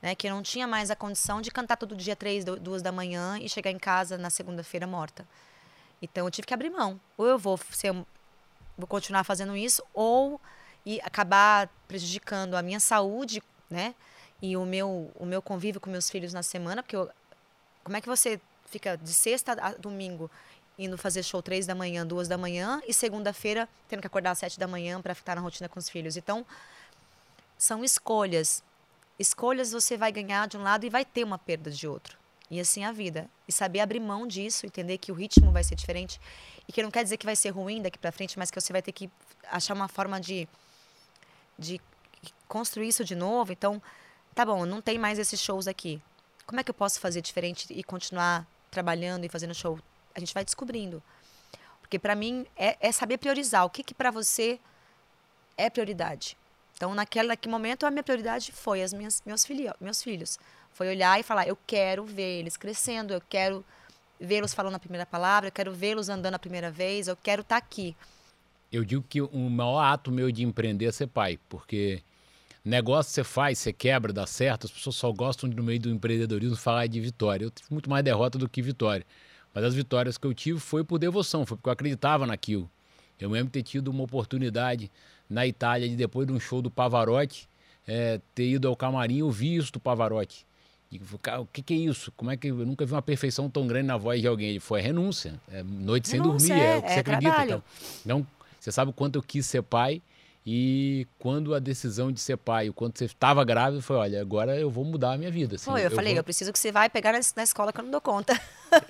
Né, 0.00 0.16
que 0.16 0.28
não 0.28 0.42
tinha 0.42 0.66
mais 0.66 0.90
a 0.90 0.96
condição 0.96 1.40
de 1.40 1.48
cantar 1.48 1.76
todo 1.76 1.94
dia 1.94 2.16
três, 2.16 2.44
duas 2.44 2.82
da 2.82 2.90
manhã 2.90 3.38
e 3.38 3.48
chegar 3.48 3.70
em 3.70 3.78
casa 3.78 4.18
na 4.18 4.30
segunda-feira 4.30 4.84
morta. 4.84 5.24
Então 6.02 6.26
eu 6.26 6.30
tive 6.30 6.46
que 6.46 6.52
abrir 6.52 6.70
mão. 6.70 7.00
Ou 7.16 7.26
eu 7.26 7.38
vou 7.38 7.56
ser, 7.70 7.92
vou 8.76 8.86
continuar 8.88 9.24
fazendo 9.24 9.56
isso, 9.56 9.82
ou 9.94 10.40
e 10.84 11.00
acabar 11.02 11.70
prejudicando 11.86 12.56
a 12.56 12.62
minha 12.62 12.80
saúde, 12.80 13.40
né? 13.70 13.94
E 14.42 14.56
o 14.56 14.66
meu, 14.66 15.12
o 15.14 15.24
meu 15.24 15.40
convívio 15.40 15.80
com 15.80 15.88
meus 15.88 16.10
filhos 16.10 16.32
na 16.32 16.42
semana, 16.42 16.82
porque 16.82 16.96
eu, 16.96 17.08
como 17.84 17.96
é 17.96 18.00
que 18.00 18.08
você 18.08 18.40
fica 18.66 18.96
de 18.96 19.14
sexta 19.14 19.52
a 19.52 19.72
domingo 19.74 20.28
indo 20.78 20.98
fazer 20.98 21.22
show 21.22 21.40
três 21.40 21.66
da 21.66 21.74
manhã, 21.74 22.04
duas 22.04 22.26
da 22.26 22.36
manhã, 22.36 22.82
e 22.88 22.92
segunda-feira 22.92 23.68
tendo 23.88 24.00
que 24.00 24.06
acordar 24.06 24.32
às 24.32 24.38
sete 24.38 24.58
da 24.58 24.66
manhã 24.66 25.00
para 25.00 25.14
ficar 25.14 25.36
na 25.36 25.40
rotina 25.40 25.68
com 25.68 25.78
os 25.78 25.88
filhos. 25.88 26.16
Então, 26.16 26.44
são 27.56 27.84
escolhas. 27.84 28.64
Escolhas 29.18 29.70
você 29.70 29.96
vai 29.96 30.10
ganhar 30.10 30.48
de 30.48 30.56
um 30.56 30.62
lado 30.62 30.84
e 30.84 30.90
vai 30.90 31.04
ter 31.04 31.22
uma 31.22 31.38
perda 31.38 31.70
de 31.70 31.86
outro. 31.86 32.18
E 32.52 32.60
assim 32.60 32.84
a 32.84 32.92
vida. 32.92 33.30
E 33.48 33.52
saber 33.52 33.80
abrir 33.80 33.98
mão 33.98 34.26
disso, 34.26 34.66
entender 34.66 34.98
que 34.98 35.10
o 35.10 35.14
ritmo 35.14 35.50
vai 35.50 35.64
ser 35.64 35.74
diferente. 35.74 36.20
E 36.68 36.72
que 36.72 36.82
não 36.82 36.90
quer 36.90 37.02
dizer 37.02 37.16
que 37.16 37.24
vai 37.24 37.34
ser 37.34 37.48
ruim 37.48 37.80
daqui 37.80 37.98
para 37.98 38.12
frente, 38.12 38.38
mas 38.38 38.50
que 38.50 38.60
você 38.60 38.70
vai 38.74 38.82
ter 38.82 38.92
que 38.92 39.10
achar 39.50 39.72
uma 39.72 39.88
forma 39.88 40.20
de, 40.20 40.46
de 41.58 41.80
construir 42.46 42.88
isso 42.88 43.06
de 43.06 43.14
novo. 43.14 43.54
Então, 43.54 43.80
tá 44.34 44.44
bom, 44.44 44.66
não 44.66 44.82
tem 44.82 44.98
mais 44.98 45.18
esses 45.18 45.40
shows 45.40 45.66
aqui. 45.66 45.98
Como 46.44 46.60
é 46.60 46.62
que 46.62 46.70
eu 46.70 46.74
posso 46.74 47.00
fazer 47.00 47.22
diferente 47.22 47.66
e 47.70 47.82
continuar 47.82 48.46
trabalhando 48.70 49.24
e 49.24 49.30
fazendo 49.30 49.54
show? 49.54 49.80
A 50.14 50.20
gente 50.20 50.34
vai 50.34 50.44
descobrindo. 50.44 51.02
Porque 51.80 51.98
para 51.98 52.14
mim 52.14 52.46
é, 52.54 52.76
é, 52.78 52.92
saber 52.92 53.16
priorizar. 53.16 53.64
O 53.64 53.70
que, 53.70 53.82
que 53.82 53.94
para 53.94 54.10
você 54.10 54.60
é 55.56 55.70
prioridade. 55.70 56.36
Então, 56.76 56.94
naquele, 56.94 57.28
naquele 57.28 57.50
momento, 57.50 57.86
a 57.86 57.90
minha 57.90 58.02
prioridade 58.02 58.52
foi 58.52 58.82
as 58.82 58.92
minhas, 58.92 59.22
meus, 59.24 59.46
filho, 59.46 59.74
meus 59.80 60.02
filhos. 60.02 60.38
Foi 60.74 60.88
olhar 60.88 61.18
e 61.18 61.22
falar: 61.22 61.46
eu 61.46 61.56
quero 61.66 62.04
ver 62.04 62.40
eles 62.40 62.56
crescendo, 62.56 63.14
eu 63.14 63.22
quero 63.28 63.64
vê-los 64.20 64.54
falando 64.54 64.76
a 64.76 64.78
primeira 64.78 65.04
palavra, 65.04 65.48
eu 65.48 65.52
quero 65.52 65.72
vê-los 65.72 66.08
andando 66.08 66.34
a 66.34 66.38
primeira 66.38 66.70
vez, 66.70 67.08
eu 67.08 67.16
quero 67.16 67.42
estar 67.42 67.60
tá 67.60 67.64
aqui. 67.64 67.96
Eu 68.72 68.84
digo 68.84 69.04
que 69.06 69.20
o 69.20 69.50
maior 69.50 69.80
ato 69.80 70.10
meu 70.10 70.30
de 70.32 70.42
empreender 70.42 70.86
é 70.86 70.92
ser 70.92 71.08
pai, 71.08 71.38
porque 71.48 72.02
negócio 72.64 73.12
você 73.12 73.24
faz, 73.24 73.58
você 73.58 73.72
quebra, 73.72 74.12
dá 74.12 74.26
certo, 74.26 74.66
as 74.66 74.70
pessoas 74.70 74.96
só 74.96 75.12
gostam 75.12 75.48
de, 75.48 75.54
no 75.54 75.62
meio 75.62 75.80
do 75.80 75.90
empreendedorismo 75.90 76.56
falar 76.56 76.86
de 76.86 77.00
vitória. 77.00 77.44
Eu 77.44 77.50
tive 77.50 77.68
muito 77.70 77.90
mais 77.90 78.04
derrota 78.04 78.38
do 78.38 78.48
que 78.48 78.62
vitória. 78.62 79.04
Mas 79.52 79.64
as 79.64 79.74
vitórias 79.74 80.16
que 80.16 80.26
eu 80.26 80.32
tive 80.32 80.58
foi 80.58 80.82
por 80.82 80.98
devoção, 80.98 81.44
foi 81.44 81.56
porque 81.56 81.68
eu 81.68 81.72
acreditava 81.72 82.26
naquilo. 82.26 82.70
Eu 83.20 83.28
mesmo 83.28 83.50
ter 83.50 83.62
tido 83.62 83.88
uma 83.88 84.04
oportunidade 84.04 84.90
na 85.28 85.46
Itália 85.46 85.88
de 85.88 85.94
depois 85.94 86.26
de 86.26 86.32
um 86.32 86.40
show 86.40 86.62
do 86.62 86.70
Pavarotti, 86.70 87.48
é, 87.86 88.20
ter 88.34 88.48
ido 88.48 88.68
ao 88.68 88.76
camarim 88.76 89.22
ouvir 89.22 89.56
isso 89.56 89.72
do 89.72 89.80
Pavarotti. 89.80 90.46
E, 90.92 91.00
o 91.40 91.46
que, 91.46 91.62
que, 91.62 91.72
é 91.72 91.76
isso? 91.78 92.12
Como 92.14 92.30
é 92.30 92.36
que 92.36 92.48
eu 92.48 92.56
nunca 92.66 92.84
vi 92.84 92.92
uma 92.92 93.00
perfeição 93.00 93.48
tão 93.48 93.66
grande 93.66 93.86
na 93.86 93.96
voz 93.96 94.20
de 94.20 94.26
alguém? 94.26 94.50
Ele 94.50 94.60
foi 94.60 94.82
renúncia, 94.82 95.40
é 95.50 95.62
noite 95.62 96.06
sem 96.06 96.20
dormir, 96.20 96.52
é, 96.52 96.74
é, 96.74 96.76
o 96.76 96.82
que 96.82 96.88
é 96.88 96.92
você 96.92 97.00
acredita. 97.00 97.44
Então. 97.44 97.62
então, 98.04 98.26
você 98.60 98.70
sabe 98.70 98.90
o 98.90 98.92
quanto 98.94 99.16
eu 99.16 99.22
quis 99.22 99.46
ser 99.46 99.62
pai 99.62 100.02
e 100.44 101.06
quando 101.18 101.54
a 101.54 101.58
decisão 101.58 102.12
de 102.12 102.20
ser 102.20 102.36
pai, 102.36 102.68
o 102.68 102.74
quanto 102.74 102.98
você 102.98 103.06
estava 103.06 103.42
grávida, 103.42 103.80
foi, 103.80 103.96
olha, 103.96 104.20
agora 104.20 104.58
eu 104.58 104.68
vou 104.68 104.84
mudar 104.84 105.12
a 105.12 105.16
minha 105.16 105.30
vida. 105.30 105.54
Assim, 105.54 105.70
foi, 105.70 105.80
eu, 105.80 105.84
eu 105.84 105.90
falei, 105.92 106.12
vou... 106.12 106.18
eu 106.18 106.24
preciso 106.24 106.52
que 106.52 106.58
você 106.58 106.70
vai 106.70 106.90
pegar 106.90 107.12
na, 107.12 107.42
escola 107.42 107.72
que 107.72 107.80
eu 107.80 107.84
não 107.84 107.90
dou 107.90 108.00
conta. 108.00 108.38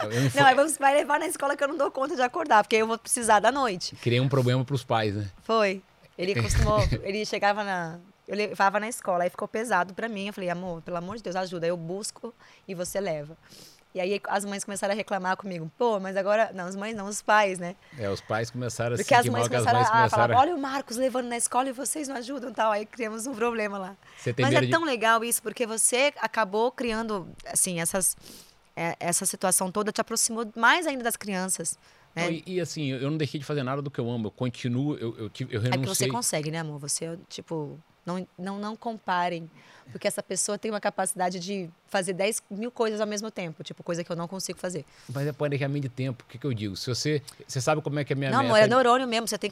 Eu 0.01 0.23
não, 0.23 0.31
foi... 0.31 0.41
não, 0.43 0.57
você 0.57 0.79
vai 0.81 0.95
levar 0.95 1.21
na 1.21 1.27
escola 1.29 1.57
que 1.57 1.63
eu 1.63 1.69
não 1.69 1.77
dou 1.77 1.91
conta 1.93 2.17
de 2.17 2.23
acordar, 2.23 2.65
porque 2.65 2.77
eu 2.77 2.87
vou 2.87 2.99
precisar 2.99 3.39
da 3.39 3.53
noite. 3.53 3.95
Criei 3.97 4.19
um 4.19 4.29
problema 4.29 4.65
para 4.65 4.75
os 4.75 4.83
pais, 4.83 5.15
né? 5.15 5.31
Foi. 5.45 5.81
Ele 6.19 6.35
costumou, 6.43 6.81
ele 7.03 7.25
chegava 7.25 7.63
na, 7.63 7.99
eu 8.29 8.37
levava 8.37 8.79
na 8.81 8.89
escola, 8.89 9.25
aí 9.25 9.31
ficou 9.31 9.49
pesado 9.49 9.95
para 9.95 10.09
mim. 10.09 10.27
Eu 10.29 10.33
falei, 10.33 10.51
amor, 10.51 10.83
pelo 10.83 10.97
amor 10.97 11.17
de 11.17 11.23
Deus, 11.23 11.37
ajuda. 11.37 11.67
Eu 11.67 11.77
busco 11.77 12.35
e 12.67 12.75
você 12.75 13.01
leva. 13.01 13.37
E 13.95 14.01
aí 14.01 14.19
as 14.27 14.43
mães 14.47 14.65
começaram 14.65 14.95
a 14.95 14.97
reclamar 14.97 15.37
comigo. 15.37 15.71
Pô, 15.77 16.01
mas 16.01 16.17
agora. 16.17 16.51
Não, 16.55 16.65
as 16.65 16.75
mães 16.75 16.97
não, 16.97 17.07
os 17.07 17.21
pais, 17.21 17.59
né? 17.59 17.77
É, 17.99 18.09
os 18.09 18.23
pais 18.23 18.51
começaram 18.51 18.95
a 18.95 18.97
Porque 18.97 19.15
as 19.15 19.27
mães 19.27 19.49
começaram 19.49 19.81
as 19.81 19.85
mães 19.87 19.95
a 19.95 19.99
começaram 19.99 20.29
falar: 20.35 20.41
olha 20.41 20.57
o 20.57 20.59
Marcos 20.59 20.97
levando 20.97 21.27
na 21.27 21.37
escola 21.37 21.69
e 21.69 21.73
vocês 21.73 22.09
não 22.09 22.17
ajudam 22.17 22.49
e 22.51 22.55
tal. 22.55 22.73
Aí 22.73 22.87
criamos 22.87 23.27
um 23.27 23.35
problema 23.35 23.77
lá. 23.77 23.97
Você 24.17 24.33
tem 24.33 24.47
Mas 24.47 24.55
é 24.55 24.61
de- 24.63 24.71
tão 24.71 24.83
legal 24.85 25.23
isso, 25.23 25.43
porque 25.43 25.67
você 25.67 26.11
acabou 26.21 26.73
criando, 26.73 27.29
assim, 27.45 27.81
essas, 27.81 28.17
é, 28.75 28.97
essa 28.99 29.27
situação 29.27 29.71
toda 29.71 29.93
te 29.93 30.01
aproximou 30.01 30.51
mais 30.57 30.87
ainda 30.87 31.05
das 31.05 31.17
crianças. 31.17 31.79
Né? 32.17 32.25
Não, 32.25 32.31
e, 32.33 32.43
e, 32.47 32.61
assim, 32.63 32.93
eu 32.93 33.11
não 33.11 33.19
deixei 33.19 33.39
de 33.41 33.45
fazer 33.45 33.63
nada 33.63 33.83
do 33.83 33.91
que 33.91 33.99
eu 33.99 34.09
amo. 34.11 34.29
Eu 34.29 34.31
continuo, 34.31 34.97
eu, 34.97 35.15
eu, 35.19 35.25
eu 35.25 35.27
É 35.27 35.29
que 35.31 35.45
você 35.59 35.69
renunciei. 35.69 36.09
consegue, 36.09 36.51
né, 36.51 36.61
amor? 36.61 36.79
Você, 36.79 37.19
tipo, 37.29 37.79
não, 38.05 38.27
não, 38.39 38.59
não 38.59 38.77
comparem. 38.77 39.51
Porque 39.91 40.07
essa 40.07 40.23
pessoa 40.23 40.57
tem 40.57 40.71
uma 40.71 40.81
capacidade 40.81 41.39
de 41.39 41.69
fazer 41.89 42.13
10 42.15 42.43
mil 42.51 42.71
coisas 42.71 43.01
ao 43.01 43.07
mesmo 43.07 43.31
tempo. 43.31 43.63
Tipo, 43.63 43.83
coisa 43.83 44.03
que 44.03 44.11
eu 44.11 44.17
não 44.17 44.29
consigo 44.29 44.59
fazer. 44.59 44.85
Mas 45.13 45.27
é 45.27 45.33
planejamento 45.33 45.83
de 45.83 45.89
tempo. 45.89 46.25
O 46.25 46.27
que, 46.27 46.39
que 46.39 46.47
eu 46.47 46.55
digo? 46.55 46.77
Se 46.77 46.89
você. 46.89 47.23
Você 47.47 47.61
sabe 47.61 47.83
como 47.83 47.99
é 47.99 48.05
que 48.05 48.13
é 48.13 48.15
a 48.15 48.19
minha 48.19 48.31
não, 48.31 48.41
amor, 48.41 48.57
é 48.57 48.67
neurônio 48.67 49.07
mesmo. 49.07 49.29
Você 49.29 49.37
tem 49.37 49.51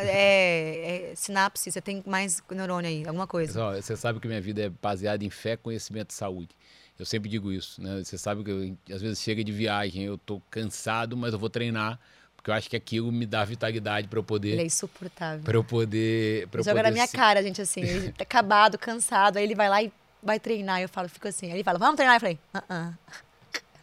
é, 0.00 1.10
é 1.10 1.14
sinapse, 1.14 1.70
você 1.70 1.80
tem 1.80 2.02
mais 2.06 2.42
neurônio 2.50 2.88
aí, 2.88 3.06
alguma 3.06 3.26
coisa. 3.26 3.74
Você 3.74 3.96
sabe 3.96 4.20
que 4.20 4.28
minha 4.28 4.40
vida 4.40 4.62
é 4.62 4.68
baseada 4.68 5.24
em 5.24 5.30
fé, 5.30 5.56
conhecimento 5.56 6.10
e 6.10 6.14
saúde. 6.14 6.56
Eu 6.98 7.04
sempre 7.04 7.28
digo 7.28 7.50
isso, 7.50 7.82
né? 7.82 8.02
Você 8.04 8.16
sabe 8.16 8.44
que 8.44 8.50
eu, 8.50 8.94
às 8.94 9.02
vezes 9.02 9.20
chega 9.20 9.42
de 9.42 9.50
viagem, 9.50 10.04
eu 10.04 10.16
tô 10.16 10.40
cansado, 10.48 11.16
mas 11.16 11.32
eu 11.32 11.38
vou 11.38 11.50
treinar, 11.50 11.98
porque 12.44 12.50
eu 12.50 12.54
acho 12.56 12.68
que 12.68 12.76
aquilo 12.76 13.10
me 13.10 13.24
dá 13.24 13.42
vitalidade 13.42 14.06
para 14.06 14.18
eu 14.18 14.20
Ele 14.20 14.26
é 14.26 14.28
poder 14.28 14.66
insuportável. 14.66 15.42
para 15.44 15.56
eu 15.56 15.64
poder 15.64 16.46
para 16.48 16.60
eu 16.60 16.64
Joga 16.64 16.76
poder 16.76 16.88
na 16.90 16.92
minha 16.92 17.06
se- 17.06 17.16
cara, 17.16 17.42
gente, 17.42 17.62
assim. 17.62 17.80
Ele 17.80 18.12
tá 18.12 18.22
acabado, 18.22 18.76
cansado. 18.76 19.38
Aí 19.38 19.44
ele 19.44 19.54
vai 19.54 19.66
lá 19.66 19.82
e 19.82 19.90
vai 20.22 20.38
treinar. 20.38 20.82
Eu 20.82 20.88
falo, 20.90 21.08
fico 21.08 21.26
assim. 21.26 21.46
Aí 21.46 21.54
ele 21.54 21.64
fala, 21.64 21.78
vamos 21.78 21.96
treinar. 21.96 22.16
Eu 22.16 22.20
falei, 22.20 22.38
ah, 22.52 22.62
ah. 22.68 22.92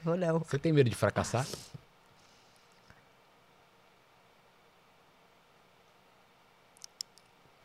Vou 0.04 0.15
não. 0.15 0.38
Você 0.41 0.60
tem 0.60 0.71
medo 0.71 0.88
de 0.91 0.95
fracassar? 0.95 1.43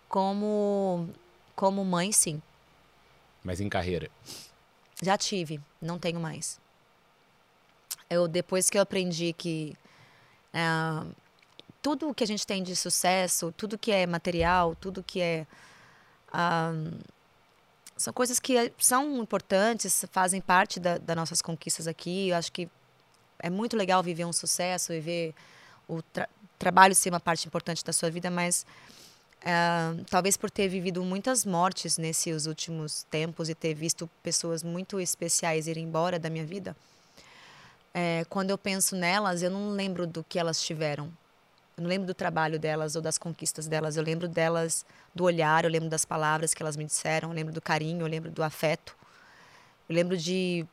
Como, 0.09 1.11
como 1.54 1.85
mãe, 1.85 2.12
sim. 2.12 2.40
Mas 3.44 3.61
em 3.61 3.68
carreira. 3.68 4.11
Já 5.02 5.18
tive, 5.18 5.61
não 5.80 5.98
tenho 5.98 6.18
mais. 6.18 6.59
Eu 8.09 8.26
depois 8.26 8.70
que 8.70 8.78
eu 8.78 8.82
aprendi 8.82 9.35
que 9.35 9.76
ah, 10.56 11.04
tudo 11.82 12.14
que 12.14 12.24
a 12.24 12.26
gente 12.26 12.46
tem 12.46 12.62
de 12.62 12.74
sucesso, 12.74 13.52
tudo 13.56 13.78
que 13.78 13.92
é 13.92 14.06
material, 14.06 14.74
tudo 14.74 15.02
que 15.02 15.20
é 15.20 15.46
ah, 16.32 16.72
são 17.96 18.12
coisas 18.12 18.40
que 18.40 18.72
são 18.78 19.22
importantes, 19.22 20.04
fazem 20.10 20.40
parte 20.40 20.80
da, 20.80 20.98
das 20.98 21.16
nossas 21.16 21.40
conquistas 21.40 21.86
aqui. 21.86 22.28
Eu 22.30 22.36
acho 22.36 22.50
que 22.50 22.68
é 23.38 23.50
muito 23.50 23.76
legal 23.76 24.02
viver 24.02 24.24
um 24.24 24.32
sucesso 24.32 24.92
e 24.92 25.00
ver 25.00 25.34
o 25.86 26.02
tra- 26.02 26.28
trabalho 26.58 26.94
ser 26.94 27.10
uma 27.10 27.20
parte 27.20 27.46
importante 27.46 27.84
da 27.84 27.92
sua 27.92 28.10
vida, 28.10 28.30
mas 28.30 28.66
ah, 29.44 29.94
talvez 30.10 30.36
por 30.36 30.50
ter 30.50 30.68
vivido 30.68 31.02
muitas 31.04 31.44
mortes 31.44 31.98
nesses 31.98 32.46
últimos 32.46 33.04
tempos 33.04 33.48
e 33.48 33.54
ter 33.54 33.74
visto 33.74 34.10
pessoas 34.22 34.62
muito 34.62 34.98
especiais 34.98 35.66
irem 35.66 35.84
embora 35.84 36.18
da 36.18 36.28
minha 36.28 36.44
vida, 36.44 36.74
é, 37.98 38.26
quando 38.28 38.50
eu 38.50 38.59
penso 38.59 38.94
nelas, 38.94 39.40
eu 39.42 39.50
não 39.50 39.70
lembro 39.70 40.06
do 40.06 40.22
que 40.22 40.38
elas 40.38 40.61
tiveram. 40.61 41.06
Eu 41.74 41.82
não 41.82 41.88
lembro 41.88 42.06
do 42.06 42.12
trabalho 42.12 42.59
delas 42.59 42.94
ou 42.94 43.00
das 43.00 43.16
conquistas 43.16 43.66
delas. 43.66 43.96
Eu 43.96 44.02
lembro 44.02 44.28
delas, 44.28 44.85
do 45.14 45.24
olhar, 45.24 45.64
eu 45.64 45.70
lembro 45.70 45.88
das 45.88 46.04
palavras 46.04 46.52
que 46.52 46.62
elas 46.62 46.76
me 46.76 46.85
disseram, 46.85 47.30
eu 47.30 47.35
lembro 47.35 47.54
do 47.54 47.61
carinho, 47.62 48.02
eu 48.02 48.06
lembro 48.06 48.30
do 48.30 48.42
afeto. 48.42 48.94
Eu 49.88 49.94
lembro 49.94 50.14
de 50.14 50.66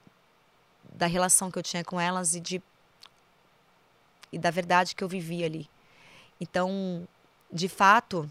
da 0.95 1.05
relação 1.05 1.49
que 1.49 1.57
eu 1.57 1.63
tinha 1.63 1.81
com 1.81 1.97
elas 1.97 2.35
e 2.35 2.41
de 2.41 2.61
e 4.29 4.37
da 4.37 4.51
verdade 4.51 4.93
que 4.93 5.01
eu 5.01 5.07
vivi 5.07 5.45
ali. 5.45 5.69
Então, 6.41 7.07
de 7.49 7.69
fato, 7.69 8.29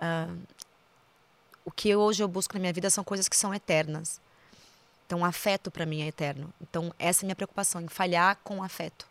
ah, 0.00 0.34
o 1.62 1.70
que 1.70 1.94
hoje 1.94 2.22
eu 2.22 2.28
busco 2.28 2.54
na 2.54 2.60
minha 2.60 2.72
vida 2.72 2.88
são 2.88 3.04
coisas 3.04 3.28
que 3.28 3.36
são 3.36 3.52
eternas. 3.52 4.18
Então, 5.12 5.26
afeto 5.26 5.70
para 5.70 5.84
mim 5.84 6.00
é 6.00 6.06
eterno. 6.06 6.50
Então, 6.58 6.90
essa 6.98 7.20
é 7.20 7.24
a 7.24 7.26
minha 7.26 7.36
preocupação, 7.36 7.82
em 7.82 7.86
falhar 7.86 8.38
com 8.42 8.62
afeto. 8.62 9.06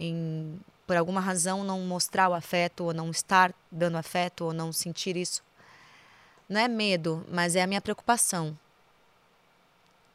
Em, 0.00 0.58
por 0.84 0.96
alguma 0.96 1.20
razão, 1.20 1.62
não 1.62 1.78
mostrar 1.82 2.28
o 2.28 2.34
afeto, 2.34 2.82
ou 2.82 2.92
não 2.92 3.08
estar 3.08 3.54
dando 3.70 3.96
afeto, 3.96 4.46
ou 4.46 4.52
não 4.52 4.72
sentir 4.72 5.16
isso. 5.16 5.40
Não 6.48 6.60
é 6.60 6.66
medo, 6.66 7.24
mas 7.30 7.54
é 7.54 7.62
a 7.62 7.66
minha 7.68 7.80
preocupação. 7.80 8.58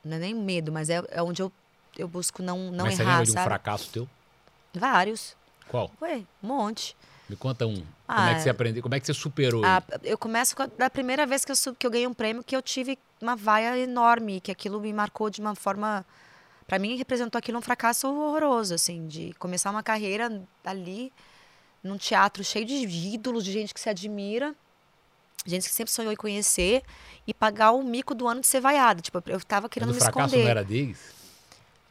Não 0.04 0.18
é 0.18 0.20
nem 0.20 0.34
medo, 0.34 0.70
mas 0.70 0.90
é, 0.90 1.02
é 1.12 1.24
onde 1.24 1.42
eu, 1.42 1.50
eu 1.98 2.10
busco 2.10 2.44
não, 2.44 2.72
não 2.72 2.84
Mas 2.84 2.96
você 2.96 3.04
errar, 3.04 3.12
lembra 3.12 3.26
de 3.28 3.32
um 3.32 3.34
sabe? 3.36 3.46
fracasso 3.46 3.90
teu? 3.90 4.10
Vários. 4.74 5.38
Qual? 5.70 5.90
Ué, 6.02 6.26
um 6.44 6.48
monte. 6.48 6.94
Me 7.32 7.38
conta 7.38 7.65
um. 7.65 7.76
como 7.76 7.86
Ah, 8.10 8.32
é 8.32 8.36
que 8.36 8.41
você 8.41 8.50
aprendeu? 8.50 8.84
Como 8.84 8.94
é 8.94 9.00
que 9.00 9.06
você 9.06 9.13
superou? 9.13 9.63
Ah, 9.63 9.82
ele? 9.94 10.10
eu 10.12 10.17
começo 10.17 10.54
com 10.54 10.63
a- 10.63 10.70
da 10.78 10.89
primeira 10.89 11.26
vez 11.26 11.46
que 11.46 11.52
eu, 11.54 11.76
que 11.76 11.88
eu 11.88 11.89
ganhei 11.89 12.06
um 12.06 12.13
prêmio, 12.13 12.44
que 12.44 12.54
eu 12.54 12.62
tive 12.62 13.00
uma 13.22 13.38
vaia 13.38 13.78
enorme, 13.78 14.41
que 14.41 14.52
aquilo 14.52 14.82
me 14.82 14.91
marcou 14.91 15.30
de 15.30 15.39
uma 15.39 15.56
forma. 15.56 16.06
Para 16.67 16.78
mim, 16.78 16.98
representou 16.98 17.39
aquilo 17.39 17.58
um 17.58 17.62
fracasso 17.62 18.06
horroroso, 18.06 18.74
assim, 18.74 19.08
de 19.08 19.34
começar 19.39 19.72
uma 19.72 19.82
carreira 19.82 20.44
ali, 20.65 21.10
num 21.82 21.98
teatro 21.98 22.44
cheio 22.44 22.65
de 22.65 22.74
ídolos, 22.86 23.46
de 23.46 23.54
gente 23.54 23.74
que 23.74 23.80
se 23.80 23.89
admira, 23.89 24.54
gente 25.46 25.70
que 25.70 25.74
sempre 25.74 25.94
sonhou 25.94 26.12
em 26.12 26.17
conhecer, 26.17 26.84
e 27.26 27.34
pagar 27.34 27.72
o 27.72 27.82
mico 27.82 28.13
do 28.13 28.28
ano 28.28 28.41
de 28.41 28.48
ser 28.48 28.60
vaiada. 28.60 29.02
Tipo, 29.02 29.24
eu 29.28 29.39
tava 29.39 29.70
querendo 29.70 29.91
o 29.91 29.94
me 29.94 30.00
fracasso 30.00 30.26
esconder. 30.36 30.44
não 30.44 30.50
era 30.52 30.63
deles? 30.65 31.00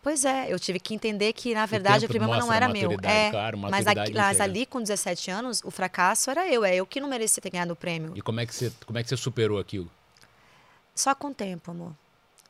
Pois 0.02 0.24
é, 0.24 0.50
eu 0.50 0.58
tive 0.58 0.80
que 0.80 0.94
entender 0.94 1.32
que, 1.34 1.54
na 1.54 1.66
verdade, 1.66 2.06
o 2.06 2.08
tempo 2.08 2.18
problema 2.20 2.38
não 2.42 2.50
era 2.52 2.68
meu. 2.68 2.92
É, 3.02 3.30
claro, 3.30 3.58
mas, 3.58 3.86
aqui- 3.86 4.12
mas 4.14 4.40
ali, 4.40 4.64
com 4.64 4.80
17 4.80 5.30
anos, 5.30 5.62
o 5.62 5.70
fracasso 5.70 6.30
era 6.30 6.48
eu. 6.48 6.64
É 6.64 6.74
eu 6.76 6.86
que 6.86 7.00
não 7.00 7.08
merecia 7.08 7.42
ter 7.42 7.50
ganhado 7.50 7.74
o 7.74 7.76
prêmio. 7.76 8.12
E 8.16 8.22
como 8.22 8.40
é 8.40 8.46
que 8.46 8.54
você, 8.54 8.72
como 8.86 8.98
é 8.98 9.02
que 9.02 9.08
você 9.10 9.16
superou 9.16 9.58
aquilo? 9.58 9.90
Só 10.94 11.14
com 11.14 11.28
o 11.28 11.34
tempo, 11.34 11.70
amor. 11.70 11.92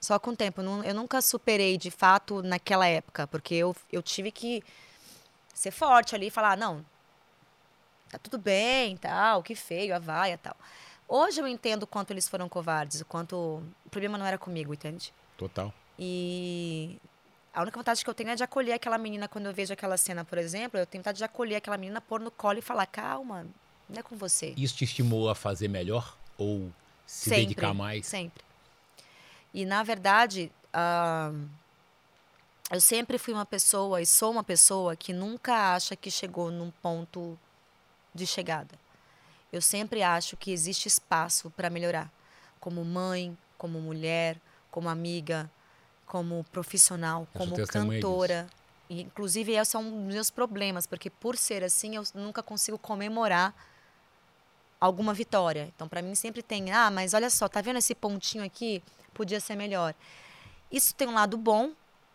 Só 0.00 0.18
com 0.18 0.30
o 0.30 0.36
tempo. 0.36 0.60
Eu 0.62 0.94
nunca 0.94 1.20
superei, 1.20 1.76
de 1.76 1.90
fato, 1.90 2.40
naquela 2.40 2.86
época. 2.86 3.26
Porque 3.26 3.54
eu, 3.54 3.74
eu 3.92 4.00
tive 4.02 4.30
que 4.30 4.62
ser 5.52 5.72
forte 5.72 6.14
ali 6.14 6.28
e 6.28 6.30
falar, 6.30 6.56
não, 6.56 6.84
tá 8.10 8.18
tudo 8.18 8.38
bem, 8.38 8.96
tal, 8.96 9.42
que 9.42 9.54
feio, 9.56 9.94
a 9.94 9.98
vaia, 9.98 10.38
tal. 10.38 10.56
Hoje 11.08 11.40
eu 11.40 11.46
entendo 11.48 11.82
o 11.82 11.86
quanto 11.86 12.12
eles 12.12 12.28
foram 12.28 12.48
covardes, 12.48 13.00
o 13.00 13.04
quanto... 13.04 13.36
O 13.84 13.90
problema 13.90 14.16
não 14.16 14.24
era 14.24 14.38
comigo, 14.38 14.72
entende? 14.72 15.12
Total. 15.36 15.74
E 15.98 16.96
a 17.52 17.62
única 17.62 17.78
vontade 17.78 18.04
que 18.04 18.08
eu 18.08 18.14
tenho 18.14 18.30
é 18.30 18.34
de 18.36 18.44
acolher 18.44 18.74
aquela 18.74 18.96
menina 18.96 19.26
quando 19.26 19.46
eu 19.46 19.54
vejo 19.54 19.72
aquela 19.72 19.96
cena, 19.96 20.24
por 20.24 20.38
exemplo. 20.38 20.78
Eu 20.78 20.86
tenho 20.86 21.02
vontade 21.02 21.18
de 21.18 21.24
acolher 21.24 21.56
aquela 21.56 21.76
menina, 21.76 22.00
pôr 22.00 22.20
no 22.20 22.30
colo 22.30 22.58
e 22.58 22.62
falar, 22.62 22.86
calma, 22.86 23.46
não 23.88 23.98
é 23.98 24.02
com 24.02 24.16
você. 24.16 24.54
Isso 24.56 24.76
te 24.76 24.84
estimulou 24.84 25.28
a 25.28 25.34
fazer 25.34 25.68
melhor? 25.68 26.16
Ou 26.38 26.70
se 27.06 27.30
sempre, 27.30 27.46
dedicar 27.46 27.74
mais? 27.74 28.06
Sempre. 28.06 28.44
E, 29.52 29.66
na 29.66 29.82
verdade, 29.82 30.52
ah, 30.72 31.32
eu 32.70 32.80
sempre 32.80 33.18
fui 33.18 33.34
uma 33.34 33.44
pessoa 33.44 34.00
e 34.00 34.06
sou 34.06 34.30
uma 34.30 34.44
pessoa 34.44 34.94
que 34.94 35.12
nunca 35.12 35.74
acha 35.74 35.96
que 35.96 36.10
chegou 36.10 36.52
num 36.52 36.70
ponto 36.70 37.36
de 38.14 38.26
chegada. 38.26 38.78
Eu 39.52 39.60
sempre 39.60 40.04
acho 40.04 40.36
que 40.36 40.52
existe 40.52 40.86
espaço 40.86 41.50
para 41.50 41.68
melhorar. 41.68 42.12
Como 42.60 42.84
mãe, 42.84 43.36
como 43.58 43.80
mulher, 43.80 44.40
como 44.70 44.88
amiga, 44.88 45.50
como 46.10 46.42
profissional, 46.50 47.28
Eu 47.32 47.40
como 47.40 47.66
cantora. 47.68 48.48
E, 48.88 49.02
inclusive, 49.02 49.52
esses 49.52 49.68
são 49.68 50.08
os 50.08 50.12
meus 50.12 50.28
problemas, 50.28 50.84
porque 50.84 51.08
por 51.08 51.36
ser 51.36 51.62
assim, 51.62 51.94
eu 51.94 52.02
nunca 52.12 52.42
consigo 52.42 52.76
comemorar 52.76 53.54
alguma 54.80 55.14
vitória. 55.14 55.70
Então, 55.72 55.88
para 55.88 56.02
mim, 56.02 56.16
sempre 56.16 56.42
tem, 56.42 56.72
ah, 56.72 56.90
mas 56.90 57.14
olha 57.14 57.30
só, 57.30 57.48
tá 57.48 57.60
vendo 57.60 57.76
esse 57.76 57.94
pontinho 57.94 58.42
aqui? 58.42 58.82
Podia 59.14 59.38
ser 59.38 59.54
melhor. 59.54 59.94
Isso 60.68 60.92
tem 60.96 61.06
um 61.06 61.14
lado 61.14 61.38
bom, 61.38 61.70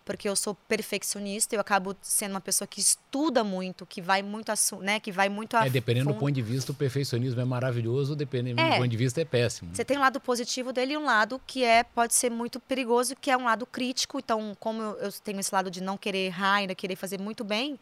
porque 0.06 0.30
eu 0.30 0.36
sou 0.36 0.54
perfeccionista, 0.54 1.56
eu 1.56 1.60
acabo 1.60 1.96
sendo 2.00 2.32
uma 2.32 2.40
pessoa 2.42 2.68
que 2.68 2.80
estuda 2.80 3.44
muito, 3.44 3.86
que 3.88 4.02
vai 4.02 4.22
muito, 4.22 4.52
a, 4.52 4.56
né, 4.82 5.00
que 5.00 5.12
vai 5.12 5.28
muito 5.28 5.58
a 5.58 5.66
É, 5.66 5.70
dependendo 5.70 6.06
do 6.06 6.14
fundo. 6.14 6.20
ponto 6.20 6.32
de 6.32 6.44
vista, 6.44 6.72
o 6.72 6.76
perfeccionismo 6.76 7.42
é 7.42 7.46
maravilhoso, 7.46 8.16
dependendo 8.16 8.62
É. 8.62 8.70
do 8.70 8.76
ponto 8.78 8.88
de 8.88 8.98
vista, 8.98 9.20
é 9.20 9.26
péssimo. 9.26 9.76
Você 9.76 9.84
tem 9.84 9.98
um 9.98 10.02
lado 10.02 10.20
positivo 10.20 10.72
dele 10.72 10.94
e 10.94 10.98
um 10.98 11.06
lado 11.06 11.42
que 11.48 11.64
é 11.64 11.84
pode 11.84 12.14
ser 12.14 12.30
muito 12.30 12.60
perigoso, 12.60 13.16
que 13.16 13.32
é 13.32 13.36
um 13.36 13.46
lado 13.46 13.66
crítico. 13.66 14.20
Então, 14.20 14.56
como 14.60 14.80
eu, 14.82 14.94
eu 15.00 15.12
tenho 15.12 15.40
esse 15.40 15.54
lado 15.54 15.72
de 15.72 15.82
não 15.82 15.98
querer 15.98 16.28
errar, 16.28 16.54
ainda 16.58 16.76
querer 16.76 16.96
fazer 16.96 17.20
muito 17.20 17.44
bem 17.44 17.80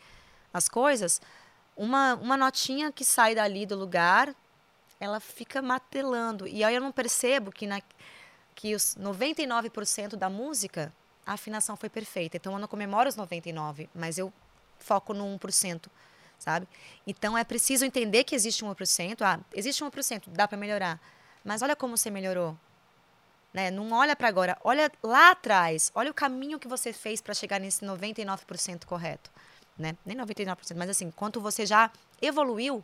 as 0.53 0.69
coisas, 0.69 1.19
uma, 1.75 2.15
uma 2.15 2.37
notinha 2.37 2.91
que 2.91 3.03
sai 3.03 3.35
dali 3.35 3.65
do 3.65 3.75
lugar, 3.75 4.33
ela 4.99 5.19
fica 5.19 5.61
matelando. 5.61 6.47
E 6.47 6.63
aí 6.63 6.73
eu 6.73 6.79
não 6.79 6.91
percebo 6.91 7.51
que, 7.51 7.67
na, 7.67 7.81
que 8.55 8.73
os 8.73 8.95
99% 8.95 10.15
da 10.15 10.29
música, 10.29 10.93
a 11.25 11.33
afinação 11.33 11.75
foi 11.75 11.89
perfeita. 11.89 12.37
Então 12.37 12.53
eu 12.53 12.59
não 12.59 12.67
comemoro 12.67 13.09
os 13.09 13.15
99%, 13.15 13.89
mas 13.93 14.17
eu 14.17 14.31
foco 14.79 15.13
no 15.13 15.25
1%. 15.37 15.87
Sabe? 16.39 16.67
Então 17.07 17.37
é 17.37 17.43
preciso 17.43 17.85
entender 17.85 18.25
que 18.25 18.35
existe 18.35 18.65
um 18.65 18.73
1%. 18.73 19.21
Ah, 19.21 19.39
existe 19.53 19.83
um 19.83 19.89
1%, 19.89 20.23
dá 20.27 20.47
para 20.47 20.57
melhorar. 20.57 20.99
Mas 21.43 21.61
olha 21.61 21.75
como 21.75 21.95
você 21.97 22.09
melhorou. 22.09 22.57
Né? 23.53 23.69
Não 23.69 23.91
olha 23.91 24.15
para 24.15 24.27
agora, 24.27 24.57
olha 24.63 24.91
lá 25.01 25.31
atrás, 25.31 25.91
olha 25.93 26.09
o 26.09 26.13
caminho 26.13 26.59
que 26.59 26.67
você 26.67 26.91
fez 26.91 27.21
para 27.21 27.35
chegar 27.35 27.59
nesse 27.59 27.85
99% 27.85 28.83
correto, 28.85 29.29
né? 29.77 29.95
Nem 30.03 30.17
99%, 30.17 30.75
mas 30.75 30.89
assim, 30.89 31.11
quanto 31.11 31.39
você 31.39 31.63
já 31.63 31.91
evoluiu 32.19 32.83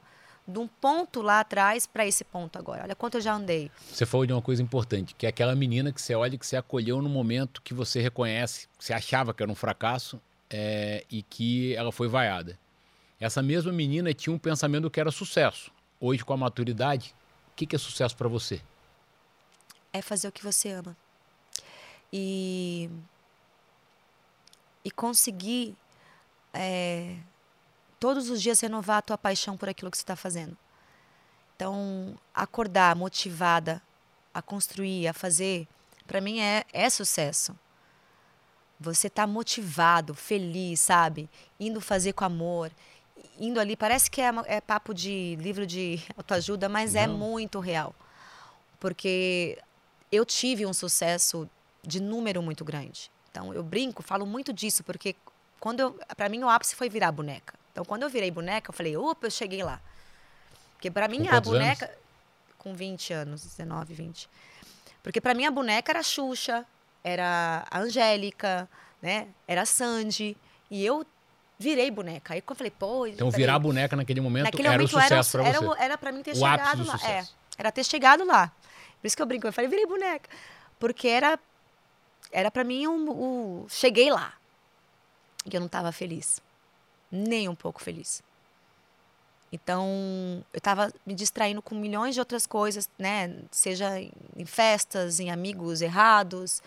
de 0.50 0.60
um 0.60 0.68
ponto 0.68 1.22
lá 1.22 1.39
atrás 1.39 1.86
para 1.86 2.06
esse 2.06 2.24
ponto 2.24 2.58
agora. 2.58 2.84
Olha 2.84 2.95
quanto 2.95 3.16
eu 3.16 3.22
já 3.22 3.34
andei. 3.34 3.72
Você 3.91 4.06
falou 4.06 4.26
de 4.26 4.34
uma 4.34 4.41
coisa 4.41 4.62
importante, 4.62 5.16
que 5.16 5.26
é 5.26 5.30
aquela 5.30 5.56
menina 5.56 5.91
que 5.91 6.02
você 6.02 6.16
olha 6.16 6.38
que 6.38 6.45
você 6.45 6.58
acolheu 6.58 7.02
no 7.02 7.10
momento 7.10 7.62
que 7.62 7.74
você 7.74 8.02
reconhece, 8.02 8.68
que 8.78 8.84
você 8.84 8.93
achava 8.93 9.34
que 9.34 9.43
era 9.43 9.52
um 9.52 9.56
fracasso 9.56 10.20
é, 10.50 11.06
e 11.10 11.22
que 11.22 11.76
ela 11.76 11.91
foi 11.91 12.08
vaiada. 12.08 12.58
Essa 13.20 13.41
mesma 13.41 13.72
menina 13.72 14.14
tinha 14.14 14.34
um 14.34 14.39
pensamento 14.39 14.89
que 14.89 15.00
era 15.00 15.12
sucesso. 15.12 15.72
Hoje, 16.00 16.24
com 16.24 16.34
a 16.34 16.38
maturidade, 16.38 17.14
o 17.52 17.56
que, 17.56 17.66
que 17.66 17.76
é 17.76 17.80
sucesso 17.80 18.16
para 18.16 18.30
você? 18.30 18.62
É 19.91 20.02
fazer 20.02 20.28
o 20.30 20.32
que 20.32 20.43
você 20.43 20.72
ama. 20.72 20.95
E, 22.12 22.89
e 24.84 24.89
conseguir 24.89 25.76
é, 26.54 27.18
todos 28.00 28.30
os 28.30 28.41
dias 28.41 28.60
renovar 28.60 28.97
a 28.97 29.02
tua 29.02 29.18
paixão 29.18 29.58
por 29.58 29.70
aquilo 29.70 29.91
que 29.91 29.97
você 29.97 30.04
está 30.04 30.16
fazendo. 30.16 30.58
Então, 31.56 32.18
acordar 32.34 32.95
motivada 32.95 33.82
a 34.34 34.41
construir, 34.41 35.08
a 35.08 35.14
fazer, 35.14 35.68
para 36.08 36.22
mim 36.22 36.39
é, 36.39 36.64
é 36.72 36.89
sucesso. 36.89 37.54
Você 38.80 39.10
tá 39.10 39.28
motivado, 39.28 40.16
feliz, 40.16 40.80
sabe? 40.80 41.30
Indo 41.60 41.82
fazer 41.82 42.14
com 42.14 42.24
amor, 42.24 42.72
indo 43.38 43.60
ali. 43.60 43.76
Parece 43.76 44.10
que 44.10 44.22
é, 44.22 44.32
é 44.45 44.62
papo 44.62 44.93
de 44.93 45.36
livro 45.36 45.68
de 45.68 46.02
autoajuda, 46.16 46.70
mas 46.70 46.95
é 46.95 47.06
Não. 47.06 47.16
é 47.16 47.18
muito 47.18 47.60
real. 47.60 47.93
Porque 48.80 49.60
eu 50.10 50.26
tive 50.26 50.66
um 50.66 50.74
sucesso 50.74 51.50
de 51.84 52.00
número 52.00 52.41
muito 52.41 52.64
grande. 52.64 53.12
Então, 53.30 53.54
eu 53.54 53.62
brinco, 53.62 54.02
falo 54.02 54.26
muito 54.26 54.54
disso, 54.54 54.82
porque 54.84 55.14
quando 55.60 55.82
eu, 55.82 56.00
para 56.16 56.30
mim 56.30 56.41
o 56.41 56.50
ápice 56.50 56.74
foi 56.76 56.89
virar 56.89 57.12
boneca. 57.12 57.59
Então, 57.80 57.86
quando 57.86 58.03
eu 58.03 58.09
virei 58.09 58.30
boneca, 58.30 58.71
eu 58.71 58.73
falei, 58.73 58.97
opa, 58.97 59.27
eu 59.27 59.32
cheguei 59.32 59.63
lá. 59.63 59.80
Porque 60.73 60.91
para 60.91 61.07
mim 61.07 61.30
a 61.30 61.39
boneca 61.39 61.86
anos? 61.86 61.97
com 62.57 62.73
20 62.73 63.13
anos, 63.13 63.41
19, 63.41 63.93
20. 63.93 64.30
Porque 65.01 65.21
para 65.21 65.34
mim 65.34 65.45
a 65.45 65.51
boneca 65.51 65.89
era 65.89 65.99
a 65.99 66.03
Xuxa, 66.03 66.65
era 67.01 67.65
a 67.71 67.80
Angélica, 67.80 68.67
né? 69.01 69.30
Era 69.47 69.61
a 69.61 69.65
Sandy, 69.65 70.36
e 70.69 70.86
eu 70.86 71.05
virei 71.57 71.89
boneca. 71.89 72.34
Aí 72.34 72.43
eu 72.45 72.55
falei, 72.55 72.69
pô, 72.69 73.07
Então 73.07 73.32
virar 73.32 73.57
boneca 73.57 73.95
naquele 73.95 74.19
momento 74.19 74.43
naquele 74.43 74.67
era 74.67 74.77
momento 74.77 74.97
o 74.97 75.01
sucesso 75.01 75.38
para 75.38 75.43
você. 75.43 75.65
Era, 75.65 75.84
era 75.86 75.97
para 75.97 76.11
mim 76.11 76.21
ter 76.21 76.32
o 76.32 76.36
chegado 76.36 76.86
lá, 76.86 76.99
é. 77.07 77.25
Era 77.57 77.71
ter 77.71 77.86
chegado 77.86 78.25
lá. 78.25 78.51
Por 78.99 79.07
isso 79.07 79.15
que 79.15 79.21
eu 79.21 79.25
brinco, 79.25 79.47
eu 79.47 79.53
falei, 79.53 79.69
virei 79.69 79.86
boneca, 79.86 80.30
porque 80.77 81.07
era 81.07 81.39
era 82.30 82.51
para 82.51 82.65
mim 82.65 82.88
um, 82.88 83.09
um, 83.09 83.69
cheguei 83.69 84.11
lá. 84.11 84.34
E 85.49 85.55
eu 85.55 85.61
não 85.61 85.67
estava 85.67 85.93
feliz 85.93 86.41
nem 87.12 87.47
um 87.49 87.55
pouco 87.55 87.82
feliz. 87.82 88.22
Então, 89.51 90.43
eu 90.53 90.57
estava 90.57 90.93
me 91.05 91.16
distraindo 91.16 91.62
com 91.62 91.74
milhões 91.74 92.14
de 92.14 92.20
outras 92.22 92.45
coisas, 92.45 92.88
né? 92.99 93.36
Seja 93.51 93.99
em 93.99 94.45
festas, 94.45 95.20
em 95.20 95.32
amigos 95.32 95.82
errados, 95.82 96.62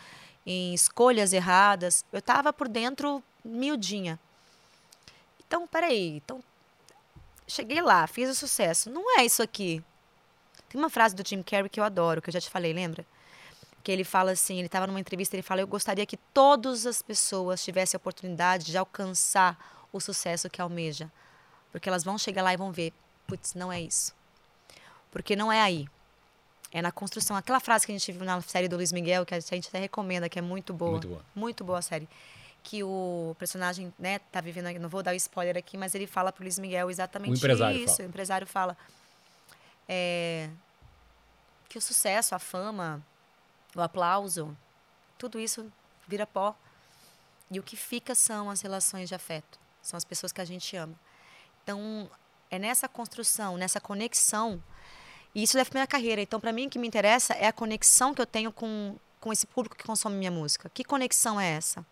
em 0.44 0.74
escolhas 0.74 1.32
erradas. 1.32 2.04
Eu 2.12 2.18
estava 2.18 2.52
por 2.52 2.68
dentro 2.68 3.22
miudinha. 3.44 4.18
Então, 5.46 5.66
peraí. 5.66 6.16
Então, 6.16 6.42
cheguei 7.46 7.80
lá, 7.80 8.06
fiz 8.06 8.28
o 8.30 8.34
sucesso. 8.34 8.90
Não 8.90 9.18
é 9.18 9.24
isso 9.24 9.42
aqui. 9.42 9.82
Tem 10.68 10.80
uma 10.80 10.90
frase 10.90 11.14
do 11.14 11.26
Jim 11.26 11.42
Carrey 11.42 11.68
que 11.68 11.78
eu 11.78 11.84
adoro, 11.84 12.20
que 12.20 12.30
eu 12.30 12.32
já 12.32 12.40
te 12.40 12.50
falei, 12.50 12.72
lembra? 12.72 13.06
Que 13.84 13.92
ele 13.92 14.04
fala 14.04 14.32
assim, 14.32 14.56
ele 14.56 14.66
estava 14.66 14.86
numa 14.86 14.98
entrevista, 14.98 15.36
ele 15.36 15.42
fala, 15.42 15.60
eu 15.60 15.66
gostaria 15.66 16.06
que 16.06 16.16
todas 16.16 16.86
as 16.86 17.02
pessoas 17.02 17.62
tivessem 17.62 17.96
a 17.96 18.00
oportunidade 18.00 18.66
de 18.66 18.78
alcançar 18.78 19.58
o 19.92 20.00
sucesso 20.00 20.48
que 20.48 20.60
almeja. 20.60 21.10
Porque 21.70 21.88
elas 21.88 22.04
vão 22.04 22.18
chegar 22.18 22.42
lá 22.42 22.52
e 22.52 22.56
vão 22.56 22.72
ver, 22.72 22.92
putz, 23.26 23.54
não 23.54 23.72
é 23.72 23.80
isso. 23.80 24.14
Porque 25.10 25.36
não 25.36 25.52
é 25.52 25.60
aí. 25.60 25.88
É 26.70 26.80
na 26.80 26.90
construção. 26.90 27.36
Aquela 27.36 27.60
frase 27.60 27.84
que 27.84 27.92
a 27.92 27.98
gente 27.98 28.12
viu 28.12 28.24
na 28.24 28.40
série 28.40 28.68
do 28.68 28.76
Luiz 28.76 28.92
Miguel, 28.92 29.26
que 29.26 29.34
a 29.34 29.40
gente 29.40 29.68
até 29.68 29.78
recomenda, 29.78 30.28
que 30.28 30.38
é 30.38 30.42
muito 30.42 30.72
boa. 30.72 30.92
Muito 30.92 31.08
boa. 31.08 31.24
Muito 31.34 31.64
boa 31.64 31.78
a 31.78 31.82
série. 31.82 32.08
Que 32.62 32.82
o 32.82 33.36
personagem, 33.38 33.92
né, 33.98 34.20
tá 34.30 34.40
vivendo, 34.40 34.72
não 34.80 34.88
vou 34.88 35.02
dar 35.02 35.12
o 35.12 35.16
spoiler 35.16 35.56
aqui, 35.56 35.76
mas 35.76 35.94
ele 35.94 36.06
fala 36.06 36.32
pro 36.32 36.44
Luiz 36.44 36.58
Miguel 36.58 36.90
exatamente 36.90 37.32
o 37.32 37.36
empresário 37.36 37.76
isso. 37.76 37.96
Fala. 37.96 38.06
O 38.06 38.08
empresário 38.08 38.46
fala 38.46 38.76
é, 39.88 40.48
que 41.68 41.76
o 41.76 41.80
sucesso, 41.80 42.34
a 42.34 42.38
fama, 42.38 43.04
o 43.74 43.80
aplauso, 43.80 44.56
tudo 45.18 45.40
isso 45.40 45.70
vira 46.06 46.26
pó. 46.26 46.54
E 47.50 47.58
o 47.58 47.62
que 47.62 47.76
fica 47.76 48.14
são 48.14 48.48
as 48.48 48.62
relações 48.62 49.08
de 49.08 49.14
afeto. 49.14 49.61
São 49.82 49.96
as 49.96 50.04
pessoas 50.04 50.32
que 50.32 50.40
a 50.40 50.44
gente 50.44 50.76
ama. 50.76 50.94
Então, 51.62 52.08
é 52.50 52.58
nessa 52.58 52.88
construção, 52.88 53.56
nessa 53.56 53.80
conexão. 53.80 54.62
E 55.34 55.42
isso 55.42 55.56
deve 55.56 55.70
minha 55.72 55.86
carreira. 55.86 56.20
Então, 56.20 56.38
para 56.38 56.52
mim, 56.52 56.66
o 56.66 56.70
que 56.70 56.78
me 56.78 56.86
interessa 56.86 57.32
é 57.34 57.46
a 57.46 57.52
conexão 57.52 58.14
que 58.14 58.20
eu 58.20 58.26
tenho 58.26 58.52
com, 58.52 58.96
com 59.20 59.32
esse 59.32 59.46
público 59.46 59.76
que 59.76 59.84
consome 59.84 60.16
minha 60.16 60.30
música. 60.30 60.70
Que 60.72 60.84
conexão 60.84 61.40
é 61.40 61.50
essa? 61.50 61.84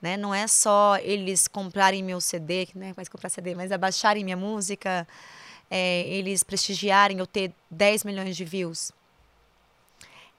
Né? 0.00 0.16
Não 0.16 0.34
é 0.34 0.46
só 0.46 0.96
eles 0.98 1.48
comprarem 1.48 2.02
meu 2.02 2.20
CD, 2.20 2.68
né? 2.74 2.92
mais 2.96 3.08
comprar 3.08 3.28
CD, 3.30 3.54
mas 3.54 3.72
abaixarem 3.72 4.22
minha 4.22 4.36
música, 4.36 5.08
é, 5.70 6.02
eles 6.02 6.42
prestigiarem 6.42 7.18
eu 7.18 7.26
ter 7.26 7.52
10 7.70 8.04
milhões 8.04 8.36
de 8.36 8.44
views. 8.44 8.92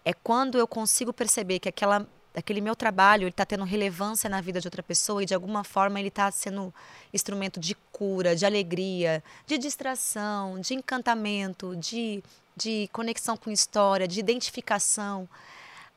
É 0.05 0.13
quando 0.13 0.57
eu 0.57 0.67
consigo 0.67 1.11
perceber 1.11 1.59
que 1.59 1.67
aquela 1.67 2.07
aquele 2.35 2.61
meu 2.61 2.75
trabalho 2.75 3.23
ele 3.23 3.29
está 3.29 3.45
tendo 3.45 3.63
relevância 3.63 4.29
na 4.29 4.39
vida 4.41 4.59
de 4.59 4.67
outra 4.67 4.83
pessoa 4.83 5.23
e 5.23 5.25
de 5.25 5.33
alguma 5.33 5.63
forma 5.63 5.99
ele 5.99 6.09
está 6.09 6.29
sendo 6.31 6.73
instrumento 7.13 7.59
de 7.59 7.75
cura, 7.91 8.35
de 8.35 8.45
alegria, 8.45 9.23
de 9.45 9.57
distração, 9.57 10.59
de 10.59 10.73
encantamento, 10.73 11.75
de, 11.75 12.23
de 12.55 12.89
conexão 12.93 13.35
com 13.35 13.49
história, 13.51 14.07
de 14.07 14.19
identificação, 14.19 15.27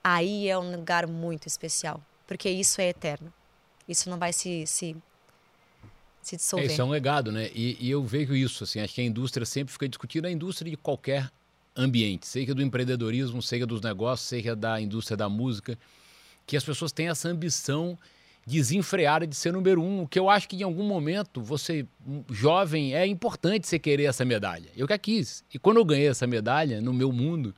aí 0.03 0.49
é 0.49 0.59
um 0.59 0.75
lugar 0.75 1.07
muito 1.07 1.47
especial, 1.47 2.01
porque 2.27 2.49
isso 2.49 2.81
é 2.81 2.89
eterno. 2.89 3.33
Isso 3.89 4.09
não 4.09 4.19
vai 4.19 4.33
se, 4.33 4.67
se, 4.67 4.97
se 6.23 6.37
dissolver. 6.37 6.69
É, 6.69 6.73
isso 6.73 6.81
é 6.81 6.85
um 6.85 6.91
legado, 6.91 7.31
né? 7.31 7.51
E, 7.55 7.77
e 7.81 7.91
eu 7.91 8.03
vejo 8.03 8.35
isso, 8.35 8.65
assim, 8.65 8.81
acho 8.81 8.95
que 8.95 9.01
a 9.01 9.05
indústria 9.05 9.45
sempre 9.45 9.73
fica 9.73 9.89
discutindo 9.89 10.27
a 10.27 10.31
indústria 10.31 10.71
de 10.71 10.77
qualquer 10.77 11.31
ambiente, 11.77 12.27
seja 12.27 12.55
do 12.55 12.63
empreendedorismo, 12.63 13.43
seja 13.43 13.67
dos 13.67 13.81
negócios, 13.81 14.29
seja 14.29 14.55
da 14.55 14.81
indústria 14.81 15.17
da 15.17 15.29
música 15.29 15.79
que 16.53 16.57
as 16.59 16.63
pessoas 16.63 16.93
têm 16.93 17.09
essa 17.09 17.31
ambição 17.31 17.99
desenfreada 18.47 19.27
de 19.27 19.35
ser 19.35 19.55
número 19.55 19.81
um, 19.81 20.03
o 20.03 20.07
que 20.07 20.19
eu 20.19 20.29
acho 20.29 20.47
que 20.47 20.57
em 20.57 20.63
algum 20.63 20.83
momento 20.83 21.41
você, 21.41 21.87
jovem, 22.31 22.95
é 22.95 23.07
importante 23.07 23.67
você 23.67 23.79
querer 23.79 24.05
essa 24.05 24.23
medalha. 24.23 24.69
Eu 24.77 24.87
que 24.87 24.99
quis. 24.99 25.43
E 25.55 25.59
quando 25.59 25.79
eu 25.79 25.85
ganhei 25.85 26.09
essa 26.09 26.27
medalha 26.27 26.79
no 26.83 26.93
meu 26.93 27.11
mundo, 27.11 27.55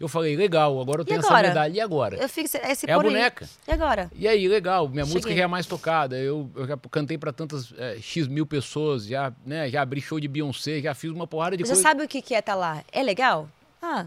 eu 0.00 0.08
falei, 0.08 0.34
legal, 0.34 0.80
agora 0.80 1.02
eu 1.02 1.04
tenho 1.04 1.20
essa 1.20 1.40
medalha. 1.40 1.72
E 1.72 1.80
agora? 1.80 2.16
Eu 2.16 2.28
fico, 2.28 2.48
esse 2.56 2.90
é 2.90 2.92
a 2.92 2.98
boneca. 2.98 3.48
E 3.68 3.70
agora? 3.70 4.10
E 4.16 4.26
aí, 4.26 4.48
legal, 4.48 4.88
minha 4.88 5.04
Cheguei. 5.04 5.14
música 5.14 5.36
já 5.36 5.44
é 5.44 5.46
mais 5.46 5.66
tocada. 5.66 6.18
Eu, 6.18 6.50
eu 6.56 6.66
já 6.66 6.76
cantei 6.90 7.16
para 7.16 7.32
tantas 7.32 7.72
é, 7.78 7.98
X 8.00 8.26
mil 8.26 8.46
pessoas, 8.46 9.06
já, 9.06 9.32
né, 9.46 9.70
já 9.70 9.80
abri 9.80 10.00
show 10.00 10.18
de 10.18 10.26
Beyoncé, 10.26 10.80
já 10.80 10.92
fiz 10.92 11.12
uma 11.12 11.28
porrada 11.28 11.56
de 11.56 11.62
Você 11.62 11.76
sabe 11.76 12.02
o 12.02 12.08
que, 12.08 12.18
é 12.18 12.38
estar 12.40 12.42
tá 12.42 12.54
lá? 12.56 12.82
É 12.90 13.00
legal? 13.00 13.48
Ah, 13.80 14.06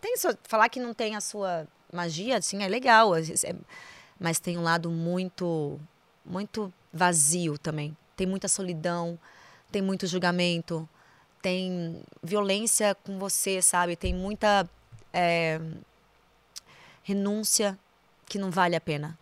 tem 0.00 0.16
só, 0.16 0.32
falar 0.44 0.68
que 0.68 0.78
não 0.78 0.94
tem 0.94 1.16
a 1.16 1.20
sua 1.20 1.66
magia, 1.94 2.38
assim, 2.38 2.62
é 2.62 2.68
legal. 2.68 3.14
É, 3.16 3.22
mas 4.18 4.38
tem 4.38 4.58
um 4.58 4.62
lado 4.62 4.90
muito, 4.90 5.78
muito 6.24 6.72
vazio 6.92 7.56
também. 7.58 7.96
Tem 8.16 8.26
muita 8.26 8.48
solidão, 8.48 9.18
tem 9.70 9.82
muito 9.82 10.06
julgamento, 10.06 10.88
tem 11.42 12.02
violência 12.22 12.94
com 12.94 13.18
você, 13.18 13.60
sabe? 13.60 13.96
Tem 13.96 14.14
muita 14.14 14.68
é, 15.12 15.60
renúncia 17.02 17.78
que 18.26 18.38
não 18.38 18.50
vale 18.50 18.76
a 18.76 18.80
pena. 18.80 19.18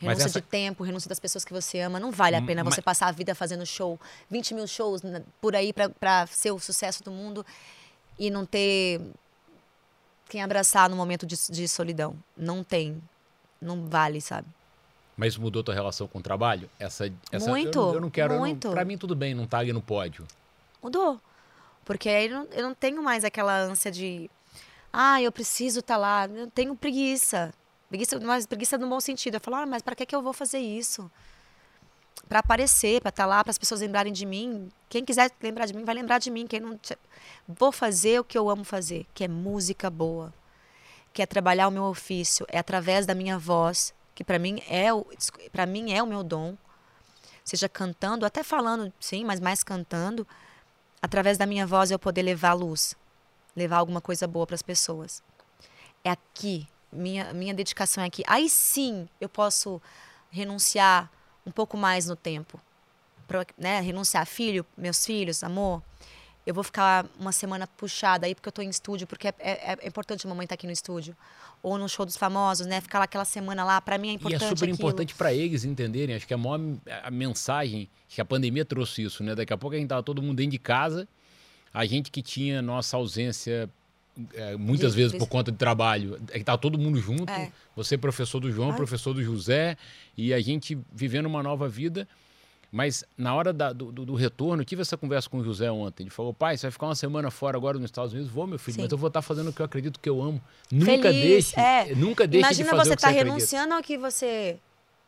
Renúncia 0.00 0.26
essa... 0.26 0.40
de 0.40 0.46
tempo, 0.46 0.84
renúncia 0.84 1.08
das 1.08 1.18
pessoas 1.18 1.44
que 1.44 1.52
você 1.52 1.80
ama. 1.80 1.98
Não 1.98 2.10
vale 2.10 2.36
a 2.36 2.42
pena 2.42 2.62
você 2.62 2.82
passar 2.82 3.08
a 3.08 3.12
vida 3.12 3.34
fazendo 3.34 3.64
show, 3.64 3.98
20 4.30 4.54
mil 4.54 4.66
shows 4.66 5.00
por 5.40 5.56
aí 5.56 5.72
para 5.72 6.26
ser 6.26 6.50
o 6.50 6.58
sucesso 6.58 7.02
do 7.02 7.10
mundo 7.10 7.44
e 8.18 8.30
não 8.30 8.44
ter 8.44 9.00
quem 10.28 10.42
abraçar 10.42 10.88
no 10.90 10.96
momento 10.96 11.26
de, 11.26 11.36
de 11.50 11.68
solidão. 11.68 12.16
Não 12.36 12.62
tem. 12.62 13.02
Não 13.60 13.86
vale, 13.86 14.20
sabe? 14.20 14.46
Mas 15.16 15.36
mudou 15.36 15.62
tua 15.62 15.74
relação 15.74 16.06
com 16.06 16.18
o 16.18 16.22
trabalho? 16.22 16.68
Essa, 16.78 17.10
essa 17.32 17.48
muito, 17.48 17.78
eu, 17.78 17.94
eu 17.94 18.00
não 18.00 18.10
quero. 18.10 18.38
Muito. 18.38 18.70
Para 18.70 18.84
mim 18.84 18.98
tudo 18.98 19.14
bem, 19.16 19.34
não 19.34 19.46
tá 19.46 19.58
ali 19.58 19.72
no 19.72 19.80
pódio. 19.80 20.26
Mudou. 20.82 21.20
Porque 21.84 22.08
aí 22.08 22.26
eu 22.26 22.38
não, 22.38 22.48
eu 22.52 22.62
não 22.64 22.74
tenho 22.74 23.02
mais 23.02 23.24
aquela 23.24 23.56
ânsia 23.58 23.90
de 23.90 24.28
ah, 24.92 25.20
eu 25.20 25.30
preciso 25.30 25.80
estar 25.80 25.94
tá 25.94 25.98
lá. 25.98 26.26
Eu 26.26 26.50
tenho 26.50 26.74
preguiça. 26.74 27.52
Preguiça, 27.88 28.18
mas 28.18 28.46
preguiça 28.46 28.78
no 28.78 28.88
bom 28.88 28.98
sentido. 28.98 29.34
Eu 29.34 29.40
falo, 29.40 29.56
ah, 29.58 29.66
mas 29.66 29.82
para 29.82 29.94
que, 29.94 30.06
que 30.06 30.16
eu 30.16 30.22
vou 30.22 30.32
fazer 30.32 30.58
isso? 30.58 31.10
Para 32.28 32.40
aparecer, 32.40 33.00
para 33.00 33.10
estar 33.10 33.24
tá 33.24 33.26
lá, 33.26 33.44
para 33.44 33.50
as 33.50 33.58
pessoas 33.58 33.80
lembrarem 33.80 34.12
de 34.12 34.26
mim. 34.26 34.68
Quem 34.88 35.04
quiser 35.04 35.30
lembrar 35.40 35.66
de 35.66 35.74
mim, 35.74 35.84
vai 35.84 35.94
lembrar 35.94 36.18
de 36.18 36.30
mim. 36.30 36.46
Quem 36.46 36.60
não 36.60 36.78
vou 37.46 37.70
fazer 37.70 38.20
o 38.20 38.24
que 38.24 38.36
eu 38.36 38.50
amo 38.50 38.64
fazer, 38.64 39.06
que 39.14 39.24
é 39.24 39.28
música 39.28 39.88
boa, 39.88 40.32
que 41.12 41.22
é 41.22 41.26
trabalhar 41.26 41.68
o 41.68 41.70
meu 41.70 41.84
ofício, 41.84 42.44
é 42.48 42.58
através 42.58 43.06
da 43.06 43.14
minha 43.14 43.38
voz, 43.38 43.94
que 44.14 44.24
para 44.24 44.38
mim 44.38 44.60
é 44.68 44.92
o 44.92 45.06
para 45.52 45.66
mim 45.66 45.92
é 45.92 46.02
o 46.02 46.06
meu 46.06 46.22
dom. 46.24 46.56
Seja 47.44 47.68
cantando, 47.68 48.26
até 48.26 48.42
falando, 48.42 48.92
sim, 48.98 49.24
mas 49.24 49.38
mais 49.38 49.62
cantando, 49.62 50.26
através 51.00 51.38
da 51.38 51.46
minha 51.46 51.64
voz 51.64 51.92
eu 51.92 51.98
poder 51.98 52.22
levar 52.22 52.54
luz, 52.54 52.96
levar 53.54 53.76
alguma 53.76 54.00
coisa 54.00 54.26
boa 54.26 54.44
para 54.44 54.56
as 54.56 54.62
pessoas. 54.62 55.22
É 56.02 56.10
aqui, 56.10 56.68
minha 56.90 57.32
minha 57.32 57.54
dedicação 57.54 58.02
é 58.02 58.06
aqui. 58.08 58.24
Aí 58.26 58.50
sim, 58.50 59.08
eu 59.20 59.28
posso 59.28 59.80
renunciar 60.28 61.08
um 61.46 61.50
pouco 61.50 61.76
mais 61.76 62.06
no 62.06 62.16
tempo. 62.16 62.60
Pra, 63.28 63.46
né, 63.56 63.80
renunciar 63.80 64.26
filho, 64.26 64.64
meus 64.76 65.04
filhos, 65.04 65.42
amor, 65.42 65.82
eu 66.46 66.54
vou 66.54 66.62
ficar 66.62 67.06
uma 67.18 67.32
semana 67.32 67.66
puxada 67.66 68.26
aí 68.26 68.34
porque 68.34 68.48
eu 68.48 68.50
estou 68.50 68.64
em 68.64 68.68
estúdio, 68.68 69.06
porque 69.06 69.28
é, 69.28 69.34
é, 69.38 69.78
é 69.80 69.88
importante 69.88 70.26
a 70.26 70.28
mamãe 70.28 70.44
estar 70.44 70.54
tá 70.54 70.60
aqui 70.60 70.66
no 70.66 70.72
estúdio. 70.72 71.16
Ou 71.62 71.76
no 71.76 71.88
show 71.88 72.06
dos 72.06 72.16
famosos, 72.16 72.66
né? 72.66 72.80
Ficar 72.80 72.98
lá 72.98 73.06
aquela 73.06 73.24
semana 73.24 73.64
lá, 73.64 73.80
para 73.80 73.98
mim 73.98 74.10
é 74.10 74.12
importante. 74.12 74.42
E 74.42 74.44
é 74.44 74.48
super 74.48 74.68
importante 74.68 75.14
para 75.14 75.32
eles 75.32 75.64
entenderem. 75.64 76.14
Acho 76.14 76.26
que 76.26 76.34
a 76.34 76.38
maior 76.38 76.60
a 77.02 77.10
mensagem 77.10 77.88
que 78.08 78.20
a 78.20 78.24
pandemia 78.24 78.64
trouxe 78.64 79.02
isso, 79.02 79.24
né? 79.24 79.34
Daqui 79.34 79.52
a 79.52 79.56
pouco 79.56 79.74
a 79.74 79.78
gente 79.78 79.88
tava 79.88 80.02
todo 80.02 80.22
mundo 80.22 80.36
dentro 80.36 80.52
de 80.52 80.58
casa, 80.58 81.08
a 81.74 81.84
gente 81.84 82.10
que 82.12 82.22
tinha 82.22 82.62
nossa 82.62 82.96
ausência 82.96 83.68
é, 84.34 84.56
muitas 84.56 84.92
de, 84.92 84.96
vezes 84.96 85.12
de... 85.12 85.18
por 85.18 85.28
conta 85.28 85.52
de 85.52 85.58
trabalho, 85.58 86.18
é 86.30 86.38
que 86.38 86.44
tá 86.44 86.56
todo 86.56 86.78
mundo 86.78 86.98
junto. 86.98 87.30
É. 87.30 87.52
Você 87.74 87.98
professor 87.98 88.40
do 88.40 88.50
João, 88.50 88.70
Ai. 88.70 88.76
professor 88.76 89.12
do 89.12 89.22
José, 89.22 89.76
e 90.16 90.32
a 90.32 90.40
gente 90.40 90.78
vivendo 90.92 91.26
uma 91.26 91.42
nova 91.42 91.68
vida. 91.68 92.08
Mas 92.70 93.04
na 93.16 93.34
hora 93.34 93.52
da, 93.52 93.72
do, 93.72 93.92
do, 93.92 94.14
retorno, 94.14 94.64
tive 94.64 94.82
essa 94.82 94.96
conversa 94.96 95.30
com 95.30 95.38
o 95.38 95.44
José 95.44 95.70
ontem. 95.70 96.02
Ele 96.02 96.10
falou: 96.10 96.34
pai, 96.34 96.56
você 96.56 96.66
vai 96.66 96.72
ficar 96.72 96.86
uma 96.86 96.94
semana 96.94 97.30
fora 97.30 97.56
agora 97.56 97.78
nos 97.78 97.86
Estados 97.86 98.12
Unidos? 98.12 98.30
Vou, 98.30 98.46
meu 98.46 98.58
filho, 98.58 98.74
Sim. 98.74 98.82
mas 98.82 98.92
eu 98.92 98.98
vou 98.98 99.08
estar 99.08 99.22
fazendo 99.22 99.50
o 99.50 99.52
que 99.52 99.62
eu 99.62 99.66
acredito 99.66 100.00
que 100.00 100.08
eu 100.08 100.20
amo. 100.20 100.42
Nunca 100.70 101.08
Feliz, 101.08 101.52
deixe, 101.52 101.60
é. 101.60 101.94
nunca 101.94 102.26
deixe 102.26 102.44
Imagina 102.44 102.70
de 102.70 102.76
fazer 102.76 102.88
você 102.90 102.94
estar 102.94 103.08
tá 103.08 103.14
renunciando 103.14 103.74
ao 103.74 103.82
que 103.82 103.96
você 103.96 104.58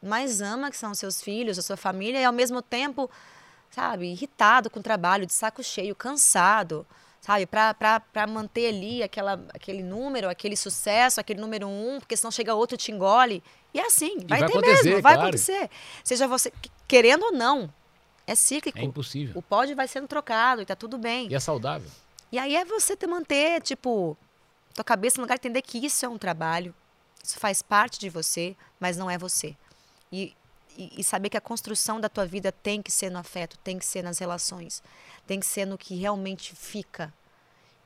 mais 0.00 0.40
ama, 0.40 0.70
que 0.70 0.76
são 0.76 0.94
seus 0.94 1.20
filhos, 1.20 1.58
a 1.58 1.62
sua 1.62 1.76
família, 1.76 2.20
e 2.20 2.24
ao 2.24 2.32
mesmo 2.32 2.62
tempo, 2.62 3.10
sabe, 3.70 4.06
irritado 4.12 4.70
com 4.70 4.78
o 4.78 4.82
trabalho, 4.82 5.26
de 5.26 5.32
saco 5.32 5.62
cheio, 5.62 5.94
cansado 5.96 6.86
sabe? 7.28 7.46
Para 7.46 8.26
manter 8.26 8.68
ali 8.68 9.02
aquela, 9.02 9.44
aquele 9.52 9.82
número, 9.82 10.30
aquele 10.30 10.56
sucesso, 10.56 11.20
aquele 11.20 11.38
número 11.38 11.68
um, 11.68 11.98
porque 11.98 12.16
senão 12.16 12.30
chega 12.30 12.54
outro 12.54 12.74
e 12.74 12.78
te 12.78 12.90
engole. 12.90 13.42
E 13.74 13.78
é 13.78 13.86
assim, 13.86 14.16
vai, 14.26 14.40
vai 14.40 14.50
ter 14.50 14.60
mesmo, 14.60 14.92
vai 14.92 15.02
claro. 15.02 15.20
acontecer. 15.20 15.68
Seja 16.02 16.26
você 16.26 16.50
querendo 16.86 17.24
ou 17.24 17.32
não. 17.32 17.70
É 18.26 18.34
cíclico. 18.34 18.78
É 18.78 18.82
impossível. 18.82 19.34
O 19.36 19.42
pódio 19.42 19.76
vai 19.76 19.86
sendo 19.86 20.08
trocado 20.08 20.62
e 20.62 20.66
tá 20.66 20.74
tudo 20.74 20.96
bem. 20.96 21.28
E 21.30 21.34
é 21.34 21.40
saudável. 21.40 21.90
E 22.32 22.38
aí 22.38 22.56
é 22.56 22.64
você 22.64 22.96
te 22.96 23.06
manter, 23.06 23.60
tipo, 23.62 24.16
tua 24.74 24.84
cabeça 24.84 25.18
no 25.18 25.22
lugar 25.22 25.38
de 25.38 25.46
entender 25.46 25.62
que 25.62 25.78
isso 25.84 26.04
é 26.04 26.08
um 26.08 26.18
trabalho. 26.18 26.74
Isso 27.22 27.38
faz 27.38 27.62
parte 27.62 27.98
de 27.98 28.08
você, 28.08 28.56
mas 28.80 28.96
não 28.96 29.10
é 29.10 29.16
você. 29.16 29.56
E, 30.12 30.34
e, 30.76 31.00
e, 31.00 31.04
saber 31.04 31.30
que 31.30 31.36
a 31.36 31.40
construção 31.40 32.00
da 32.00 32.08
tua 32.08 32.26
vida 32.26 32.52
tem 32.52 32.82
que 32.82 32.92
ser 32.92 33.10
no 33.10 33.18
afeto, 33.18 33.58
tem 33.58 33.78
que 33.78 33.84
ser 33.84 34.02
nas 34.02 34.18
relações, 34.18 34.82
tem 35.26 35.40
que 35.40 35.46
ser 35.46 35.66
no 35.66 35.76
que 35.76 35.94
realmente 35.94 36.54
fica 36.54 37.12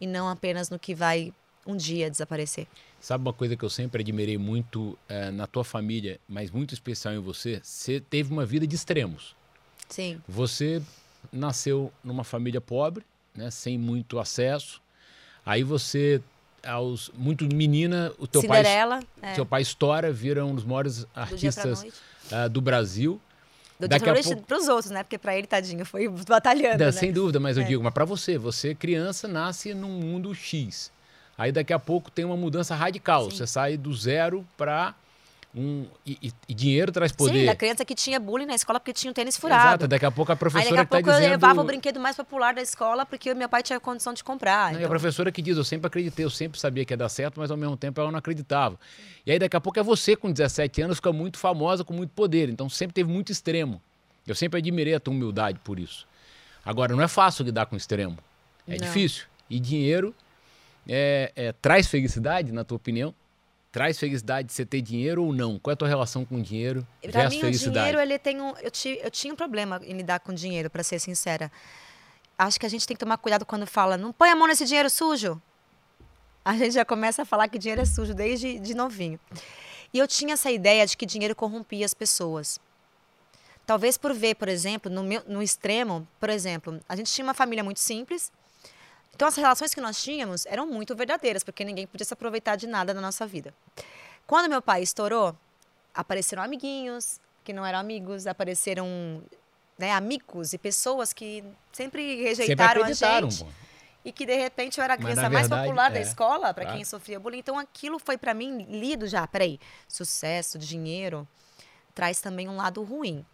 e 0.03 0.07
não 0.07 0.28
apenas 0.28 0.68
no 0.68 0.80
que 0.80 0.96
vai 0.96 1.32
um 1.64 1.76
dia 1.76 2.11
desaparecer. 2.11 2.66
Sabe 3.00 3.22
uma 3.22 3.32
coisa 3.32 3.57
que 3.57 3.64
eu 3.64 3.70
sempre 3.70 4.03
admirei 4.03 4.36
muito 4.36 4.98
é, 5.09 5.30
na 5.30 5.46
tua 5.46 5.62
família, 5.62 6.18
mas 6.28 6.50
muito 6.50 6.74
especial 6.74 7.14
em 7.14 7.20
você? 7.20 7.61
Você 7.62 8.00
teve 8.00 8.32
uma 8.32 8.44
vida 8.44 8.66
de 8.66 8.74
extremos. 8.74 9.36
Sim. 9.88 10.20
Você 10.26 10.82
nasceu 11.32 11.92
numa 12.03 12.24
família 12.24 12.61
pobre, 12.61 13.05
né, 13.32 13.48
sem 13.48 13.78
muito 13.78 14.18
acesso. 14.18 14.82
Aí 15.46 15.62
você 15.62 16.20
aos 16.64 17.12
muito 17.14 17.44
menina, 17.44 18.12
o 18.18 18.26
teu 18.26 18.40
Cinderela, 18.40 19.03
pai, 19.20 19.30
é. 19.30 19.34
seu 19.36 19.46
pai 19.46 19.62
estoura, 19.62 20.12
vira 20.12 20.44
um 20.44 20.55
dos 20.55 20.64
maiores 20.64 21.07
artistas 21.14 21.82
do, 21.82 21.88
uh, 21.88 22.48
do 22.50 22.61
Brasil. 22.61 23.20
Do 23.83 23.89
Daqui 23.89 24.05
pouco... 24.05 24.43
para 24.43 24.59
os 24.59 24.68
outros, 24.68 24.93
né? 24.93 25.03
Porque 25.03 25.18
para 25.18 25.37
ele, 25.37 25.47
tadinho, 25.47 25.85
foi 25.85 26.09
batalhando. 26.09 26.78
Da, 26.78 26.87
né? 26.87 26.93
Sem 26.93 27.12
dúvida, 27.12 27.41
mas 27.41 27.57
eu 27.57 27.64
é. 27.64 27.66
digo, 27.66 27.83
mas 27.83 27.93
para 27.93 28.05
você, 28.05 28.39
você 28.39 28.76
criança 28.76 29.26
nasce 29.26 29.74
num 29.74 29.91
mundo 29.91 30.33
X. 30.33 30.93
Aí 31.37 31.51
daqui 31.51 31.72
a 31.72 31.78
pouco 31.80 32.09
tem 32.09 32.24
uma 32.24 32.37
mudança 32.37 32.76
radical. 32.76 33.24
Sim. 33.24 33.37
Você 33.37 33.47
sai 33.47 33.76
do 33.76 33.93
zero 33.93 34.47
para 34.57 34.95
um, 35.55 35.86
e, 36.07 36.32
e, 36.48 36.55
dinheiro 36.55 36.90
traz 36.90 37.12
poder. 37.12 37.40
Sim, 37.40 37.46
da 37.46 37.55
criança 37.55 37.84
que 37.84 37.94
tinha 37.94 38.18
bullying 38.18 38.46
na 38.46 38.55
escola 38.55 38.80
porque 38.80 38.92
tinha 38.94 39.11
um 39.11 39.14
tênis 39.14 39.36
furado. 39.36 39.68
Exato, 39.68 39.88
daqui 39.88 40.07
a 40.07 40.11
pouco 40.11 40.32
a 40.32 40.36
professora 40.36 40.64
Aí, 40.64 40.70
daqui 40.70 40.80
a 40.80 40.84
tá 40.84 40.96
pouco 40.96 41.05
tá 41.05 41.12
eu 41.12 41.16
dizendo... 41.16 41.30
levava 41.32 41.61
o 41.61 41.64
brinquedo 41.64 42.00
mais 42.00 42.16
popular 42.16 42.55
da 42.55 42.62
escola 42.62 43.05
porque 43.05 43.30
o 43.30 43.36
meu 43.36 43.48
pai 43.50 43.62
tinha 43.62 43.78
condição 43.78 44.14
de 44.14 44.24
comprar. 44.24 44.64
Não, 44.64 44.70
então... 44.70 44.72
E 44.72 44.76
a 44.76 44.78
então. 44.80 44.90
professora 44.90 45.30
que 45.30 45.42
diz, 45.42 45.59
eu 45.59 45.64
sempre 45.64 45.88
acreditei, 45.88 46.24
eu 46.24 46.30
sempre 46.30 46.59
sabia 46.59 46.86
que 46.86 46.94
ia 46.94 46.96
dar 46.96 47.11
certo, 47.11 47.38
mas 47.38 47.50
ao 47.50 47.57
mesmo 47.59 47.76
tempo 47.76 48.00
ela 48.00 48.11
não 48.11 48.18
acreditava. 48.18 48.80
E 49.26 49.32
aí 49.32 49.38
daqui 49.38 49.55
a 49.55 49.61
pouco 49.61 49.78
é 49.78 49.82
você 49.82 50.16
com 50.16 50.32
17 50.32 50.80
anos, 50.80 50.96
fica 50.96 51.12
muito 51.12 51.38
famosa, 51.38 51.84
com 51.84 51.92
muito 51.92 52.12
poder. 52.12 52.48
Então 52.48 52.68
sempre 52.70 52.94
teve 52.94 53.11
muito 53.11 53.30
extremo. 53.30 53.80
Eu 54.26 54.34
sempre 54.34 54.59
admirei 54.59 54.94
a 54.94 55.00
tua 55.00 55.12
humildade 55.12 55.59
por 55.62 55.78
isso. 55.78 56.07
Agora, 56.64 56.94
não 56.96 57.03
é 57.03 57.09
fácil 57.09 57.44
lidar 57.44 57.66
com 57.66 57.76
extremo. 57.76 58.16
É 58.66 58.78
não. 58.78 58.86
difícil. 58.86 59.24
E 59.50 59.61
dinheiro 59.61 60.14
é, 60.88 61.32
é, 61.36 61.53
traz 61.53 61.86
felicidade, 61.88 62.53
na 62.53 62.64
tua 62.64 62.76
opinião? 62.76 63.14
Traz 63.73 63.99
felicidade 63.99 64.53
você 64.53 64.66
ter 64.66 64.83
dinheiro 64.83 65.25
ou 65.25 65.33
não? 65.33 65.59
Qual 65.59 65.73
é 65.73 65.75
a 65.75 65.77
tua 65.77 65.89
relação 65.89 66.25
com 66.25 66.37
o 66.37 66.43
dinheiro 66.43 66.87
pra 67.11 67.31
mim, 67.31 67.41
felicidade? 67.41 67.79
o 67.79 67.81
dinheiro, 67.81 68.01
ele 68.01 68.18
tem 68.18 68.41
um... 68.41 68.55
Eu, 68.59 68.70
ti, 68.70 69.01
eu 69.03 69.11
tinha 69.11 69.33
um 69.33 69.37
problema 69.37 69.81
em 69.83 69.97
lidar 69.97 70.20
com 70.20 70.33
dinheiro, 70.35 70.68
para 70.68 70.83
ser 70.83 70.99
sincera. 71.01 71.51
Acho 72.39 72.61
que 72.61 72.66
a 72.66 72.68
gente 72.68 72.87
tem 72.87 72.95
que 72.95 73.01
tomar 73.01 73.16
cuidado 73.16 73.47
quando 73.47 73.66
fala, 73.66 73.97
não 73.97 74.12
põe 74.12 74.29
a 74.29 74.37
mão 74.37 74.47
nesse 74.47 74.66
dinheiro 74.66 74.91
sujo. 74.91 75.41
A 76.45 76.55
gente 76.57 76.73
já 76.73 76.85
começa 76.85 77.23
a 77.23 77.25
falar 77.25 77.49
que 77.49 77.59
dinheiro 77.59 77.81
é 77.81 77.85
sujo 77.85 78.14
desde 78.14 78.59
de 78.59 78.75
novinho. 78.75 79.18
E 79.93 79.99
eu 79.99 80.07
tinha 80.07 80.35
essa 80.35 80.51
ideia 80.51 80.87
de 80.87 80.97
que 80.97 81.07
dinheiro 81.07 81.35
corrompia 81.35 81.87
as 81.87 81.95
pessoas. 81.95 82.61
Talvez 83.64 83.97
por 83.97 84.12
ver, 84.12 84.35
por 84.35 84.49
exemplo, 84.49 84.91
no, 84.91 85.03
meu, 85.03 85.23
no 85.27 85.43
extremo, 85.43 86.07
por 86.18 86.29
exemplo, 86.29 86.81
a 86.89 86.97
gente 86.97 87.12
tinha 87.12 87.25
uma 87.25 87.35
família 87.35 87.62
muito 87.62 87.81
simples, 87.81 88.33
então, 89.14 89.28
as 89.28 89.36
relações 89.36 89.74
que 89.74 89.80
nós 89.80 90.02
tínhamos 90.02 90.46
eram 90.46 90.66
muito 90.66 90.96
verdadeiras, 90.96 91.44
porque 91.44 91.64
ninguém 91.64 91.86
podia 91.86 92.04
se 92.04 92.12
aproveitar 92.12 92.56
de 92.56 92.66
nada 92.66 92.94
na 92.94 93.00
nossa 93.00 93.26
vida. 93.26 93.54
Quando 94.26 94.48
meu 94.48 94.62
pai 94.62 94.82
estourou, 94.82 95.36
apareceram 95.94 96.42
amiguinhos 96.42 97.20
que 97.44 97.52
não 97.52 97.64
eram 97.64 97.78
amigos, 97.78 98.26
apareceram 98.26 99.22
né, 99.78 99.92
amigos 99.92 100.52
e 100.52 100.58
pessoas 100.58 101.12
que 101.12 101.44
sempre 101.72 102.22
rejeitaram 102.22 102.86
sempre 102.86 103.06
a 103.06 103.20
gente. 103.20 103.44
Pô. 103.44 103.50
E 104.04 104.10
que 104.10 104.26
de 104.26 104.36
repente 104.36 104.78
eu 104.78 104.84
era 104.84 104.94
a 104.94 104.96
criança 104.96 105.30
mais 105.30 105.48
popular 105.48 105.90
é, 105.90 105.94
da 105.94 106.00
escola, 106.00 106.52
para 106.52 106.64
claro. 106.64 106.76
quem 106.76 106.84
sofria 106.84 107.20
bullying. 107.20 107.38
Então 107.38 107.58
aquilo 107.58 107.98
foi 108.00 108.16
para 108.16 108.34
mim 108.34 108.64
lido 108.68 109.06
já. 109.06 109.26
Peraí, 109.26 109.60
sucesso, 109.86 110.58
dinheiro, 110.58 111.26
traz 111.94 112.20
também 112.20 112.48
um 112.48 112.56
lado 112.56 112.82
ruim. 112.82 113.24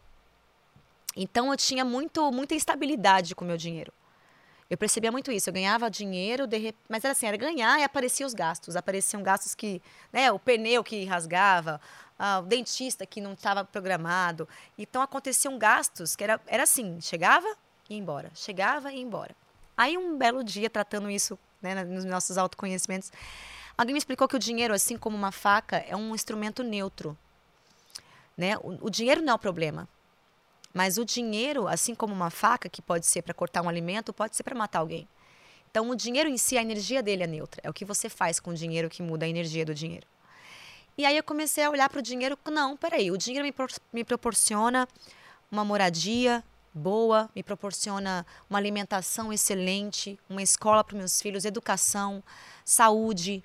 Então 1.17 1.51
eu 1.51 1.57
tinha 1.57 1.85
muito, 1.85 2.31
muita 2.31 2.55
instabilidade 2.55 3.35
com 3.35 3.45
o 3.45 3.49
meu 3.49 3.57
dinheiro. 3.57 3.93
Eu 4.71 4.77
percebia 4.77 5.11
muito 5.11 5.33
isso. 5.33 5.49
Eu 5.49 5.55
ganhava 5.55 5.91
dinheiro, 5.91 6.47
de... 6.47 6.75
mas 6.89 7.05
era 7.05 7.13
assim, 7.13 7.27
era 7.27 7.37
ganhar 7.37 7.81
e 7.81 7.83
apareciam 7.83 8.27
os 8.27 8.35
gastos. 8.35 8.77
Apareciam 8.77 9.23
gastos 9.23 9.55
que, 9.55 9.81
né, 10.13 10.31
o 10.31 10.39
pneu 10.39 10.85
que 10.85 11.05
rasgava, 11.05 11.81
ah, 12.19 12.41
o 12.41 12.43
dentista 12.43 13.07
que 13.07 13.21
não 13.21 13.33
estava 13.33 13.65
programado. 13.65 14.49
Então 14.77 15.01
aconteciam 15.01 15.59
gastos 15.59 16.15
que 16.15 16.25
era, 16.25 16.41
era 16.47 16.65
assim, 16.65 17.01
chegava 17.01 17.47
e 17.89 17.95
ia 17.95 17.99
embora, 17.99 18.31
chegava 18.35 18.93
e 18.93 18.97
ia 18.97 19.03
embora. 19.03 19.35
Aí 19.77 19.97
um 19.97 20.19
belo 20.19 20.43
dia, 20.45 20.69
tratando 20.69 21.09
isso 21.09 21.39
né, 21.63 21.85
nos 21.85 22.05
nossos 22.05 22.37
autoconhecimentos, 22.37 23.13
alguém 23.77 23.95
me 23.95 23.99
explicou 23.99 24.29
que 24.29 24.37
o 24.37 24.39
dinheiro, 24.39 24.75
assim 24.75 24.99
como 24.99 25.17
uma 25.17 25.33
faca, 25.33 25.77
é 25.77 25.97
um 25.97 26.15
instrumento 26.15 26.63
neutro. 26.63 27.17
Né? 28.37 28.57
O, 28.59 28.87
o 28.87 28.91
dinheiro 28.91 29.23
não 29.23 29.33
é 29.33 29.37
o 29.37 29.39
problema. 29.39 29.89
Mas 30.73 30.99
o 30.99 31.05
dinheiro, 31.05 31.67
assim 31.67 31.95
como 31.95 32.13
uma 32.13 32.31
faca, 32.31 32.69
que 32.69 32.83
pode 32.83 33.07
ser 33.07 33.23
para 33.23 33.35
cortar 33.35 33.63
um 33.63 33.69
alimento, 33.69 34.13
pode 34.13 34.37
ser 34.37 34.43
para 34.43 34.55
matar 34.55 34.81
alguém. 34.81 35.09
Então, 35.71 35.89
o 35.91 35.95
dinheiro 35.95 36.29
em 36.29 36.37
si, 36.37 36.57
a 36.57 36.63
energia 36.63 37.03
dele 37.03 37.25
é 37.25 37.27
neutra. 37.27 37.61
É 37.65 37.71
o 37.71 37.73
que 37.73 37.85
você 37.85 38.09
faz 38.09 38.41
com 38.41 38.51
o 38.51 38.55
dinheiro 38.55 38.89
que 38.89 39.03
muda 39.03 39.27
a 39.27 39.29
energia 39.29 39.65
do 39.65 39.75
dinheiro. 39.75 40.07
E 40.97 41.05
aí 41.05 41.17
eu 41.17 41.23
comecei 41.23 41.65
a 41.65 41.71
olhar 41.71 41.89
para 41.89 42.01
o 42.01 42.03
dinheiro. 42.03 42.39
Não, 42.51 42.77
peraí, 42.77 43.11
o 43.11 43.17
dinheiro 43.17 43.47
me, 43.47 43.55
me 43.93 44.05
proporciona 44.05 44.89
uma 45.51 45.65
moradia 45.65 46.43
boa, 46.75 47.31
me 47.35 47.43
proporciona 47.43 48.27
uma 48.49 48.59
alimentação 48.59 49.33
excelente, 49.33 50.19
uma 50.29 50.43
escola 50.43 50.85
para 50.85 50.97
meus 50.97 51.21
filhos, 51.21 51.45
educação, 51.45 52.23
saúde. 52.65 53.43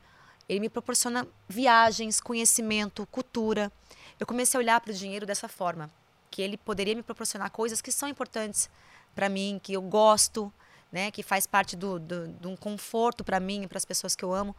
Ele 0.47 0.59
me 0.59 0.69
proporciona 0.69 1.27
viagens, 1.47 2.19
conhecimento, 2.19 3.07
cultura. 3.07 3.71
Eu 4.19 4.25
comecei 4.25 4.57
a 4.57 4.61
olhar 4.61 4.81
para 4.81 4.91
o 4.91 4.95
dinheiro 4.95 5.25
dessa 5.25 5.47
forma 5.47 5.89
que 6.33 6.41
ele 6.41 6.57
poderia 6.57 6.95
me 6.95 7.03
proporcionar 7.03 7.51
coisas 7.51 7.79
que 7.79 7.91
são 7.91 8.09
importantes 8.09 8.67
para 9.13 9.29
mim, 9.29 9.59
que 9.61 9.73
eu 9.73 9.81
gosto, 9.83 10.51
né, 10.91 11.11
que 11.11 11.21
faz 11.21 11.45
parte 11.45 11.75
do, 11.75 11.99
do, 11.99 12.27
de 12.27 12.47
um 12.47 12.55
conforto 12.55 13.23
para 13.23 13.39
mim 13.39 13.61
e 13.61 13.67
para 13.67 13.77
as 13.77 13.85
pessoas 13.85 14.15
que 14.15 14.25
eu 14.25 14.33
amo. 14.33 14.55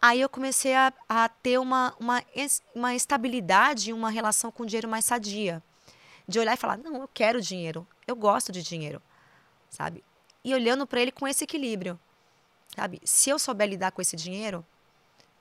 Aí 0.00 0.20
eu 0.20 0.28
comecei 0.28 0.72
a, 0.72 0.92
a 1.08 1.28
ter 1.28 1.58
uma, 1.58 1.92
uma, 1.98 2.22
uma 2.72 2.94
estabilidade 2.94 3.92
uma 3.92 4.08
relação 4.08 4.52
com 4.52 4.62
o 4.62 4.66
dinheiro 4.66 4.88
mais 4.88 5.04
sadia. 5.04 5.60
De 6.28 6.38
olhar 6.38 6.54
e 6.54 6.56
falar: 6.56 6.78
não, 6.78 7.02
eu 7.02 7.08
quero 7.12 7.40
dinheiro, 7.40 7.84
eu 8.06 8.14
gosto 8.14 8.52
de 8.52 8.62
dinheiro, 8.62 9.02
sabe? 9.68 10.04
E 10.44 10.54
olhando 10.54 10.86
para 10.86 11.00
ele 11.00 11.10
com 11.10 11.26
esse 11.26 11.42
equilíbrio, 11.42 11.98
sabe? 12.76 13.00
Se 13.04 13.30
eu 13.30 13.38
souber 13.38 13.68
lidar 13.68 13.90
com 13.90 14.00
esse 14.00 14.14
dinheiro, 14.14 14.64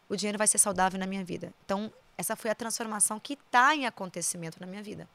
o 0.09 0.15
dinheiro 0.15 0.37
vai 0.37 0.47
ser 0.47 0.57
saudável 0.57 0.99
na 0.99 1.05
minha 1.05 1.23
vida. 1.23 1.53
Então, 1.63 1.93
essa 2.17 2.35
foi 2.35 2.49
a 2.49 2.55
transformação 2.55 3.19
que 3.19 3.33
está 3.33 3.75
em 3.75 3.85
acontecimento 3.85 4.59
na 4.59 4.65
minha 4.65 4.81
vida. 4.81 5.07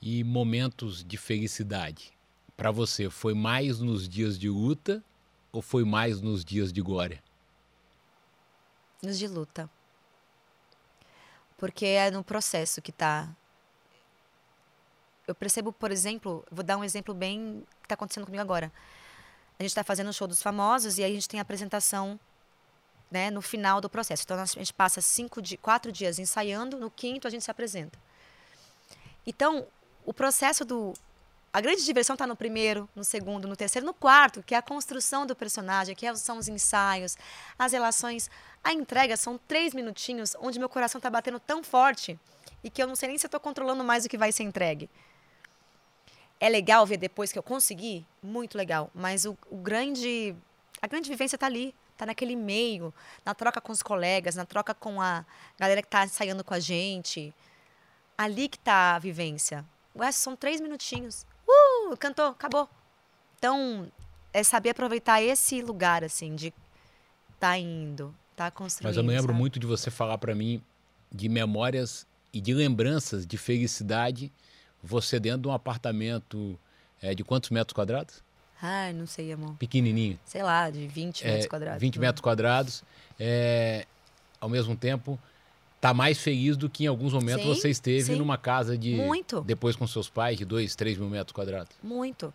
E 0.00 0.22
momentos 0.22 1.04
de 1.04 1.16
felicidade 1.16 2.12
para 2.56 2.70
você 2.70 3.10
foi 3.10 3.34
mais 3.34 3.80
nos 3.80 4.08
dias 4.08 4.38
de 4.38 4.48
luta 4.48 5.02
ou 5.52 5.60
foi 5.62 5.84
mais 5.84 6.20
nos 6.20 6.44
dias 6.44 6.72
de 6.72 6.80
glória? 6.80 7.22
Nos 9.02 9.18
de 9.18 9.26
luta. 9.26 9.68
Porque 11.56 11.86
é 11.86 12.10
no 12.10 12.22
processo 12.22 12.80
que 12.80 12.90
está. 12.90 13.28
Eu 15.26 15.34
percebo, 15.34 15.72
por 15.72 15.90
exemplo, 15.90 16.44
vou 16.50 16.64
dar 16.64 16.76
um 16.76 16.84
exemplo 16.84 17.12
bem 17.12 17.64
que 17.80 17.86
está 17.86 17.94
acontecendo 17.94 18.24
comigo 18.24 18.40
agora. 18.40 18.72
A 19.58 19.62
gente 19.62 19.70
está 19.70 19.82
fazendo 19.82 20.08
o 20.08 20.12
show 20.12 20.28
dos 20.28 20.40
famosos 20.40 20.98
e 20.98 21.04
aí 21.04 21.10
a 21.10 21.14
gente 21.14 21.28
tem 21.28 21.40
a 21.40 21.42
apresentação 21.42 22.18
né, 23.10 23.30
no 23.30 23.42
final 23.42 23.80
do 23.80 23.90
processo. 23.90 24.22
Então 24.24 24.38
a 24.38 24.44
gente 24.44 24.72
passa 24.72 25.00
cinco, 25.00 25.40
quatro 25.60 25.90
dias 25.90 26.18
ensaiando, 26.18 26.78
no 26.78 26.90
quinto 26.90 27.26
a 27.26 27.30
gente 27.30 27.44
se 27.44 27.50
apresenta. 27.50 27.98
Então, 29.26 29.66
o 30.08 30.12
processo 30.14 30.64
do. 30.64 30.94
A 31.52 31.60
grande 31.60 31.84
diversão 31.84 32.14
está 32.14 32.26
no 32.26 32.34
primeiro, 32.34 32.88
no 32.96 33.04
segundo, 33.04 33.46
no 33.46 33.54
terceiro, 33.54 33.84
no 33.86 33.92
quarto, 33.92 34.42
que 34.42 34.54
é 34.54 34.58
a 34.58 34.62
construção 34.62 35.26
do 35.26 35.36
personagem, 35.36 35.94
que 35.94 36.06
é 36.06 36.14
são 36.14 36.38
os 36.38 36.48
ensaios, 36.48 37.18
as 37.58 37.72
relações. 37.72 38.30
A 38.64 38.72
entrega 38.72 39.18
são 39.18 39.38
três 39.46 39.74
minutinhos 39.74 40.34
onde 40.40 40.58
meu 40.58 40.68
coração 40.68 40.98
está 40.98 41.10
batendo 41.10 41.38
tão 41.38 41.62
forte 41.62 42.18
e 42.64 42.70
que 42.70 42.82
eu 42.82 42.86
não 42.86 42.96
sei 42.96 43.10
nem 43.10 43.18
se 43.18 43.26
estou 43.26 43.38
controlando 43.38 43.84
mais 43.84 44.06
o 44.06 44.08
que 44.08 44.16
vai 44.16 44.32
ser 44.32 44.44
entregue. 44.44 44.88
É 46.40 46.48
legal 46.48 46.86
ver 46.86 46.96
depois 46.96 47.30
que 47.30 47.38
eu 47.38 47.42
consegui? 47.42 48.06
Muito 48.22 48.56
legal. 48.56 48.90
Mas 48.94 49.26
o, 49.26 49.36
o 49.50 49.58
grande. 49.58 50.34
A 50.80 50.86
grande 50.86 51.10
vivência 51.10 51.36
está 51.36 51.46
ali 51.46 51.74
tá 51.98 52.06
naquele 52.06 52.36
meio, 52.36 52.94
na 53.26 53.34
troca 53.34 53.60
com 53.60 53.72
os 53.72 53.82
colegas, 53.82 54.36
na 54.36 54.46
troca 54.46 54.72
com 54.72 55.02
a 55.02 55.24
galera 55.58 55.82
que 55.82 55.88
tá 55.88 56.04
ensaiando 56.04 56.42
com 56.42 56.54
a 56.54 56.60
gente. 56.60 57.34
Ali 58.16 58.48
que 58.48 58.58
tá 58.58 58.96
a 58.96 58.98
vivência. 58.98 59.66
Ué, 59.98 60.12
são 60.12 60.36
três 60.36 60.60
minutinhos. 60.60 61.26
Uh, 61.46 61.96
cantou, 61.96 62.26
acabou. 62.26 62.68
Então, 63.38 63.90
é 64.32 64.42
saber 64.42 64.70
aproveitar 64.70 65.22
esse 65.22 65.60
lugar, 65.62 66.04
assim, 66.04 66.34
de 66.34 66.52
tá 67.38 67.56
indo, 67.58 68.14
tá 68.36 68.50
construindo. 68.50 68.88
Mas 68.88 68.96
eu 68.96 69.02
me 69.02 69.10
lembro 69.10 69.28
sabe? 69.28 69.38
muito 69.38 69.58
de 69.58 69.66
você 69.66 69.90
falar 69.90 70.18
para 70.18 70.34
mim 70.34 70.62
de 71.10 71.28
memórias 71.28 72.06
e 72.32 72.40
de 72.40 72.52
lembranças 72.52 73.26
de 73.26 73.38
felicidade, 73.38 74.30
você 74.82 75.18
dentro 75.18 75.42
de 75.42 75.48
um 75.48 75.52
apartamento 75.52 76.58
é, 77.00 77.14
de 77.14 77.24
quantos 77.24 77.50
metros 77.50 77.72
quadrados? 77.72 78.22
Ai, 78.60 78.92
não 78.92 79.06
sei, 79.06 79.32
amor. 79.32 79.54
Pequenininho. 79.56 80.18
Sei 80.24 80.42
lá, 80.42 80.68
de 80.68 80.86
20 80.86 81.24
É, 81.24 81.28
metros 81.28 81.46
quadrados. 81.46 81.80
20 81.80 81.98
metros 81.98 82.20
quadrados. 82.20 82.82
É, 83.18 83.86
ao 84.40 84.48
mesmo 84.48 84.76
tempo, 84.76 85.18
tá 85.80 85.94
mais 85.94 86.18
feliz 86.18 86.56
do 86.56 86.68
que 86.68 86.84
em 86.84 86.86
alguns 86.86 87.12
momentos 87.12 87.44
Sim, 87.44 87.54
você 87.54 87.70
esteve 87.70 88.02
sim. 88.02 88.16
numa 88.16 88.36
casa 88.36 88.76
de. 88.76 88.94
Muito. 88.94 89.40
Depois 89.42 89.76
com 89.76 89.86
seus 89.86 90.08
pais, 90.08 90.36
de 90.36 90.44
2, 90.44 90.74
3 90.74 90.98
mil 90.98 91.08
metros 91.08 91.32
quadrados. 91.32 91.76
Muito. 91.82 92.32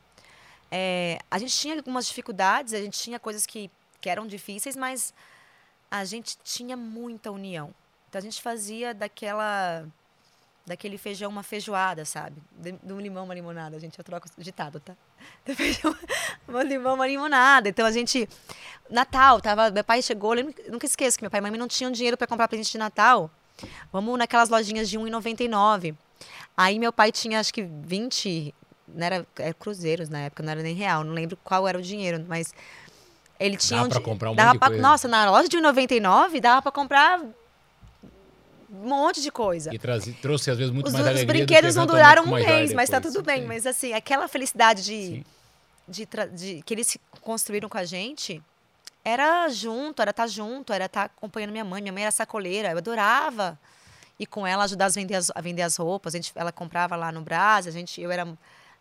É, 0.72 1.20
a 1.30 1.38
gente 1.38 1.56
tinha 1.56 1.76
algumas 1.76 2.08
dificuldades, 2.08 2.74
a 2.74 2.82
gente 2.82 3.00
tinha 3.00 3.20
coisas 3.20 3.46
que, 3.46 3.70
que 4.02 4.10
eram 4.10 4.26
difíceis, 4.26 4.76
mas 4.76 5.14
a 5.92 6.04
gente 6.04 6.38
tinha 6.44 6.76
muita 6.76 7.32
união. 7.32 7.74
Então 8.10 8.20
a 8.20 8.24
gente 8.24 8.42
fazia 8.42 8.94
daquela 8.94 9.86
daquele 10.66 10.98
feijão 10.98 11.30
uma 11.30 11.44
feijoada, 11.44 12.06
sabe? 12.06 12.42
De, 12.58 12.72
do 12.84 13.00
limão 13.00 13.26
uma 13.26 13.34
limonada. 13.34 13.76
A 13.76 13.80
gente 13.80 13.98
eu 14.00 14.04
troco 14.04 14.28
ditado, 14.38 14.80
tá? 14.80 14.94
Do 15.46 15.54
feijão 15.56 15.94
uma 16.48 16.64
limão 16.64 16.96
uma 16.96 17.06
limonada. 17.08 17.68
Então 17.70 17.86
a 17.86 17.92
gente 17.92 18.28
Natal, 18.90 19.42
tava, 19.42 19.72
meu 19.72 19.84
pai 19.84 20.02
chegou, 20.02 20.32
lembro, 20.34 20.54
nunca 20.70 20.86
esqueço 20.86 21.18
que 21.18 21.24
meu 21.24 21.30
pai 21.32 21.40
e 21.40 21.42
minha 21.42 21.52
mãe 21.52 21.60
não 21.60 21.68
tinham 21.68 21.92
dinheiro 21.92 22.16
para 22.18 22.28
comprar 22.28 22.48
presente 22.48 22.72
de 22.72 22.78
Natal. 22.78 23.30
Vamos 23.92 24.18
naquelas 24.18 24.50
lojinhas 24.50 24.90
de 24.90 24.98
1,99. 24.98 25.96
Aí 26.56 26.80
meu 26.80 26.94
pai 26.94 27.12
tinha 27.12 27.40
acho 27.40 27.54
que 27.54 27.64
20, 27.64 28.54
não 28.88 29.06
era, 29.06 29.28
era 29.38 29.54
cruzeiros 29.54 30.08
na 30.10 30.20
época, 30.20 30.44
não 30.44 30.52
era 30.52 30.62
nem 30.64 30.74
real, 30.76 31.04
não 31.04 31.14
lembro 31.14 31.38
qual 31.44 31.68
era 31.68 31.78
o 31.78 31.82
dinheiro, 31.82 32.24
mas 32.28 32.54
ele 33.40 33.58
tinha 33.58 33.78
Dava 33.80 33.88
um 33.88 33.90
pra 33.90 34.00
di- 34.00 34.06
comprar 34.06 34.32
um 34.32 34.36
dava 34.36 34.54
monte 34.54 34.60
pra-. 34.60 34.78
Nossa, 34.78 35.08
na 35.08 35.30
loja 35.30 35.50
de 35.50 35.58
1,99 35.58 36.40
dava 36.40 36.62
para 36.62 36.72
comprar 36.72 37.22
um 38.74 38.88
monte 38.90 39.22
de 39.22 39.32
coisa. 39.32 39.74
E 39.74 39.78
trazi- 39.78 40.14
trouxe, 40.14 40.50
às 40.50 40.58
vezes, 40.58 40.74
muito 40.74 40.88
Os, 40.88 40.94
mais 40.94 41.06
os 41.06 41.10
alegria. 41.12 41.34
que 41.42 41.46
brinquedos 41.46 41.76
não 41.76 41.86
duraram 41.86 42.24
um 42.24 42.32
mês, 42.34 42.74
mas 42.74 42.90
tá 42.90 43.00
tudo 43.00 43.22
bem. 43.22 43.42
Sim. 43.42 43.48
Mas 43.48 43.66
assim, 43.68 43.94
aquela 43.94 44.28
felicidade 44.28 44.84
de, 44.84 45.26
de, 45.88 46.08
de- 46.34 46.64
que 46.64 46.74
eles 46.74 46.98
construíram 47.22 47.70
com 47.70 47.78
a 47.78 47.86
gente 47.86 48.42
era 49.06 49.48
junto, 49.50 50.02
era 50.02 50.12
estar 50.12 50.28
junto, 50.28 50.74
era 50.74 50.86
estar 50.86 51.04
acompanhando 51.06 51.52
minha 51.52 51.64
mãe. 51.66 51.82
Minha 51.82 51.94
mãe 51.94 52.04
era 52.04 52.12
sacoleira, 52.12 52.72
eu 52.72 52.78
adorava 52.78 53.60
ir 54.20 54.26
com 54.26 54.46
ela 54.48 54.64
ajudar 54.64 54.86
a 54.86 54.90
vender 54.90 55.16
as, 55.16 55.32
a 55.36 55.42
vender 55.42 55.62
as 55.62 55.76
roupas. 55.76 56.16
A 56.16 56.18
gente, 56.18 56.32
ela 56.36 56.52
comprava 56.52 56.96
lá 56.96 57.12
no 57.12 57.22
Brás, 57.22 57.68
a 57.68 57.72
gente, 57.72 58.02
eu 58.02 58.10
era, 58.12 58.28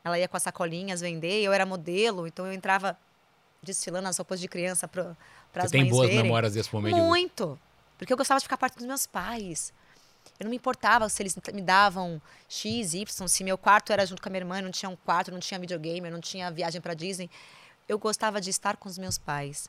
ela 0.04 0.18
ia 0.18 0.26
com 0.28 0.36
as 0.36 0.42
sacolinhas 0.42 1.00
vender, 1.00 1.42
eu 1.42 1.52
era 1.52 1.66
modelo, 1.66 2.26
então 2.26 2.46
eu 2.46 2.52
entrava 2.52 2.96
desfilando 3.62 4.08
as 4.08 4.16
roupas 4.16 4.40
de 4.40 4.48
criança 4.48 4.86
para 4.88 5.14
as 5.56 5.70
tem 5.70 5.82
mães 5.82 5.90
boas 5.90 6.08
verem. 6.08 6.22
memórias 6.24 6.54
desse 6.54 6.72
momento? 6.72 6.96
Muito. 6.96 7.58
Porque 7.98 8.12
eu 8.12 8.16
gostava 8.16 8.38
de 8.38 8.44
ficar 8.44 8.56
perto 8.56 8.76
dos 8.78 8.86
meus 8.86 9.06
pais. 9.06 9.72
Eu 10.38 10.44
não 10.44 10.50
me 10.50 10.56
importava 10.56 11.08
se 11.08 11.22
eles 11.22 11.36
me 11.52 11.62
davam 11.62 12.20
X, 12.48 12.94
Y, 12.94 13.28
se 13.28 13.44
meu 13.44 13.56
quarto 13.56 13.92
era 13.92 14.04
junto 14.04 14.20
com 14.20 14.28
a 14.28 14.30
minha 14.30 14.40
irmã, 14.40 14.60
não 14.60 14.70
tinha 14.70 14.88
um 14.88 14.96
quarto, 14.96 15.30
não 15.30 15.40
tinha 15.40 15.58
videogame, 15.58 16.10
não 16.10 16.20
tinha 16.20 16.50
viagem 16.50 16.80
para 16.80 16.94
Disney. 16.94 17.30
Eu 17.88 17.98
gostava 17.98 18.40
de 18.40 18.50
estar 18.50 18.76
com 18.76 18.88
os 18.88 18.98
meus 18.98 19.18
pais. 19.18 19.68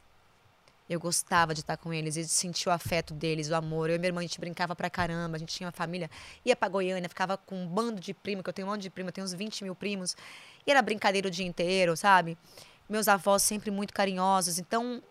Eu 0.89 0.99
gostava 0.99 1.53
de 1.53 1.61
estar 1.61 1.77
com 1.77 1.93
eles 1.93 2.17
e 2.17 2.27
sentir 2.27 2.67
o 2.67 2.71
afeto 2.71 3.13
deles, 3.13 3.49
o 3.49 3.55
amor. 3.55 3.89
Eu 3.89 3.95
e 3.95 3.99
minha 3.99 4.09
irmã, 4.09 4.19
a 4.19 4.23
gente 4.23 4.39
brincava 4.39 4.75
pra 4.75 4.89
caramba, 4.89 5.37
a 5.37 5.39
gente 5.39 5.55
tinha 5.55 5.67
uma 5.67 5.71
família. 5.71 6.09
Ia 6.45 6.55
pra 6.55 6.67
Goiânia, 6.67 7.07
ficava 7.07 7.37
com 7.37 7.63
um 7.63 7.67
bando 7.67 8.01
de 8.01 8.13
primo, 8.13 8.43
que 8.43 8.49
eu 8.49 8.53
tenho 8.53 8.67
um 8.67 8.71
monte 8.71 8.81
de 8.81 8.89
primo, 8.89 9.09
eu 9.09 9.13
tenho 9.13 9.25
uns 9.25 9.33
20 9.33 9.63
mil 9.63 9.75
primos. 9.75 10.15
E 10.67 10.71
era 10.71 10.81
brincadeira 10.81 11.27
o 11.27 11.31
dia 11.31 11.45
inteiro, 11.45 11.95
sabe? 11.95 12.37
Meus 12.89 13.07
avós 13.07 13.43
sempre 13.43 13.71
muito 13.71 13.93
carinhosos. 13.93 14.59
Então, 14.59 15.01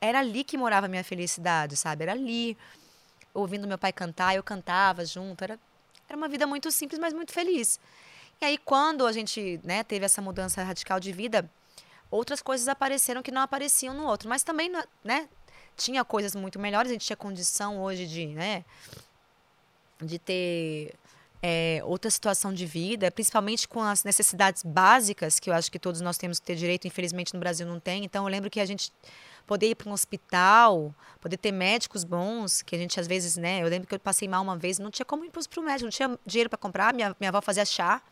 era 0.00 0.18
ali 0.18 0.44
que 0.44 0.58
morava 0.58 0.84
a 0.84 0.88
minha 0.88 1.04
felicidade, 1.04 1.76
sabe? 1.76 2.02
Era 2.02 2.12
ali. 2.12 2.56
Ouvindo 3.34 3.66
meu 3.66 3.76
pai 3.76 3.92
cantar, 3.92 4.34
eu 4.34 4.42
cantava 4.42 5.04
junto. 5.04 5.42
Era, 5.42 5.58
era 6.08 6.16
uma 6.16 6.28
vida 6.28 6.46
muito 6.46 6.70
simples, 6.70 6.98
mas 6.98 7.12
muito 7.12 7.32
feliz. 7.32 7.80
E 8.40 8.44
aí, 8.44 8.58
quando 8.58 9.06
a 9.06 9.12
gente 9.12 9.60
né, 9.64 9.82
teve 9.82 10.04
essa 10.04 10.22
mudança 10.22 10.62
radical 10.62 11.00
de 11.00 11.12
vida, 11.12 11.50
outras 12.10 12.40
coisas 12.40 12.68
apareceram 12.68 13.22
que 13.22 13.30
não 13.30 13.42
apareciam 13.42 13.94
no 13.94 14.06
outro. 14.06 14.28
Mas 14.28 14.42
também, 14.42 14.70
né? 15.02 15.28
Tinha 15.76 16.04
coisas 16.04 16.34
muito 16.36 16.58
melhores, 16.58 16.90
a 16.90 16.94
gente 16.94 17.04
tinha 17.04 17.16
condição 17.16 17.82
hoje 17.82 18.06
de, 18.06 18.26
né? 18.26 18.64
De 20.00 20.18
ter 20.18 20.94
é, 21.42 21.82
outra 21.84 22.10
situação 22.10 22.54
de 22.54 22.64
vida, 22.64 23.10
principalmente 23.10 23.66
com 23.68 23.82
as 23.82 24.04
necessidades 24.04 24.62
básicas, 24.62 25.40
que 25.40 25.50
eu 25.50 25.54
acho 25.54 25.70
que 25.70 25.78
todos 25.78 26.00
nós 26.00 26.16
temos 26.16 26.38
que 26.38 26.46
ter 26.46 26.54
direito, 26.54 26.86
infelizmente 26.86 27.34
no 27.34 27.40
Brasil 27.40 27.66
não 27.66 27.80
tem. 27.80 28.04
Então, 28.04 28.24
eu 28.24 28.30
lembro 28.30 28.48
que 28.48 28.60
a 28.60 28.64
gente 28.64 28.92
poder 29.46 29.70
ir 29.70 29.74
para 29.74 29.88
um 29.88 29.92
hospital, 29.92 30.94
poder 31.20 31.36
ter 31.36 31.52
médicos 31.52 32.04
bons, 32.04 32.62
que 32.62 32.74
a 32.74 32.78
gente 32.78 32.98
às 32.98 33.06
vezes, 33.06 33.36
né? 33.36 33.62
Eu 33.62 33.68
lembro 33.68 33.86
que 33.86 33.94
eu 33.94 33.98
passei 33.98 34.26
mal 34.28 34.42
uma 34.42 34.56
vez, 34.56 34.78
não 34.78 34.90
tinha 34.90 35.04
como 35.04 35.24
ir 35.24 35.30
para 35.30 35.40
o 35.40 35.62
médico, 35.62 35.84
não 35.84 35.90
tinha 35.90 36.18
dinheiro 36.26 36.50
para 36.50 36.58
comprar. 36.58 36.94
Minha, 36.94 37.14
minha 37.18 37.30
avó 37.30 37.40
fazia 37.40 37.64
chá 37.64 38.02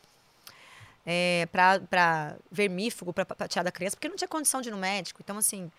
é, 1.06 1.46
para 1.50 2.36
vermífugo, 2.50 3.12
para 3.12 3.48
tirar 3.48 3.62
da 3.62 3.72
criança, 3.72 3.96
porque 3.96 4.08
não 4.08 4.16
tinha 4.16 4.28
condição 4.28 4.60
de 4.60 4.68
ir 4.68 4.72
no 4.72 4.78
médico. 4.78 5.20
Então, 5.22 5.36
assim, 5.36 5.70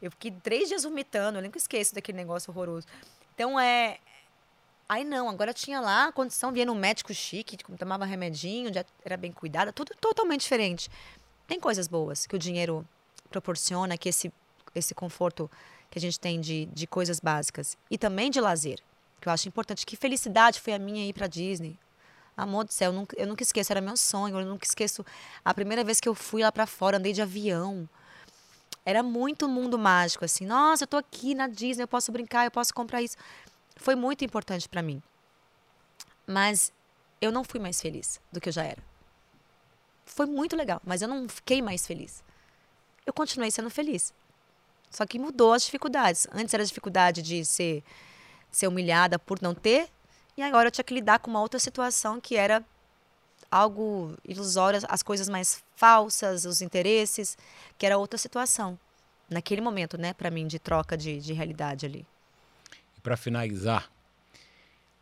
eu 0.00 0.10
fiquei 0.10 0.30
três 0.30 0.68
dias 0.68 0.84
vomitando, 0.84 1.38
eu 1.38 1.42
nunca 1.42 1.58
esqueço 1.58 1.94
daquele 1.94 2.18
negócio 2.18 2.50
horroroso. 2.50 2.86
Então, 3.34 3.58
é. 3.58 3.98
Aí 4.88 5.02
não, 5.02 5.28
agora 5.28 5.52
tinha 5.52 5.80
lá 5.80 6.06
a 6.06 6.12
condição, 6.12 6.52
via 6.52 6.64
no 6.64 6.74
médico 6.74 7.12
chique, 7.12 7.56
tomava 7.76 8.04
remedinho, 8.04 8.70
era 9.04 9.16
bem 9.16 9.32
cuidada, 9.32 9.72
tudo 9.72 9.92
totalmente 10.00 10.42
diferente. 10.42 10.88
Tem 11.48 11.58
coisas 11.58 11.88
boas 11.88 12.24
que 12.24 12.36
o 12.36 12.38
dinheiro 12.38 12.86
proporciona, 13.28 13.98
que 13.98 14.08
esse, 14.08 14.32
esse 14.78 14.94
conforto 14.94 15.50
que 15.90 15.98
a 15.98 16.00
gente 16.00 16.18
tem 16.18 16.40
de, 16.40 16.66
de 16.66 16.86
coisas 16.86 17.20
básicas. 17.20 17.76
E 17.90 17.96
também 17.96 18.30
de 18.30 18.40
lazer, 18.40 18.80
que 19.20 19.28
eu 19.28 19.32
acho 19.32 19.48
importante. 19.48 19.86
Que 19.86 19.96
felicidade 19.96 20.60
foi 20.60 20.74
a 20.74 20.78
minha 20.78 21.06
ir 21.06 21.12
para 21.12 21.26
Disney. 21.26 21.78
Amor 22.36 22.64
do 22.64 22.72
céu, 22.72 22.90
eu 22.90 22.94
nunca, 22.94 23.16
eu 23.18 23.26
nunca 23.26 23.42
esqueço, 23.42 23.72
era 23.72 23.80
meu 23.80 23.96
sonho, 23.96 24.38
eu 24.38 24.44
nunca 24.44 24.66
esqueço 24.66 25.04
a 25.42 25.54
primeira 25.54 25.82
vez 25.82 26.00
que 26.00 26.08
eu 26.08 26.14
fui 26.14 26.42
lá 26.42 26.52
para 26.52 26.66
fora, 26.66 26.98
andei 26.98 27.12
de 27.12 27.22
avião. 27.22 27.88
Era 28.84 29.02
muito 29.02 29.48
mundo 29.48 29.78
mágico, 29.78 30.24
assim. 30.24 30.44
Nossa, 30.44 30.84
eu 30.84 30.88
tô 30.88 30.98
aqui 30.98 31.34
na 31.34 31.48
Disney, 31.48 31.84
eu 31.84 31.88
posso 31.88 32.12
brincar, 32.12 32.44
eu 32.44 32.50
posso 32.50 32.74
comprar 32.74 33.02
isso. 33.02 33.16
Foi 33.76 33.94
muito 33.94 34.24
importante 34.24 34.68
para 34.68 34.82
mim. 34.82 35.02
Mas 36.26 36.72
eu 37.20 37.32
não 37.32 37.42
fui 37.42 37.58
mais 37.58 37.80
feliz 37.80 38.20
do 38.30 38.40
que 38.40 38.50
eu 38.50 38.52
já 38.52 38.64
era. 38.64 38.82
Foi 40.04 40.26
muito 40.26 40.54
legal, 40.54 40.80
mas 40.84 41.02
eu 41.02 41.08
não 41.08 41.28
fiquei 41.28 41.62
mais 41.62 41.86
feliz. 41.86 42.22
Eu 43.04 43.12
continuei 43.12 43.50
sendo 43.50 43.70
feliz. 43.70 44.12
Só 44.90 45.04
que 45.06 45.18
mudou 45.18 45.52
as 45.52 45.64
dificuldades. 45.64 46.26
Antes 46.32 46.54
era 46.54 46.62
a 46.62 46.66
dificuldade 46.66 47.22
de 47.22 47.44
ser, 47.44 47.82
ser 48.50 48.66
humilhada 48.68 49.18
por 49.18 49.40
não 49.42 49.54
ter, 49.54 49.88
e 50.36 50.42
agora 50.42 50.68
eu 50.68 50.72
tinha 50.72 50.84
que 50.84 50.94
lidar 50.94 51.18
com 51.18 51.30
uma 51.30 51.40
outra 51.40 51.58
situação 51.58 52.20
que 52.20 52.36
era 52.36 52.64
algo 53.50 54.16
ilusório, 54.24 54.80
as 54.88 55.02
coisas 55.02 55.28
mais 55.28 55.62
falsas, 55.76 56.44
os 56.44 56.60
interesses, 56.60 57.36
que 57.78 57.86
era 57.86 57.98
outra 57.98 58.18
situação. 58.18 58.78
naquele 59.28 59.60
momento, 59.60 59.98
né, 59.98 60.12
para 60.12 60.30
mim, 60.30 60.46
de 60.46 60.58
troca 60.58 60.96
de, 60.96 61.20
de 61.20 61.32
realidade 61.32 61.84
ali. 61.84 62.06
E 62.96 63.00
para 63.00 63.16
finalizar, 63.16 63.90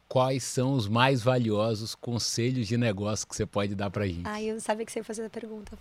quais 0.09 0.43
são 0.45 0.73
os 0.73 0.89
mais 0.89 1.23
valiosos 1.23 1.95
conselhos 1.95 2.67
de 2.67 2.77
negócio 2.77 3.27
que 3.27 3.37
você 3.37 3.45
pode 3.45 3.75
dar 3.75 3.91
para 3.91 4.07
gente? 4.07 4.27
Ah, 4.27 4.43
eu 4.43 4.61
sabia 4.61 4.87
que 4.87 4.93
você 4.93 5.01
ia 5.01 5.05
fazer 5.05 5.27
a 5.27 5.31
pergunta. 5.31 5.77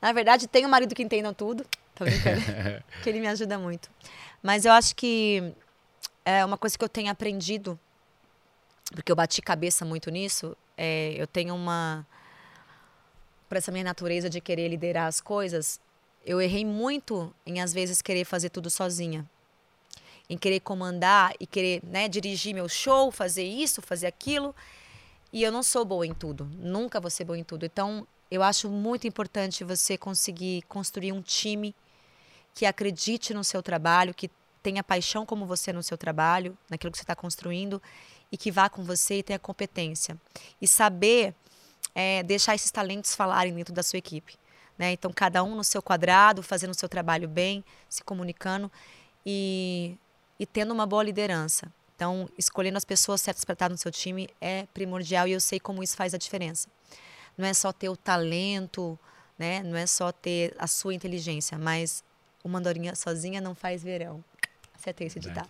Na 0.00 0.12
verdade, 0.12 0.46
tenho 0.46 0.66
um 0.66 0.70
marido 0.70 0.94
que 0.94 1.02
entenda 1.02 1.32
tudo, 1.34 1.66
tô 1.94 2.04
brincando, 2.04 2.40
que 3.02 3.08
ele 3.08 3.20
me 3.20 3.26
ajuda 3.28 3.58
muito. 3.58 3.90
Mas 4.42 4.64
eu 4.64 4.72
acho 4.72 4.94
que 4.96 5.52
é 6.24 6.44
uma 6.44 6.56
coisa 6.56 6.76
que 6.76 6.84
eu 6.84 6.88
tenho 6.88 7.10
aprendido, 7.10 7.78
porque 8.92 9.10
eu 9.10 9.16
bati 9.16 9.40
cabeça 9.40 9.84
muito 9.84 10.10
nisso, 10.10 10.56
é, 10.76 11.14
eu 11.16 11.26
tenho 11.26 11.54
uma 11.54 12.06
para 13.48 13.58
essa 13.58 13.70
minha 13.70 13.84
natureza 13.84 14.30
de 14.30 14.40
querer 14.40 14.68
liderar 14.68 15.06
as 15.06 15.20
coisas, 15.20 15.78
eu 16.24 16.40
errei 16.40 16.64
muito 16.64 17.34
em 17.44 17.60
às 17.60 17.72
vezes 17.72 18.00
querer 18.00 18.24
fazer 18.24 18.48
tudo 18.48 18.70
sozinha. 18.70 19.28
Em 20.30 20.38
querer 20.38 20.60
comandar 20.60 21.34
e 21.38 21.46
querer, 21.46 21.82
né, 21.84 22.08
dirigir 22.08 22.54
meu 22.54 22.68
show, 22.68 23.10
fazer 23.10 23.44
isso, 23.44 23.82
fazer 23.82 24.06
aquilo. 24.06 24.54
E 25.32 25.42
eu 25.42 25.52
não 25.52 25.62
sou 25.62 25.84
boa 25.84 26.06
em 26.06 26.14
tudo, 26.14 26.48
nunca 26.58 27.00
vou 27.00 27.10
ser 27.10 27.24
boa 27.24 27.38
em 27.38 27.44
tudo. 27.44 27.66
Então, 27.66 28.06
eu 28.30 28.42
acho 28.42 28.70
muito 28.70 29.06
importante 29.06 29.64
você 29.64 29.98
conseguir 29.98 30.62
construir 30.62 31.12
um 31.12 31.20
time 31.20 31.74
que 32.54 32.66
acredite 32.66 33.32
no 33.32 33.42
seu 33.42 33.62
trabalho, 33.62 34.14
que 34.14 34.30
tenha 34.62 34.82
paixão 34.82 35.26
como 35.26 35.44
você 35.46 35.72
no 35.72 35.82
seu 35.82 35.98
trabalho, 35.98 36.56
naquilo 36.70 36.92
que 36.92 36.98
você 36.98 37.02
está 37.02 37.16
construindo 37.16 37.82
e 38.30 38.36
que 38.36 38.50
vá 38.50 38.68
com 38.68 38.82
você 38.82 39.18
e 39.18 39.22
tenha 39.22 39.38
competência. 39.38 40.16
E 40.60 40.68
saber 40.68 41.34
é, 41.94 42.22
deixar 42.22 42.54
esses 42.54 42.70
talentos 42.70 43.14
falarem 43.14 43.54
dentro 43.54 43.74
da 43.74 43.82
sua 43.82 43.98
equipe. 43.98 44.34
Né? 44.78 44.92
Então, 44.92 45.12
cada 45.12 45.42
um 45.42 45.54
no 45.54 45.64
seu 45.64 45.82
quadrado, 45.82 46.42
fazendo 46.42 46.70
o 46.70 46.74
seu 46.74 46.88
trabalho 46.88 47.28
bem, 47.28 47.64
se 47.88 48.02
comunicando 48.02 48.70
e, 49.24 49.96
e 50.38 50.46
tendo 50.46 50.72
uma 50.72 50.86
boa 50.86 51.02
liderança. 51.02 51.70
Então, 51.94 52.28
escolhendo 52.38 52.78
as 52.78 52.84
pessoas 52.84 53.20
certas 53.20 53.44
para 53.44 53.52
estar 53.52 53.68
no 53.68 53.76
seu 53.76 53.92
time 53.92 54.28
é 54.40 54.66
primordial 54.72 55.28
e 55.28 55.32
eu 55.32 55.40
sei 55.40 55.60
como 55.60 55.82
isso 55.82 55.96
faz 55.96 56.14
a 56.14 56.18
diferença. 56.18 56.68
Não 57.36 57.46
é 57.46 57.54
só 57.54 57.72
ter 57.72 57.88
o 57.88 57.96
talento, 57.96 58.98
né? 59.38 59.62
não 59.62 59.76
é 59.76 59.86
só 59.86 60.10
ter 60.10 60.54
a 60.58 60.66
sua 60.66 60.94
inteligência, 60.94 61.58
mas 61.58 62.02
uma 62.44 62.58
andorinha 62.58 62.94
sozinha 62.94 63.40
não 63.40 63.54
faz 63.54 63.82
verão. 63.82 64.22
Tem 64.96 65.06
esse 65.06 65.20
ditado. 65.20 65.48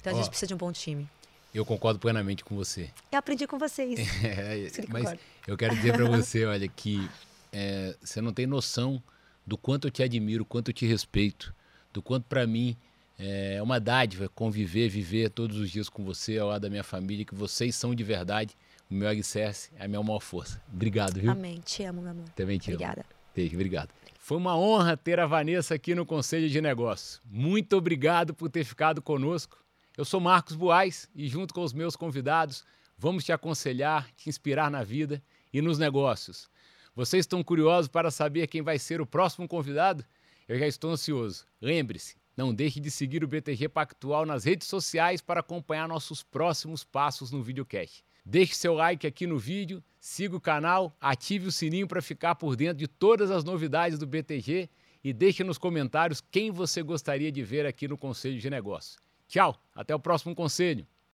Então, 0.00 0.12
a 0.12 0.16
gente 0.16 0.28
precisa 0.28 0.46
de 0.46 0.54
um 0.54 0.56
bom 0.56 0.70
time. 0.70 1.08
Eu 1.52 1.64
concordo 1.64 1.98
plenamente 1.98 2.44
com 2.44 2.54
você. 2.54 2.90
Eu 3.10 3.18
aprendi 3.18 3.46
com 3.46 3.58
vocês. 3.58 3.98
É, 4.22 4.70
mas 4.88 5.18
eu 5.46 5.56
quero 5.56 5.74
dizer 5.74 5.94
para 5.94 6.04
você, 6.08 6.44
olha, 6.44 6.68
que 6.68 7.08
é, 7.52 7.96
você 8.00 8.20
não 8.20 8.32
tem 8.32 8.46
noção 8.46 9.02
do 9.44 9.58
quanto 9.58 9.88
eu 9.88 9.90
te 9.90 10.02
admiro, 10.02 10.44
quanto 10.44 10.68
eu 10.68 10.74
te 10.74 10.86
respeito, 10.86 11.52
do 11.92 12.00
quanto 12.00 12.24
para 12.26 12.46
mim 12.46 12.76
é 13.18 13.60
uma 13.60 13.80
dádiva 13.80 14.28
conviver, 14.28 14.88
viver 14.88 15.30
todos 15.30 15.56
os 15.56 15.70
dias 15.70 15.88
com 15.88 16.04
você, 16.04 16.38
ao 16.38 16.48
lado 16.48 16.62
da 16.62 16.70
minha 16.70 16.84
família, 16.84 17.24
que 17.24 17.34
vocês 17.34 17.74
são 17.74 17.94
de 17.94 18.04
verdade 18.04 18.56
o 18.88 18.94
meu 18.94 19.08
alicerce, 19.08 19.70
a 19.78 19.88
minha 19.88 20.02
maior 20.02 20.20
força. 20.20 20.62
Obrigado, 20.72 21.20
viu? 21.20 21.30
Amém. 21.30 21.60
Te 21.64 21.82
amo, 21.82 22.00
meu 22.00 22.12
amor. 22.12 22.28
Também 22.36 22.58
te 22.58 22.72
Obrigada. 22.72 23.00
amo. 23.00 23.10
Beijo, 23.34 23.54
obrigado. 23.54 23.90
Foi 24.28 24.36
uma 24.36 24.54
honra 24.54 24.94
ter 24.94 25.18
a 25.18 25.26
Vanessa 25.26 25.74
aqui 25.74 25.94
no 25.94 26.04
Conselho 26.04 26.50
de 26.50 26.60
Negócios. 26.60 27.18
Muito 27.24 27.74
obrigado 27.74 28.34
por 28.34 28.50
ter 28.50 28.62
ficado 28.62 29.00
conosco. 29.00 29.56
Eu 29.96 30.04
sou 30.04 30.20
Marcos 30.20 30.54
Buais 30.54 31.08
e, 31.14 31.26
junto 31.26 31.54
com 31.54 31.62
os 31.62 31.72
meus 31.72 31.96
convidados, 31.96 32.62
vamos 32.98 33.24
te 33.24 33.32
aconselhar, 33.32 34.06
te 34.14 34.28
inspirar 34.28 34.70
na 34.70 34.84
vida 34.84 35.22
e 35.50 35.62
nos 35.62 35.78
negócios. 35.78 36.46
Vocês 36.94 37.22
estão 37.22 37.42
curiosos 37.42 37.88
para 37.88 38.10
saber 38.10 38.48
quem 38.48 38.60
vai 38.60 38.78
ser 38.78 39.00
o 39.00 39.06
próximo 39.06 39.48
convidado? 39.48 40.04
Eu 40.46 40.58
já 40.58 40.66
estou 40.66 40.90
ansioso. 40.90 41.46
Lembre-se, 41.58 42.14
não 42.36 42.52
deixe 42.52 42.80
de 42.80 42.90
seguir 42.90 43.24
o 43.24 43.28
BTG 43.28 43.66
Pactual 43.70 44.26
nas 44.26 44.44
redes 44.44 44.68
sociais 44.68 45.22
para 45.22 45.40
acompanhar 45.40 45.88
nossos 45.88 46.22
próximos 46.22 46.84
passos 46.84 47.30
no 47.30 47.42
videocast. 47.42 48.04
Deixe 48.24 48.54
seu 48.54 48.74
like 48.74 49.06
aqui 49.06 49.26
no 49.26 49.38
vídeo, 49.38 49.82
siga 50.00 50.36
o 50.36 50.40
canal, 50.40 50.96
ative 51.00 51.48
o 51.48 51.52
sininho 51.52 51.88
para 51.88 52.02
ficar 52.02 52.34
por 52.34 52.56
dentro 52.56 52.78
de 52.78 52.86
todas 52.86 53.30
as 53.30 53.44
novidades 53.44 53.98
do 53.98 54.06
BTG 54.06 54.68
e 55.02 55.12
deixe 55.12 55.44
nos 55.44 55.58
comentários 55.58 56.20
quem 56.20 56.50
você 56.50 56.82
gostaria 56.82 57.32
de 57.32 57.42
ver 57.42 57.64
aqui 57.66 57.88
no 57.88 57.96
Conselho 57.96 58.38
de 58.38 58.50
Negócios. 58.50 58.98
Tchau, 59.26 59.60
até 59.74 59.94
o 59.94 60.00
próximo 60.00 60.34
conselho. 60.34 60.86